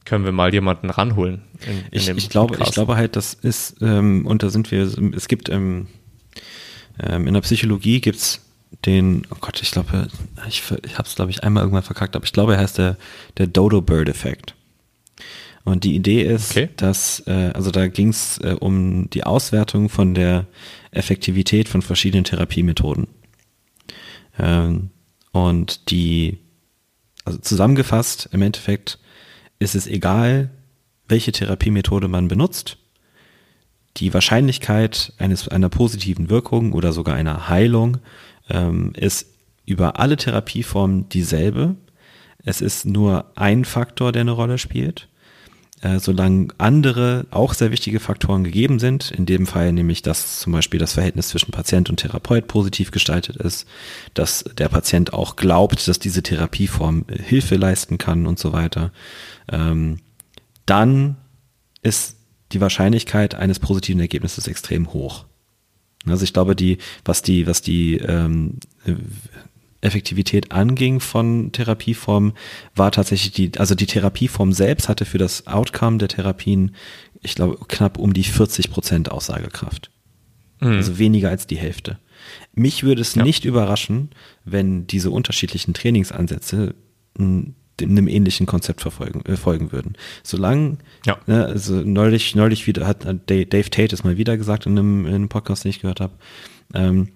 können 0.04 0.24
wir 0.24 0.32
mal 0.32 0.52
jemanden 0.52 0.90
ranholen. 0.90 1.42
In, 1.66 1.78
in 1.78 1.84
ich, 1.90 2.08
ich 2.08 2.28
glaube, 2.28 2.58
ich 2.62 2.72
glaube 2.72 2.96
halt, 2.96 3.16
das 3.16 3.34
ist, 3.34 3.76
ähm, 3.80 4.26
und 4.26 4.42
da 4.42 4.50
sind 4.50 4.70
wir, 4.70 4.82
es 5.14 5.28
gibt 5.28 5.48
ähm, 5.48 5.88
ähm, 6.98 7.26
in 7.26 7.34
der 7.34 7.40
Psychologie 7.40 8.00
gibt's 8.00 8.40
den, 8.84 9.26
oh 9.30 9.36
Gott, 9.40 9.60
ich 9.62 9.70
glaube, 9.70 10.08
ich, 10.48 10.62
ich 10.84 10.98
habe 10.98 11.08
es, 11.08 11.14
glaube 11.14 11.30
ich, 11.30 11.42
einmal 11.42 11.62
irgendwann 11.62 11.82
verkackt, 11.82 12.16
aber 12.16 12.24
ich 12.24 12.32
glaube, 12.32 12.54
er 12.54 12.60
heißt 12.60 12.78
der, 12.78 12.96
der 13.36 13.46
Dodo-Bird-Effekt. 13.46 14.54
Und 15.64 15.84
die 15.84 15.94
Idee 15.94 16.22
ist, 16.22 16.52
okay. 16.52 16.70
dass, 16.76 17.22
äh, 17.26 17.50
also 17.54 17.70
da 17.70 17.88
ging 17.88 18.08
es 18.08 18.38
äh, 18.38 18.56
um 18.58 19.10
die 19.10 19.24
Auswertung 19.24 19.88
von 19.88 20.14
der 20.14 20.46
Effektivität 20.90 21.68
von 21.68 21.82
verschiedenen 21.82 22.24
Therapiemethoden. 22.24 23.08
Ähm, 24.38 24.90
und 25.32 25.90
die, 25.90 26.38
also 27.24 27.38
zusammengefasst, 27.38 28.30
im 28.32 28.42
Endeffekt 28.42 28.98
ist 29.60 29.76
es 29.76 29.86
egal, 29.86 30.50
welche 31.06 31.30
Therapiemethode 31.30 32.08
man 32.08 32.26
benutzt. 32.26 32.78
Die 33.98 34.12
Wahrscheinlichkeit 34.14 35.12
eines, 35.18 35.46
einer 35.48 35.68
positiven 35.68 36.30
Wirkung 36.30 36.72
oder 36.72 36.92
sogar 36.92 37.14
einer 37.14 37.48
Heilung 37.48 37.98
ähm, 38.48 38.92
ist 38.96 39.26
über 39.66 40.00
alle 40.00 40.16
Therapieformen 40.16 41.08
dieselbe. 41.08 41.76
Es 42.42 42.60
ist 42.60 42.86
nur 42.86 43.30
ein 43.36 43.64
Faktor, 43.64 44.12
der 44.12 44.22
eine 44.22 44.30
Rolle 44.32 44.58
spielt. 44.58 45.08
Äh, 45.82 45.98
solange 45.98 46.48
andere 46.58 47.24
auch 47.30 47.54
sehr 47.54 47.70
wichtige 47.70 48.00
Faktoren 48.00 48.44
gegeben 48.44 48.78
sind, 48.78 49.10
in 49.10 49.24
dem 49.24 49.46
Fall 49.46 49.72
nämlich, 49.72 50.02
dass 50.02 50.38
zum 50.40 50.52
Beispiel 50.52 50.78
das 50.78 50.92
Verhältnis 50.92 51.28
zwischen 51.28 51.52
Patient 51.52 51.88
und 51.88 51.96
Therapeut 51.96 52.48
positiv 52.48 52.90
gestaltet 52.90 53.36
ist, 53.36 53.66
dass 54.12 54.44
der 54.58 54.68
Patient 54.68 55.14
auch 55.14 55.36
glaubt, 55.36 55.88
dass 55.88 55.98
diese 55.98 56.22
Therapieform 56.22 57.06
Hilfe 57.08 57.56
leisten 57.56 57.96
kann 57.96 58.26
und 58.26 58.38
so 58.38 58.52
weiter, 58.52 58.92
ähm, 59.50 60.00
dann 60.66 61.16
ist 61.82 62.16
die 62.52 62.60
Wahrscheinlichkeit 62.60 63.34
eines 63.34 63.58
positiven 63.58 64.00
Ergebnisses 64.02 64.48
extrem 64.48 64.92
hoch. 64.92 65.24
Also 66.06 66.24
ich 66.24 66.34
glaube, 66.34 66.54
die, 66.54 66.76
was 67.06 67.22
die, 67.22 67.46
was 67.46 67.62
die 67.62 67.96
ähm, 67.96 68.58
Effektivität 69.80 70.52
anging 70.52 71.00
von 71.00 71.52
Therapieformen, 71.52 72.32
war 72.74 72.92
tatsächlich 72.92 73.32
die, 73.32 73.58
also 73.58 73.74
die 73.74 73.86
Therapieform 73.86 74.52
selbst 74.52 74.88
hatte 74.88 75.04
für 75.04 75.18
das 75.18 75.46
Outcome 75.46 75.98
der 75.98 76.08
Therapien, 76.08 76.74
ich 77.22 77.34
glaube, 77.34 77.58
knapp 77.68 77.98
um 77.98 78.12
die 78.12 78.24
40 78.24 78.70
Prozent 78.70 79.10
Aussagekraft. 79.10 79.90
Mhm. 80.60 80.72
Also 80.72 80.98
weniger 80.98 81.30
als 81.30 81.46
die 81.46 81.56
Hälfte. 81.56 81.98
Mich 82.54 82.82
würde 82.82 83.00
es 83.00 83.14
ja. 83.14 83.22
nicht 83.22 83.44
überraschen, 83.44 84.10
wenn 84.44 84.86
diese 84.86 85.10
unterschiedlichen 85.10 85.72
Trainingsansätze 85.72 86.74
einem 87.18 88.08
ähnlichen 88.08 88.46
Konzept 88.46 88.82
verfolgen, 88.82 89.24
äh, 89.24 89.36
folgen 89.36 89.72
würden. 89.72 89.94
Solange, 90.22 90.78
ja. 91.06 91.18
ne, 91.26 91.46
also 91.46 91.74
neulich, 91.82 92.34
neulich 92.34 92.66
wieder 92.66 92.86
hat 92.86 93.04
Dave 93.04 93.70
Tate 93.70 93.94
es 93.94 94.04
mal 94.04 94.18
wieder 94.18 94.36
gesagt 94.36 94.66
in 94.66 94.78
einem, 94.78 95.06
in 95.06 95.14
einem 95.14 95.28
Podcast, 95.28 95.64
den 95.64 95.70
ich 95.70 95.80
gehört 95.80 96.00
habe, 96.00 96.12
ähm, 96.74 97.08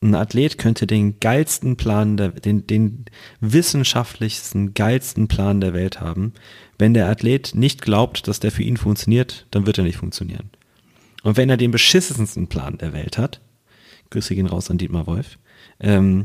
ein 0.00 0.14
Athlet 0.14 0.58
könnte 0.58 0.86
den 0.86 1.18
geilsten 1.18 1.76
Plan, 1.76 2.16
der, 2.16 2.28
den, 2.28 2.66
den 2.66 3.06
wissenschaftlichsten, 3.40 4.74
geilsten 4.74 5.28
Plan 5.28 5.60
der 5.60 5.74
Welt 5.74 6.00
haben. 6.00 6.32
Wenn 6.78 6.94
der 6.94 7.08
Athlet 7.08 7.54
nicht 7.54 7.82
glaubt, 7.82 8.28
dass 8.28 8.40
der 8.40 8.52
für 8.52 8.62
ihn 8.62 8.76
funktioniert, 8.76 9.46
dann 9.50 9.66
wird 9.66 9.78
er 9.78 9.84
nicht 9.84 9.96
funktionieren. 9.98 10.50
Und 11.22 11.36
wenn 11.36 11.50
er 11.50 11.56
den 11.56 11.72
beschissensten 11.72 12.46
Plan 12.46 12.78
der 12.78 12.92
Welt 12.92 13.18
hat, 13.18 13.40
Grüße 14.10 14.34
gehen 14.34 14.46
raus 14.46 14.70
an 14.70 14.78
Dietmar 14.78 15.06
Wolf. 15.06 15.38
Ähm, 15.80 16.24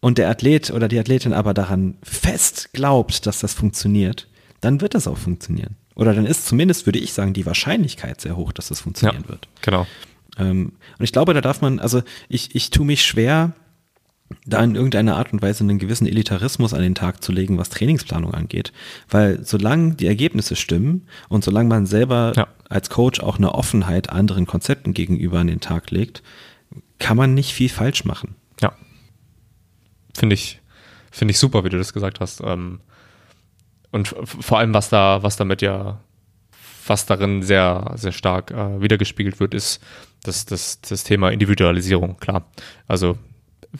und 0.00 0.18
der 0.18 0.28
Athlet 0.28 0.70
oder 0.70 0.88
die 0.88 0.98
Athletin 0.98 1.32
aber 1.32 1.54
daran 1.54 1.96
fest 2.02 2.72
glaubt, 2.72 3.26
dass 3.26 3.40
das 3.40 3.54
funktioniert, 3.54 4.28
dann 4.60 4.80
wird 4.80 4.94
das 4.94 5.08
auch 5.08 5.18
funktionieren. 5.18 5.76
Oder 5.94 6.14
dann 6.14 6.26
ist 6.26 6.46
zumindest, 6.46 6.86
würde 6.86 7.00
ich 7.00 7.12
sagen, 7.12 7.32
die 7.32 7.46
Wahrscheinlichkeit 7.46 8.20
sehr 8.20 8.36
hoch, 8.36 8.52
dass 8.52 8.68
das 8.68 8.80
funktionieren 8.80 9.24
Ja. 9.24 9.28
wird. 9.30 9.48
Genau. 9.62 9.86
Ähm, 10.38 10.72
und 10.98 11.04
ich 11.04 11.12
glaube, 11.12 11.34
da 11.34 11.40
darf 11.40 11.60
man, 11.60 11.78
also 11.80 12.02
ich, 12.28 12.54
ich 12.54 12.70
tue 12.70 12.86
mich 12.86 13.04
schwer, 13.04 13.52
da 14.44 14.62
in 14.62 14.74
irgendeiner 14.74 15.16
Art 15.16 15.32
und 15.32 15.40
Weise 15.40 15.64
einen 15.64 15.78
gewissen 15.78 16.06
Elitarismus 16.06 16.74
an 16.74 16.82
den 16.82 16.94
Tag 16.94 17.22
zu 17.22 17.32
legen, 17.32 17.56
was 17.56 17.70
Trainingsplanung 17.70 18.34
angeht. 18.34 18.72
Weil 19.08 19.42
solange 19.44 19.94
die 19.94 20.06
Ergebnisse 20.06 20.54
stimmen 20.54 21.06
und 21.28 21.44
solange 21.44 21.68
man 21.70 21.86
selber 21.86 22.32
Ja. 22.36 22.46
als 22.68 22.90
Coach 22.90 23.20
auch 23.20 23.38
eine 23.38 23.54
Offenheit 23.54 24.10
anderen 24.10 24.46
Konzepten 24.46 24.92
gegenüber 24.92 25.38
an 25.38 25.46
den 25.46 25.60
Tag 25.60 25.90
legt, 25.90 26.22
kann 26.98 27.16
man 27.16 27.32
nicht 27.32 27.52
viel 27.54 27.70
falsch 27.70 28.04
machen. 28.04 28.34
Ja. 28.60 28.72
Finde 30.14 30.34
ich, 30.34 30.60
finde 31.10 31.32
ich 31.32 31.38
super, 31.38 31.64
wie 31.64 31.70
du 31.70 31.78
das 31.78 31.94
gesagt 31.94 32.20
hast. 32.20 32.42
Ähm, 32.44 32.80
und 33.90 34.14
vor 34.26 34.58
allem, 34.58 34.74
was 34.74 34.90
da, 34.90 35.22
was 35.22 35.36
damit 35.36 35.62
ja, 35.62 36.00
was 36.86 37.06
darin 37.06 37.42
sehr, 37.42 37.92
sehr 37.96 38.12
stark 38.12 38.50
äh, 38.50 38.82
wiedergespiegelt 38.82 39.40
wird, 39.40 39.54
ist 39.54 39.80
das, 40.28 40.46
das, 40.46 40.80
das 40.82 41.02
Thema 41.04 41.30
Individualisierung, 41.30 42.16
klar. 42.18 42.44
Also 42.86 43.18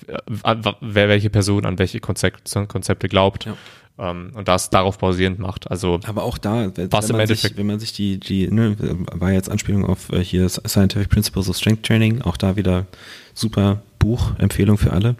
äh, 0.09 0.57
wer 0.81 1.09
welche 1.09 1.31
Person 1.31 1.65
an 1.67 1.79
welche 1.79 2.01
Konzept, 2.01 2.53
Konzepte 2.69 3.09
glaubt 3.09 3.45
Ja. 3.47 3.57
ähm, 3.99 4.33
und 4.35 4.49
das 4.49 4.71
darauf 4.71 4.99
basierend 4.99 5.39
macht. 5.39 5.71
Also 5.71 6.01
Aber 6.05 6.25
auch 6.25 6.39
da, 6.39 6.71
wenn, 6.77 6.91
Was 6.93 7.05
wenn, 7.09 7.11
im 7.11 7.17
man, 7.19 7.27
sich, 7.27 7.39
Endeffekt- 7.39 7.57
wenn 7.59 7.67
man 7.67 7.79
sich 7.81 7.93
die, 7.93 8.19
die 8.19 8.49
ne, 8.51 8.77
war 9.13 9.31
jetzt 9.33 9.51
Anspielung 9.51 9.85
auf 9.85 10.11
äh, 10.13 10.25
hier 10.25 10.49
Scientific 10.49 11.09
Principles 11.09 11.49
of 11.49 11.57
Strength 11.57 11.85
Training, 11.85 12.23
auch 12.23 12.37
da 12.37 12.57
wieder 12.57 12.87
super 13.35 13.81
Buch, 13.99 14.33
Empfehlung 14.39 14.79
für 14.79 14.93
alle 14.93 15.17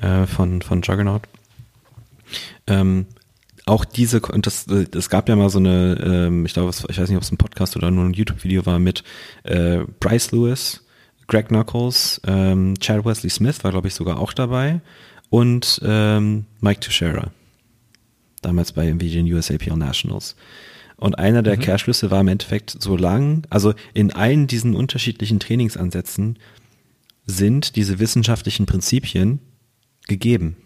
äh, 0.00 0.26
von, 0.26 0.62
von 0.62 0.82
Juggernaut. 0.82 1.22
Ähm, 2.66 3.06
auch 3.68 3.84
diese, 3.84 4.20
und 4.20 4.46
das, 4.46 4.66
äh, 4.68 4.86
es 4.94 5.10
gab 5.10 5.28
ja 5.28 5.36
mal 5.36 5.50
so 5.50 5.58
eine, 5.58 5.98
ähm, 6.04 6.46
ich 6.46 6.54
glaube, 6.54 6.70
ich 6.70 6.98
weiß 6.98 7.08
nicht, 7.08 7.16
ob 7.16 7.22
es 7.22 7.32
ein 7.32 7.38
Podcast 7.38 7.76
oder 7.76 7.90
nur 7.90 8.04
ein 8.04 8.14
YouTube-Video 8.14 8.66
war 8.66 8.78
mit 8.78 9.04
äh, 9.44 9.80
Bryce 10.00 10.32
Lewis, 10.32 10.84
Greg 11.26 11.48
Knuckles, 11.48 12.20
ähm, 12.26 12.74
Chad 12.80 13.04
Wesley 13.04 13.30
Smith 13.30 13.62
war, 13.62 13.70
glaube 13.70 13.88
ich, 13.88 13.94
sogar 13.94 14.18
auch 14.18 14.32
dabei 14.32 14.80
und 15.30 15.80
ähm, 15.84 16.46
Mike 16.60 16.80
Teixeira 16.80 17.30
damals 18.42 18.72
bei 18.72 18.86
irgendwie 18.86 19.10
den 19.10 19.32
USAPL 19.32 19.76
Nationals. 19.76 20.36
Und 20.96 21.18
einer 21.18 21.42
der 21.42 21.56
Kehrschlüsse 21.56 22.10
war 22.10 22.20
im 22.20 22.28
Endeffekt, 22.28 22.76
solange, 22.78 23.42
also 23.50 23.74
in 23.94 24.12
allen 24.12 24.46
diesen 24.46 24.74
unterschiedlichen 24.74 25.38
Trainingsansätzen 25.38 26.38
sind 27.24 27.76
diese 27.76 27.98
wissenschaftlichen 27.98 28.66
Prinzipien 28.66 29.38
gegeben. 30.08 30.56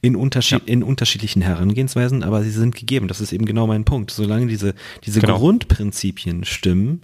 In, 0.00 0.16
Unterschied, 0.16 0.62
in 0.66 0.82
unterschiedlichen 0.82 1.42
Herangehensweisen, 1.42 2.22
aber 2.22 2.42
sie 2.42 2.50
sind 2.50 2.74
gegeben. 2.74 3.08
Das 3.08 3.20
ist 3.20 3.32
eben 3.32 3.46
genau 3.46 3.66
mein 3.66 3.84
Punkt. 3.84 4.10
Solange 4.10 4.46
diese, 4.46 4.74
diese 5.04 5.20
Genau. 5.20 5.38
Grundprinzipien 5.38 6.44
stimmen, 6.44 7.02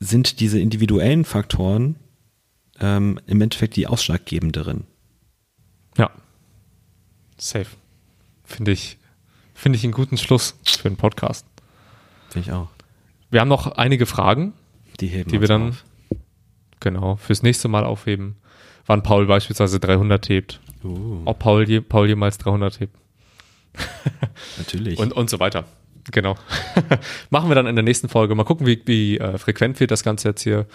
sind 0.00 0.40
diese 0.40 0.58
individuellen 0.60 1.24
Faktoren 1.24 1.96
ähm, 2.80 3.20
im 3.26 3.40
Endeffekt 3.40 3.76
die 3.76 3.86
ausschlaggebenderen. 3.86 4.84
Ja. 5.96 6.10
Safe. 7.38 7.66
Finde 8.44 8.72
ich, 8.72 8.98
finde 9.54 9.76
ich 9.78 9.84
einen 9.84 9.92
guten 9.92 10.18
Schluss 10.18 10.56
für 10.66 10.88
einen 10.88 10.96
Podcast. 10.96 11.46
Finde 12.30 12.48
ich 12.48 12.52
auch. 12.52 12.68
Wir 13.30 13.40
haben 13.40 13.48
noch 13.48 13.66
einige 13.76 14.06
Fragen, 14.06 14.52
Die 15.00 15.06
heben 15.08 15.30
die 15.30 15.40
wir 15.40 15.48
dann 15.48 15.70
auf. 15.70 15.84
genau 16.80 17.16
fürs 17.16 17.42
nächste 17.42 17.68
Mal 17.68 17.84
aufheben. 17.84 18.36
Wann 18.86 19.02
Paul 19.02 19.26
beispielsweise 19.26 19.80
300 19.80 20.28
hebt. 20.28 20.60
Uh, 20.84 21.22
Ob 21.24 21.38
Paul, 21.38 21.68
je, 21.68 21.80
Paul 21.80 22.08
jemals 22.08 22.38
300 22.38 22.80
hebt. 22.80 22.96
natürlich. 24.58 24.98
Und, 24.98 25.12
und 25.12 25.30
so 25.30 25.40
weiter. 25.40 25.64
Genau. 26.12 26.36
machen 27.30 27.48
wir 27.48 27.54
dann 27.54 27.66
in 27.66 27.76
der 27.76 27.82
nächsten 27.82 28.10
Folge. 28.10 28.34
Mal 28.34 28.44
gucken, 28.44 28.66
wie, 28.66 28.82
wie 28.84 29.18
äh, 29.18 29.38
frequent 29.38 29.80
wir 29.80 29.86
das 29.86 30.02
Ganze 30.02 30.28
jetzt 30.28 30.42
hier 30.42 30.66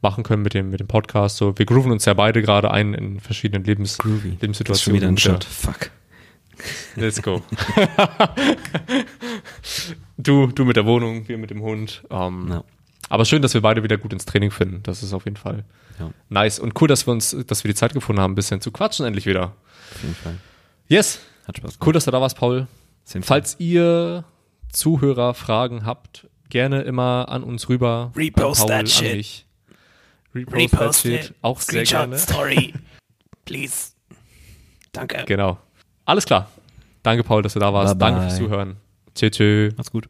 machen 0.00 0.22
können 0.22 0.42
mit 0.42 0.54
dem, 0.54 0.70
mit 0.70 0.78
dem 0.78 0.86
Podcast. 0.86 1.38
So, 1.38 1.58
wir 1.58 1.66
grooven 1.66 1.90
uns 1.90 2.04
ja 2.04 2.14
beide 2.14 2.40
gerade 2.40 2.70
ein 2.70 2.94
in 2.94 3.18
verschiedenen 3.20 3.64
Lebens, 3.64 3.98
Groovy. 3.98 4.14
Das 4.14 4.22
ist 4.22 4.30
schon 4.30 4.40
Lebenssituationen. 4.40 5.00
wieder 5.00 5.08
ein 5.08 5.16
der- 5.16 5.22
Shot. 5.22 5.44
Fuck. 5.44 5.90
Let's 6.94 7.20
go. 7.20 7.42
du, 10.16 10.46
du 10.46 10.64
mit 10.64 10.76
der 10.76 10.86
Wohnung, 10.86 11.28
wir 11.28 11.38
mit 11.38 11.50
dem 11.50 11.62
Hund. 11.62 12.02
Ähm, 12.10 12.46
Ja. 12.50 12.64
Aber 13.08 13.24
schön, 13.24 13.42
dass 13.42 13.54
wir 13.54 13.60
beide 13.60 13.82
wieder 13.82 13.98
gut 13.98 14.12
ins 14.12 14.24
Training 14.24 14.50
finden. 14.50 14.82
Das 14.82 15.02
ist 15.02 15.12
auf 15.12 15.24
jeden 15.24 15.36
Fall 15.36 15.64
Ja, 15.98 16.10
nice. 16.28 16.58
Und 16.58 16.80
cool, 16.80 16.88
dass 16.88 17.06
wir 17.06 17.12
uns, 17.12 17.36
dass 17.46 17.62
wir 17.64 17.68
die 17.70 17.74
Zeit 17.74 17.92
gefunden 17.94 18.20
haben, 18.20 18.32
ein 18.32 18.34
bisschen 18.36 18.60
zu 18.60 18.70
quatschen 18.72 19.06
endlich 19.06 19.26
wieder. 19.26 19.52
auf 19.94 20.02
jeden 20.02 20.14
Fall. 20.14 20.36
Yes. 20.88 21.20
Hat 21.46 21.56
Spaß 21.58 21.78
Cool, 21.84 21.92
dass 21.92 22.04
du 22.06 22.10
da 22.10 22.20
warst, 22.20 22.36
Paul. 22.36 22.66
Falls 23.22 23.56
ihr 23.60 24.24
Zuhörer 24.72 25.34
Fragen 25.34 25.86
habt, 25.86 26.26
gerne 26.48 26.82
immer 26.82 27.28
an 27.28 27.44
uns 27.44 27.68
rüber. 27.68 28.10
Repost 28.16 28.60
Paul, 28.62 28.68
that 28.70 28.88
shit. 28.88 29.16
Mich. 29.16 29.46
Repost, 30.34 30.56
Repost 30.56 30.80
that 30.80 31.12
shit. 31.12 31.24
it. 31.30 31.34
Auch 31.42 31.60
sehr 31.60 31.86
Screenshot 31.86 31.98
gerne. 32.00 32.18
Story. 32.18 32.74
Please. 33.44 33.92
Danke. 34.92 35.24
Genau. 35.26 35.58
Alles 36.04 36.26
klar. 36.26 36.50
Danke, 37.04 37.22
Paul, 37.22 37.42
dass 37.42 37.52
du 37.54 37.60
da 37.60 37.72
warst. 37.72 37.96
Bye, 37.98 38.10
Danke 38.10 38.20
bye. 38.20 38.28
fürs 38.28 38.38
Zuhören. 38.38 38.76
Tschö, 39.14 39.30
tschö. 39.30 39.70
Macht's 39.76 39.92
gut. 39.92 40.04